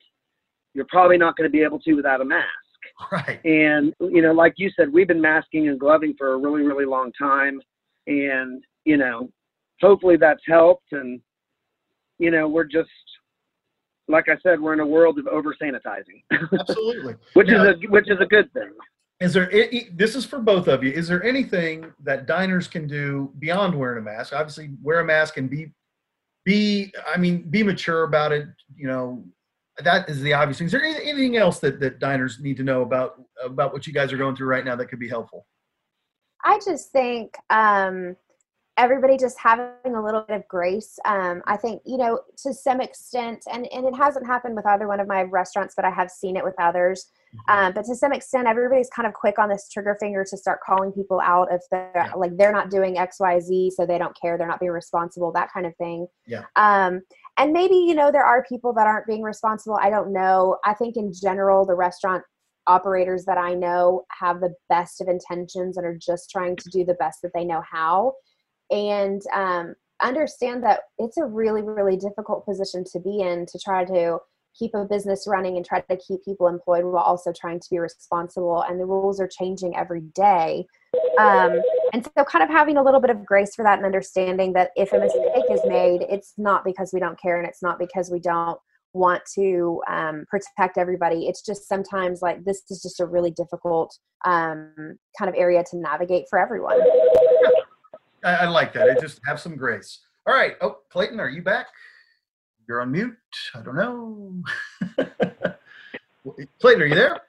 you're 0.75 0.87
probably 0.89 1.19
not 1.19 1.37
going 1.37 1.49
to 1.49 1.53
be 1.53 1.63
able 1.63 1.81
to 1.81 1.95
without 1.95 2.21
a 2.21 2.25
mask. 2.25 2.49
right. 3.13 3.41
And 3.45 3.95
you 4.01 4.23
know, 4.23 4.33
like 4.33 4.55
you 4.57 4.71
said, 4.77 4.93
we've 4.93 5.09
been 5.09 5.21
masking 5.21 5.69
and 5.69 5.79
gloving 5.79 6.15
for 6.19 6.35
a 6.35 6.37
really 6.37 6.63
really 6.63 6.85
long 6.85 7.13
time, 7.13 7.61
and 8.07 8.63
you 8.85 8.97
know, 8.97 9.31
hopefully 9.83 10.17
that's 10.17 10.43
helped. 10.47 10.93
And 10.93 11.21
you 12.19 12.31
know, 12.31 12.49
we're 12.49 12.65
just 12.65 12.89
like 14.09 14.29
I 14.29 14.37
said, 14.43 14.61
we're 14.61 14.73
in 14.75 14.81
a 14.81 14.87
world 14.87 15.19
of 15.19 15.27
over 15.29 15.55
sanitizing. 15.61 16.23
Absolutely. 16.61 17.15
which 17.35 17.49
Now- 17.49 17.65
is 17.65 17.77
a 17.85 17.89
which 17.89 18.09
is 18.11 18.19
a 18.21 18.27
good 18.27 18.53
thing. 18.53 18.71
Is 19.21 19.33
there? 19.35 19.49
i- 19.55 19.69
i- 19.73 19.89
This 19.95 20.17
is 20.17 20.25
for 20.25 20.41
both 20.41 20.67
of 20.67 20.83
you. 20.83 20.91
Is 20.91 21.07
there 21.07 21.23
anything 21.23 21.93
that 22.03 22.27
diners 22.27 22.67
can 22.67 22.89
do 22.89 23.33
beyond 23.39 23.79
wearing 23.79 23.99
a 23.99 24.03
mask? 24.03 24.33
Obviously, 24.33 24.71
wear 24.83 24.99
a 24.99 25.05
mask 25.05 25.37
and 25.37 25.49
be, 25.49 25.73
be. 26.45 26.93
I 27.07 27.19
mean, 27.19 27.43
be 27.49 27.63
mature 27.63 28.03
about 28.03 28.33
it. 28.33 28.49
You 28.75 28.89
know, 28.89 29.25
that 29.79 30.09
is 30.09 30.21
the 30.23 30.33
obvious 30.33 30.59
thing. 30.59 30.67
Is 30.67 30.73
there 30.73 30.83
anything 30.83 31.37
else 31.37 31.61
that 31.61 31.79
that 31.79 32.01
diners 32.01 32.41
need 32.41 32.57
to 32.57 32.65
know 32.65 32.83
about 32.83 33.23
about 33.45 33.73
what 33.73 33.87
you 33.87 33.93
guys 33.93 34.13
are 34.13 34.17
going 34.17 34.35
through 34.35 34.49
right 34.49 34.65
now 34.65 34.75
that 34.75 34.87
could 34.87 34.99
be 34.99 35.09
helpful? 35.09 35.47
I 36.45 36.59
just 36.65 36.91
think 36.91 37.37
um, 37.51 38.17
everybody 38.79 39.19
just 39.19 39.39
having 39.39 39.95
a 39.95 40.03
little 40.03 40.23
bit 40.23 40.37
of 40.37 40.49
grace. 40.49 40.99
Um, 41.05 41.43
I 41.47 41.57
think, 41.57 41.83
you 41.85 41.99
know, 41.99 42.21
to 42.39 42.55
some 42.55 42.81
extent, 42.81 43.45
and, 43.53 43.67
and 43.73 43.87
it 43.87 43.95
hasn't 43.95 44.27
happened 44.27 44.57
with 44.57 44.67
either 44.67 44.89
one 44.89 44.99
of 44.99 45.07
my 45.07 45.23
restaurants, 45.23 45.75
but 45.77 45.85
I 45.85 45.91
have 45.91 46.11
seen 46.11 46.37
it 46.37 46.45
with 46.45 46.55
others. 46.59 47.11
Um, 47.49 47.73
but 47.75 47.85
to 47.87 47.95
some 47.95 48.13
extent, 48.13 48.47
everybody's 48.47 48.91
kind 48.91 49.07
of 49.07 49.15
quick 49.15 49.39
on 49.39 49.49
this 49.49 49.69
trigger 49.69 49.97
finger 50.01 50.25
to 50.29 50.37
start 50.37 50.61
calling 50.67 50.91
people 50.93 51.21
out 51.23 51.49
if 51.51 51.61
they're 51.71 51.93
Yeah. 51.95 52.13
like 52.15 52.37
they're 52.37 52.53
not 52.53 52.71
doing 52.71 52.99
X, 52.99 53.21
Y, 53.21 53.41
Z, 53.41 53.73
so 53.77 53.87
they 53.87 53.99
don't 53.99 54.17
care, 54.21 54.37
they're 54.37 54.47
not 54.49 54.61
being 54.61 54.73
responsible, 54.73 55.33
that 55.33 55.53
kind 55.53 55.67
of 55.67 55.77
thing. 55.77 56.07
Yeah. 56.27 56.45
Um, 56.57 57.03
and 57.39 57.53
maybe 57.53 57.75
you 57.75 57.95
know 57.95 58.11
there 58.11 58.25
are 58.25 58.45
people 58.45 58.73
that 58.75 58.87
aren't 58.87 59.07
being 59.07 59.23
responsible. 59.23 59.79
I 59.81 59.89
don't 59.91 60.13
know. 60.13 60.59
I 60.65 60.75
think 60.75 60.97
in 60.97 61.13
general, 61.13 61.65
the 61.65 61.75
restaurant 61.75 62.23
operators 62.67 63.25
that 63.25 63.39
I 63.39 63.55
know 63.55 64.05
have 64.21 64.41
the 64.41 64.55
best 64.69 65.01
of 65.01 65.09
intentions 65.09 65.77
and 65.77 65.87
are 65.87 65.99
just 66.01 66.31
trying 66.31 66.57
to 66.57 66.71
do 66.71 66.85
the 66.85 66.95
best 66.95 67.21
that 67.23 67.33
they 67.35 67.45
know 67.45 67.63
how, 67.69 68.13
and 68.73 69.23
um, 69.33 69.75
understand 70.03 70.65
that 70.65 70.81
it's 70.99 71.19
a 71.19 71.25
really, 71.25 71.63
really 71.63 71.97
difficult 71.97 72.45
position 72.45 72.85
to 72.93 72.99
be 72.99 73.21
in 73.21 73.47
to 73.47 73.59
try 73.59 73.85
to 73.85 74.19
keep 74.59 74.75
a 74.75 74.85
business 74.85 75.25
running 75.27 75.57
and 75.57 75.65
try 75.65 75.81
to 75.81 75.97
keep 75.97 76.23
people 76.25 76.47
employed 76.47 76.85
while 76.85 77.03
also 77.03 77.33
trying 77.33 77.61
to 77.61 77.67
be 77.71 77.79
responsible. 77.79 78.63
And 78.69 78.81
the 78.81 78.85
rules 78.85 79.21
are 79.21 79.29
changing 79.29 79.77
every 79.77 80.03
day. 80.15 80.67
Um, 81.19 81.61
and 81.93 82.05
so, 82.17 82.25
kind 82.25 82.43
of 82.43 82.51
having 82.51 82.77
a 82.77 82.83
little 82.83 83.01
bit 83.01 83.11
of 83.11 83.25
grace 83.25 83.55
for 83.55 83.63
that 83.65 83.79
and 83.79 83.87
understanding 83.87 84.53
that 84.55 84.71
if 84.77 84.93
a 84.93 84.99
mistake 84.99 85.45
is 85.51 85.61
made, 85.67 86.03
it's 86.09 86.35
not 86.37 86.65
because 86.65 86.91
we 86.93 87.01
don't 87.01 87.21
care 87.21 87.39
and 87.39 87.47
it's 87.47 87.63
not 87.63 87.79
because 87.79 88.11
we 88.11 88.21
don't 88.21 88.59
want 88.95 89.23
to 89.35 89.81
um, 89.91 90.25
protect 90.29 90.77
everybody. 90.77 91.27
It's 91.27 91.45
just 91.45 91.67
sometimes 91.67 92.21
like 92.21 92.45
this 92.45 92.63
is 92.71 92.83
just 92.83 93.01
a 93.01 93.07
really 93.07 93.31
difficult 93.31 93.97
um, 94.25 94.99
kind 95.19 95.29
of 95.29 95.35
area 95.37 95.65
to 95.71 95.79
navigate 95.79 96.27
for 96.29 96.39
everyone. 96.39 96.79
I, 98.25 98.35
I 98.37 98.49
like 98.49 98.73
that. 98.75 98.89
I 98.91 99.01
just 99.01 99.21
have 99.27 99.41
some 99.41 99.57
grace. 99.57 100.01
All 100.27 100.35
right. 100.35 100.55
Oh, 100.61 100.79
Clayton, 100.91 101.21
are 101.21 101.29
you 101.29 101.43
back? 101.43 101.67
You're 102.69 102.81
on 102.81 102.93
mute. 102.93 103.17
I 103.55 103.61
don't 103.63 103.77
know. 103.77 104.43
Clayton, 106.61 106.83
are 106.83 106.87
you 106.87 106.95
there? 106.95 107.21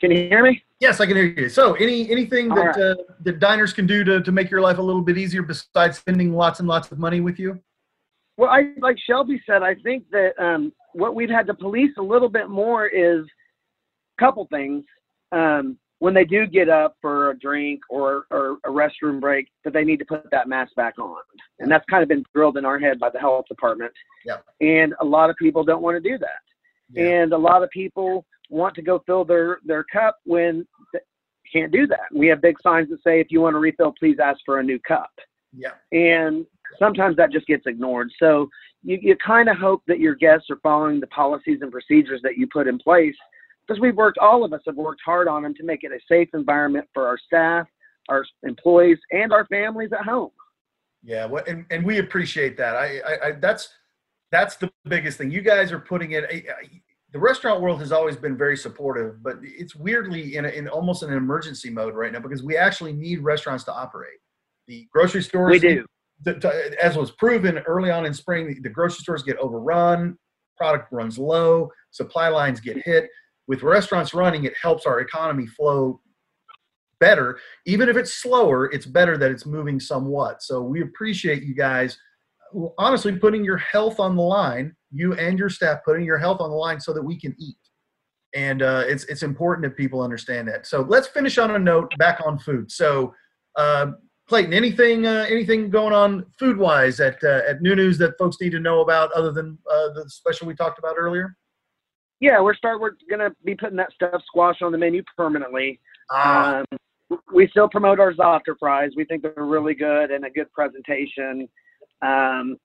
Can 0.00 0.10
you 0.10 0.28
hear 0.28 0.42
me? 0.42 0.62
Yes, 0.80 1.00
I 1.00 1.06
can 1.06 1.16
hear 1.16 1.24
you. 1.24 1.48
So, 1.48 1.74
any 1.74 2.10
anything 2.10 2.50
All 2.50 2.56
that 2.56 2.76
right. 2.76 2.78
uh, 2.78 2.94
that 3.20 3.38
diners 3.38 3.72
can 3.72 3.86
do 3.86 4.04
to, 4.04 4.20
to 4.20 4.32
make 4.32 4.50
your 4.50 4.60
life 4.60 4.78
a 4.78 4.82
little 4.82 5.00
bit 5.00 5.16
easier 5.16 5.42
besides 5.42 5.98
spending 5.98 6.34
lots 6.34 6.60
and 6.60 6.68
lots 6.68 6.92
of 6.92 6.98
money 6.98 7.20
with 7.20 7.38
you? 7.38 7.60
Well, 8.36 8.50
I 8.50 8.74
like 8.78 8.96
Shelby 8.98 9.40
said, 9.46 9.62
I 9.62 9.76
think 9.76 10.04
that 10.10 10.32
um, 10.38 10.72
what 10.92 11.14
we've 11.14 11.30
had 11.30 11.46
to 11.46 11.54
police 11.54 11.92
a 11.98 12.02
little 12.02 12.28
bit 12.28 12.48
more 12.48 12.86
is 12.86 13.24
a 14.18 14.22
couple 14.22 14.46
things. 14.50 14.84
Um, 15.32 15.78
when 16.04 16.12
they 16.12 16.26
do 16.26 16.46
get 16.46 16.68
up 16.68 16.98
for 17.00 17.30
a 17.30 17.38
drink 17.38 17.80
or, 17.88 18.26
or 18.30 18.58
a 18.66 18.68
restroom 18.68 19.22
break, 19.22 19.48
that 19.64 19.72
they 19.72 19.84
need 19.84 19.98
to 19.98 20.04
put 20.04 20.30
that 20.30 20.46
mask 20.46 20.74
back 20.74 20.98
on. 20.98 21.16
And 21.60 21.70
that's 21.70 21.84
kind 21.88 22.02
of 22.02 22.10
been 22.10 22.22
drilled 22.34 22.58
in 22.58 22.66
our 22.66 22.78
head 22.78 22.98
by 22.98 23.08
the 23.08 23.18
health 23.18 23.46
department. 23.48 23.90
Yep. 24.26 24.44
And 24.60 24.94
a 25.00 25.04
lot 25.06 25.30
of 25.30 25.36
people 25.36 25.64
don't 25.64 25.80
want 25.80 25.96
to 25.96 26.06
do 26.06 26.18
that. 26.18 27.00
And 27.00 27.32
a 27.32 27.38
lot 27.38 27.62
of 27.62 27.70
people 27.70 28.26
want 28.50 28.74
to 28.74 28.82
go 28.82 29.02
fill 29.06 29.24
their, 29.24 29.60
their 29.64 29.82
cup 29.84 30.18
when 30.24 30.66
they 30.92 30.98
can't 31.50 31.72
do 31.72 31.86
that. 31.86 32.14
We 32.14 32.26
have 32.26 32.42
big 32.42 32.56
signs 32.62 32.90
that 32.90 33.02
say, 33.02 33.18
if 33.18 33.28
you 33.30 33.40
want 33.40 33.54
to 33.54 33.58
refill, 33.58 33.94
please 33.98 34.18
ask 34.22 34.40
for 34.44 34.60
a 34.60 34.62
new 34.62 34.78
cup 34.80 35.10
yeah. 35.56 35.70
and 35.92 36.44
sometimes 36.78 37.16
that 37.16 37.32
just 37.32 37.46
gets 37.46 37.66
ignored. 37.66 38.10
So 38.18 38.48
you, 38.82 38.98
you 39.00 39.16
kind 39.24 39.48
of 39.48 39.56
hope 39.56 39.82
that 39.86 40.00
your 40.00 40.14
guests 40.14 40.50
are 40.50 40.58
following 40.62 41.00
the 41.00 41.06
policies 41.06 41.60
and 41.62 41.72
procedures 41.72 42.20
that 42.22 42.36
you 42.36 42.46
put 42.46 42.68
in 42.68 42.78
place 42.78 43.16
because 43.66 43.80
we've 43.80 43.96
worked, 43.96 44.18
all 44.18 44.44
of 44.44 44.52
us 44.52 44.60
have 44.66 44.76
worked 44.76 45.00
hard 45.04 45.28
on 45.28 45.42
them 45.42 45.54
to 45.54 45.64
make 45.64 45.84
it 45.84 45.92
a 45.92 45.98
safe 46.08 46.28
environment 46.34 46.86
for 46.92 47.06
our 47.06 47.18
staff, 47.18 47.66
our 48.08 48.24
employees, 48.42 48.98
and 49.12 49.32
our 49.32 49.46
families 49.46 49.90
at 49.92 50.04
home. 50.04 50.30
Yeah, 51.02 51.26
what 51.26 51.46
and, 51.48 51.66
and 51.70 51.84
we 51.84 51.98
appreciate 51.98 52.56
that. 52.56 52.76
I, 52.76 53.00
I, 53.06 53.26
I 53.28 53.32
that's 53.32 53.68
that's 54.32 54.56
the 54.56 54.70
biggest 54.86 55.18
thing. 55.18 55.30
You 55.30 55.42
guys 55.42 55.70
are 55.72 55.78
putting 55.78 56.12
it. 56.12 56.24
I, 56.24 56.34
I, 56.34 56.80
the 57.12 57.18
restaurant 57.18 57.60
world 57.60 57.78
has 57.80 57.92
always 57.92 58.16
been 58.16 58.36
very 58.36 58.56
supportive, 58.56 59.22
but 59.22 59.36
it's 59.42 59.76
weirdly 59.76 60.36
in 60.36 60.46
a, 60.46 60.48
in 60.48 60.66
almost 60.66 61.02
an 61.04 61.12
emergency 61.12 61.70
mode 61.70 61.94
right 61.94 62.12
now 62.12 62.18
because 62.18 62.42
we 62.42 62.56
actually 62.56 62.92
need 62.92 63.20
restaurants 63.20 63.62
to 63.64 63.72
operate. 63.72 64.18
The 64.66 64.88
grocery 64.92 65.22
stores 65.22 65.50
We 65.52 65.58
do. 65.60 65.86
the- 66.24 66.34
to- 66.40 66.84
as 66.84 66.96
was 66.96 67.12
proven 67.12 67.58
early 67.58 67.90
on 67.90 68.04
in 68.06 68.14
spring, 68.14 68.60
the 68.62 68.68
grocery 68.68 69.02
stores 69.02 69.22
get 69.22 69.36
overrun, 69.36 70.18
product 70.56 70.90
runs 70.90 71.18
low, 71.18 71.70
supply 71.92 72.28
lines 72.28 72.58
get 72.60 72.78
hit. 72.84 73.08
With 73.46 73.62
restaurants 73.62 74.14
running, 74.14 74.44
it 74.44 74.54
helps 74.60 74.86
our 74.86 75.00
economy 75.00 75.46
flow 75.46 76.00
better. 77.00 77.38
Even 77.66 77.88
if 77.88 77.96
it's 77.96 78.14
slower, 78.14 78.66
it's 78.72 78.86
better 78.86 79.18
that 79.18 79.30
it's 79.30 79.46
moving 79.46 79.78
somewhat. 79.78 80.42
So 80.42 80.62
we 80.62 80.82
appreciate 80.82 81.42
you 81.42 81.54
guys 81.54 81.98
honestly 82.78 83.16
putting 83.16 83.44
your 83.44 83.56
health 83.56 84.00
on 84.00 84.16
the 84.16 84.22
line, 84.22 84.74
you 84.92 85.14
and 85.14 85.38
your 85.38 85.50
staff 85.50 85.80
putting 85.84 86.04
your 86.04 86.18
health 86.18 86.40
on 86.40 86.50
the 86.50 86.56
line 86.56 86.80
so 86.80 86.92
that 86.92 87.02
we 87.02 87.18
can 87.18 87.34
eat. 87.38 87.56
And 88.34 88.62
uh, 88.62 88.84
it's 88.86 89.04
it's 89.04 89.22
important 89.22 89.64
that 89.64 89.76
people 89.76 90.00
understand 90.02 90.48
that. 90.48 90.66
So 90.66 90.82
let's 90.82 91.06
finish 91.06 91.38
on 91.38 91.52
a 91.52 91.58
note 91.58 91.92
back 91.98 92.20
on 92.24 92.38
food. 92.38 92.70
So 92.70 93.14
uh, 93.56 93.92
Clayton, 94.28 94.52
anything 94.52 95.06
uh, 95.06 95.26
anything 95.28 95.70
going 95.70 95.92
on 95.92 96.26
food 96.38 96.56
wise 96.56 96.98
at 97.00 97.22
uh, 97.22 97.42
at 97.48 97.62
Nunu's 97.62 97.98
that 97.98 98.18
folks 98.18 98.38
need 98.40 98.50
to 98.50 98.60
know 98.60 98.80
about 98.80 99.12
other 99.12 99.30
than 99.30 99.58
uh, 99.70 99.92
the 99.92 100.04
special 100.08 100.46
we 100.46 100.54
talked 100.54 100.78
about 100.78 100.96
earlier? 100.98 101.36
Yeah, 102.20 102.40
we're 102.40 102.54
start. 102.54 102.80
We're 102.80 102.92
gonna 103.10 103.30
be 103.44 103.54
putting 103.54 103.76
that 103.76 103.92
stuffed 103.92 104.24
squash 104.26 104.62
on 104.62 104.72
the 104.72 104.78
menu 104.78 105.02
permanently. 105.16 105.80
Ah, 106.10 106.62
Um, 106.70 106.78
we 107.32 107.46
still 107.48 107.68
promote 107.68 108.00
our 108.00 108.12
za'atar 108.12 108.58
fries. 108.58 108.92
We 108.96 109.04
think 109.04 109.22
they're 109.22 109.44
really 109.44 109.74
good 109.74 110.10
and 110.10 110.24
a 110.24 110.30
good 110.30 110.50
presentation. 110.52 111.48
Um, 112.02 112.56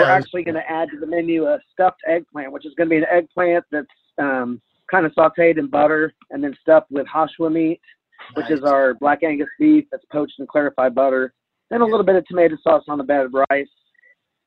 We're 0.00 0.10
actually 0.10 0.42
going 0.42 0.56
to 0.56 0.68
add 0.70 0.88
to 0.90 0.98
the 0.98 1.06
menu 1.06 1.44
a 1.46 1.58
stuffed 1.72 2.00
eggplant, 2.06 2.52
which 2.52 2.66
is 2.66 2.74
going 2.74 2.88
to 2.88 2.90
be 2.90 2.96
an 2.98 3.06
eggplant 3.10 3.64
that's 3.70 3.86
um, 4.18 4.60
kind 4.90 5.06
of 5.06 5.12
sauteed 5.12 5.58
in 5.58 5.68
butter 5.68 6.12
and 6.30 6.42
then 6.42 6.54
stuffed 6.60 6.90
with 6.90 7.06
hashwa 7.06 7.52
meat, 7.52 7.80
which 8.34 8.50
is 8.50 8.62
our 8.62 8.94
black 8.94 9.22
Angus 9.22 9.48
beef 9.58 9.84
that's 9.90 10.04
poached 10.10 10.34
in 10.38 10.46
clarified 10.46 10.94
butter, 10.94 11.32
then 11.70 11.80
a 11.80 11.84
little 11.86 12.04
bit 12.04 12.16
of 12.16 12.26
tomato 12.26 12.56
sauce 12.62 12.84
on 12.88 12.98
the 12.98 13.04
bed 13.04 13.26
of 13.26 13.34
rice. 13.50 13.68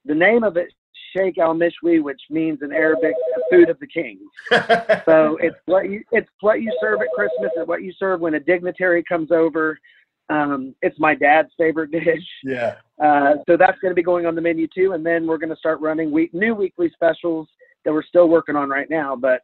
The 0.05 0.15
name 0.15 0.43
of 0.43 0.57
it, 0.57 0.73
Sheikh 1.15 1.37
al 1.37 1.53
Mahshi, 1.55 2.01
which 2.01 2.21
means 2.29 2.59
in 2.61 2.71
Arabic, 2.71 3.13
food 3.51 3.69
of 3.69 3.79
the 3.79 3.87
king. 3.87 4.19
So 5.05 5.37
it's 5.41 5.55
what 5.65 5.89
you 5.89 6.03
it's 6.11 6.29
what 6.41 6.61
you 6.61 6.71
serve 6.81 7.01
at 7.01 7.07
Christmas 7.15 7.51
and 7.55 7.67
what 7.67 7.81
you 7.81 7.93
serve 7.97 8.19
when 8.19 8.33
a 8.33 8.39
dignitary 8.39 9.03
comes 9.03 9.31
over. 9.31 9.79
Um, 10.29 10.75
it's 10.81 10.99
my 10.99 11.15
dad's 11.15 11.49
favorite 11.57 11.91
dish. 11.91 12.27
yeah. 12.43 12.75
Uh, 13.01 13.35
so 13.47 13.55
that's 13.55 13.79
going 13.79 13.91
to 13.91 13.95
be 13.95 14.03
going 14.03 14.25
on 14.25 14.35
the 14.35 14.41
menu 14.41 14.67
too, 14.67 14.91
and 14.93 15.05
then 15.05 15.25
we're 15.25 15.37
going 15.37 15.49
to 15.49 15.55
start 15.55 15.79
running 15.79 16.11
week 16.11 16.33
new 16.33 16.53
weekly 16.53 16.89
specials 16.93 17.47
that 17.85 17.93
we're 17.93 18.03
still 18.03 18.27
working 18.27 18.55
on 18.55 18.69
right 18.69 18.89
now. 18.89 19.15
But 19.15 19.41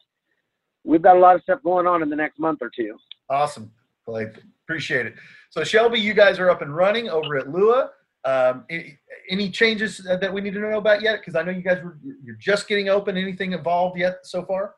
we've 0.84 1.02
got 1.02 1.16
a 1.16 1.20
lot 1.20 1.36
of 1.36 1.42
stuff 1.44 1.60
going 1.64 1.88
on 1.88 2.04
in 2.04 2.10
the 2.10 2.16
next 2.16 2.40
month 2.40 2.60
or 2.62 2.70
two. 2.76 2.98
Awesome. 3.30 3.72
Well, 4.06 4.30
appreciate 4.66 5.06
it. 5.06 5.16
So 5.50 5.64
Shelby, 5.64 6.00
you 6.00 6.14
guys 6.14 6.40
are 6.40 6.50
up 6.50 6.62
and 6.62 6.76
running 6.76 7.10
over 7.10 7.38
at 7.38 7.50
Lua. 7.50 7.92
Um, 8.26 8.66
any, 8.70 9.00
any 9.30 9.50
changes 9.50 9.98
that 9.98 10.34
we 10.34 10.42
need 10.42 10.54
to 10.54 10.60
know 10.60 10.78
about 10.78 11.02
yet? 11.02 11.20
Because 11.20 11.36
I 11.36 11.44
know 11.44 11.52
you 11.52 11.62
guys 11.62 11.84
were 11.84 11.98
you're 12.24 12.36
just 12.36 12.68
getting 12.68 12.90
open. 12.90 13.18
Anything 13.18 13.54
involved 13.54 13.98
yet 13.98 14.20
so 14.24 14.46
far? 14.46 14.76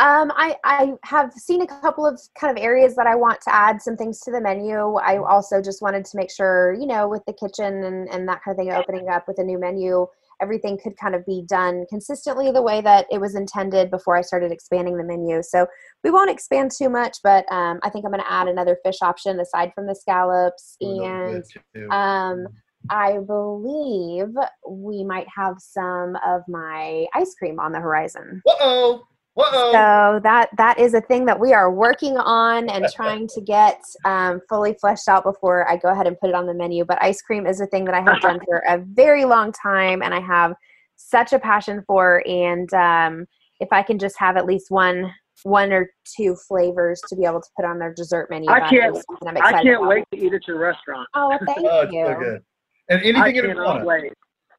Um, 0.00 0.32
I, 0.34 0.56
I 0.64 0.94
have 1.04 1.32
seen 1.32 1.62
a 1.62 1.66
couple 1.68 2.04
of 2.04 2.20
kind 2.36 2.56
of 2.56 2.60
areas 2.62 2.96
that 2.96 3.06
I 3.06 3.14
want 3.14 3.40
to 3.42 3.54
add 3.54 3.80
some 3.80 3.96
things 3.96 4.18
to 4.22 4.32
the 4.32 4.40
menu. 4.40 4.94
I 4.96 5.18
also 5.18 5.62
just 5.62 5.82
wanted 5.82 6.04
to 6.06 6.16
make 6.16 6.32
sure, 6.32 6.72
you 6.72 6.86
know, 6.86 7.08
with 7.08 7.24
the 7.26 7.32
kitchen 7.32 7.84
and, 7.84 8.08
and 8.08 8.28
that 8.28 8.42
kind 8.42 8.58
of 8.58 8.64
thing 8.64 8.72
opening 8.72 9.08
up 9.08 9.28
with 9.28 9.38
a 9.38 9.44
new 9.44 9.56
menu, 9.56 10.04
everything 10.42 10.76
could 10.82 10.96
kind 10.96 11.14
of 11.14 11.24
be 11.26 11.44
done 11.48 11.86
consistently 11.88 12.50
the 12.50 12.60
way 12.60 12.80
that 12.80 13.06
it 13.08 13.20
was 13.20 13.36
intended 13.36 13.88
before 13.92 14.16
I 14.16 14.22
started 14.22 14.50
expanding 14.50 14.96
the 14.96 15.04
menu. 15.04 15.44
So 15.44 15.64
we 16.02 16.10
won't 16.10 16.28
expand 16.28 16.72
too 16.76 16.88
much, 16.88 17.18
but 17.22 17.44
um, 17.52 17.78
I 17.84 17.90
think 17.90 18.04
I'm 18.04 18.10
going 18.10 18.24
to 18.24 18.32
add 18.32 18.48
another 18.48 18.76
fish 18.84 18.98
option 19.00 19.38
aside 19.38 19.70
from 19.76 19.86
the 19.86 19.94
scallops. 19.94 20.76
And 20.80 21.44
um, 21.92 22.48
I 22.90 23.18
believe 23.18 24.28
we 24.68 25.04
might 25.04 25.26
have 25.34 25.56
some 25.58 26.16
of 26.26 26.42
my 26.48 27.06
ice 27.14 27.34
cream 27.34 27.58
on 27.58 27.72
the 27.72 27.80
horizon. 27.80 28.42
Uh-oh. 28.46 29.02
Whoa. 29.34 29.72
So 29.72 30.20
that 30.22 30.50
that 30.56 30.78
is 30.78 30.94
a 30.94 31.00
thing 31.00 31.26
that 31.26 31.38
we 31.38 31.52
are 31.52 31.72
working 31.72 32.16
on 32.16 32.68
and 32.70 32.86
trying 32.94 33.26
to 33.28 33.40
get 33.40 33.80
um, 34.04 34.40
fully 34.48 34.74
fleshed 34.80 35.08
out 35.08 35.24
before 35.24 35.68
I 35.68 35.76
go 35.76 35.88
ahead 35.88 36.06
and 36.06 36.18
put 36.20 36.28
it 36.28 36.36
on 36.36 36.46
the 36.46 36.54
menu. 36.54 36.84
But 36.84 37.02
ice 37.02 37.20
cream 37.20 37.44
is 37.44 37.60
a 37.60 37.66
thing 37.66 37.84
that 37.86 37.94
I 37.94 38.00
have 38.00 38.20
done 38.20 38.38
for 38.46 38.58
a 38.58 38.78
very 38.78 39.24
long 39.24 39.50
time, 39.50 40.02
and 40.02 40.14
I 40.14 40.20
have 40.20 40.54
such 40.94 41.32
a 41.32 41.40
passion 41.40 41.82
for. 41.84 42.22
And 42.28 42.72
um, 42.74 43.26
if 43.58 43.68
I 43.72 43.82
can 43.82 43.98
just 43.98 44.16
have 44.20 44.36
at 44.36 44.46
least 44.46 44.70
one 44.70 45.12
one 45.42 45.72
or 45.72 45.90
two 46.16 46.36
flavors 46.36 47.02
to 47.08 47.16
be 47.16 47.24
able 47.24 47.40
to 47.40 47.48
put 47.56 47.64
on 47.64 47.80
their 47.80 47.92
dessert 47.92 48.30
menu, 48.30 48.48
I 48.48 48.68
can't. 48.68 48.96
I 49.26 49.62
can't 49.62 49.66
about. 49.66 49.88
wait 49.88 50.04
to 50.12 50.16
eat 50.16 50.32
at 50.32 50.46
your 50.46 50.60
restaurant. 50.60 51.08
Oh, 51.14 51.36
thank 51.44 51.58
oh, 51.68 51.88
you. 51.90 52.06
So 52.06 52.18
good. 52.20 52.42
And 52.88 53.02
anything 53.02 53.22
I 53.22 53.28
in 53.28 53.50
Iguana? 53.50 53.84
Wait. 53.84 54.12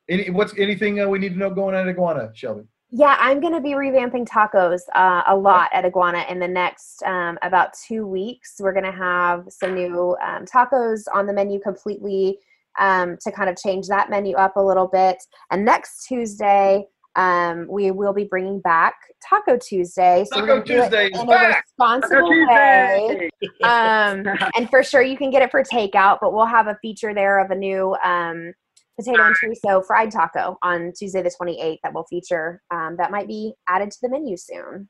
Any, 0.08 0.30
what's 0.30 0.54
anything 0.58 1.02
uh, 1.02 1.08
we 1.08 1.20
need 1.20 1.34
to 1.34 1.40
know 1.40 1.50
going 1.50 1.76
on 1.76 1.88
at 1.88 1.88
Iguana, 1.88 2.32
Shelby? 2.34 2.64
Yeah, 2.92 3.18
I'm 3.20 3.42
going 3.42 3.54
to 3.54 3.62
be 3.62 3.72
revamping 3.72 4.28
tacos 4.28 4.82
uh, 4.94 5.24
a 5.28 5.36
lot 5.36 5.70
at 5.74 5.86
Iguana 5.86 6.24
in 6.30 6.40
the 6.40 6.48
next 6.48 7.02
um, 7.04 7.38
about 7.42 7.72
two 7.88 8.06
weeks. 8.06 8.56
We're 8.60 8.74
going 8.74 8.86
to 8.86 8.92
have 8.92 9.46
some 9.50 9.74
new 9.74 10.16
um, 10.24 10.46
tacos 10.46 11.04
on 11.14 11.26
the 11.26 11.34
menu 11.34 11.60
completely 11.60 12.38
um, 12.80 13.18
to 13.22 13.32
kind 13.32 13.50
of 13.50 13.58
change 13.58 13.88
that 13.88 14.10
menu 14.10 14.36
up 14.36 14.56
a 14.56 14.62
little 14.62 14.88
bit. 14.88 15.18
And 15.50 15.66
next 15.66 16.06
Tuesday, 16.06 16.86
um, 17.16 17.68
we 17.70 17.92
will 17.92 18.14
be 18.14 18.26
bringing 18.26 18.60
back 18.60 18.96
Taco 19.28 19.58
Tuesday. 19.58 20.26
So 20.32 20.42
Taco 20.42 20.62
Tuesday 20.62 21.10
in 21.14 21.30
a 21.30 21.56
responsible 21.56 22.48
way. 22.48 23.30
Um, 23.64 24.26
and 24.56 24.70
for 24.70 24.84
sure, 24.84 25.02
you 25.02 25.18
can 25.18 25.32
get 25.32 25.42
it 25.42 25.52
for 25.52 25.64
takeout, 25.64 26.20
but 26.22 26.34
we'll 26.34 26.46
have 26.46 26.68
a 26.68 26.78
feature 26.82 27.14
there 27.14 27.40
of 27.40 27.52
a 27.52 27.56
new 27.56 27.96
um, 28.04 28.54
potato 28.98 29.24
and 29.24 29.36
chorizo 29.36 29.86
fried 29.86 30.12
taco 30.12 30.58
on 30.62 30.92
Tuesday 30.98 31.22
the 31.22 31.34
28th 31.42 31.78
that 31.84 31.94
will 31.94 32.06
feature 32.06 32.62
um, 32.72 32.96
that 32.98 33.12
might 33.12 33.28
be 33.28 33.54
added 33.68 33.92
to 33.92 33.98
the 34.02 34.10
menu 34.10 34.36
soon. 34.38 34.90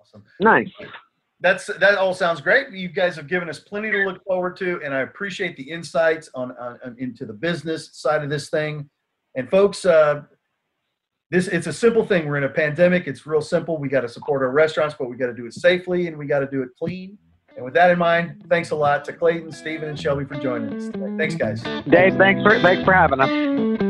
Awesome. 0.00 0.24
Nice. 0.40 0.70
That's 1.40 1.66
that 1.66 1.96
all 1.96 2.14
sounds 2.14 2.40
great. 2.40 2.70
You 2.72 2.88
guys 2.88 3.14
have 3.14 3.28
given 3.28 3.48
us 3.48 3.60
plenty 3.60 3.92
to 3.92 3.98
look 3.98 4.24
forward 4.24 4.56
to, 4.56 4.80
and 4.84 4.92
I 4.92 5.00
appreciate 5.00 5.56
the 5.56 5.70
insights 5.70 6.28
on, 6.34 6.50
on, 6.52 6.78
on 6.84 6.96
into 6.98 7.26
the 7.26 7.32
business 7.32 7.90
side 7.92 8.24
of 8.24 8.30
this 8.30 8.50
thing. 8.50 8.90
And 9.36 9.48
folks, 9.48 9.84
uh, 9.84 10.22
this 11.30 11.48
it's 11.48 11.66
a 11.66 11.72
simple 11.72 12.06
thing. 12.06 12.26
We're 12.26 12.38
in 12.38 12.44
a 12.44 12.48
pandemic. 12.48 13.06
It's 13.06 13.26
real 13.26 13.42
simple. 13.42 13.78
We 13.78 13.88
got 13.88 14.00
to 14.00 14.08
support 14.08 14.42
our 14.42 14.50
restaurants, 14.50 14.94
but 14.98 15.08
we 15.08 15.16
got 15.16 15.26
to 15.26 15.34
do 15.34 15.46
it 15.46 15.54
safely 15.54 16.06
and 16.06 16.16
we 16.16 16.26
got 16.26 16.40
to 16.40 16.46
do 16.46 16.62
it 16.62 16.70
clean. 16.78 17.18
And 17.56 17.64
with 17.64 17.74
that 17.74 17.90
in 17.90 17.98
mind, 17.98 18.44
thanks 18.48 18.70
a 18.70 18.76
lot 18.76 19.04
to 19.06 19.12
Clayton, 19.12 19.50
Stephen, 19.50 19.88
and 19.88 19.98
Shelby 19.98 20.24
for 20.24 20.36
joining 20.36 20.72
us 20.74 20.86
today. 20.86 21.12
Thanks, 21.18 21.34
guys. 21.34 21.62
Dave, 21.88 22.16
thanks 22.16 22.42
for 22.42 22.58
thanks 22.60 22.84
for 22.84 22.92
having 22.92 23.20
us. 23.20 23.87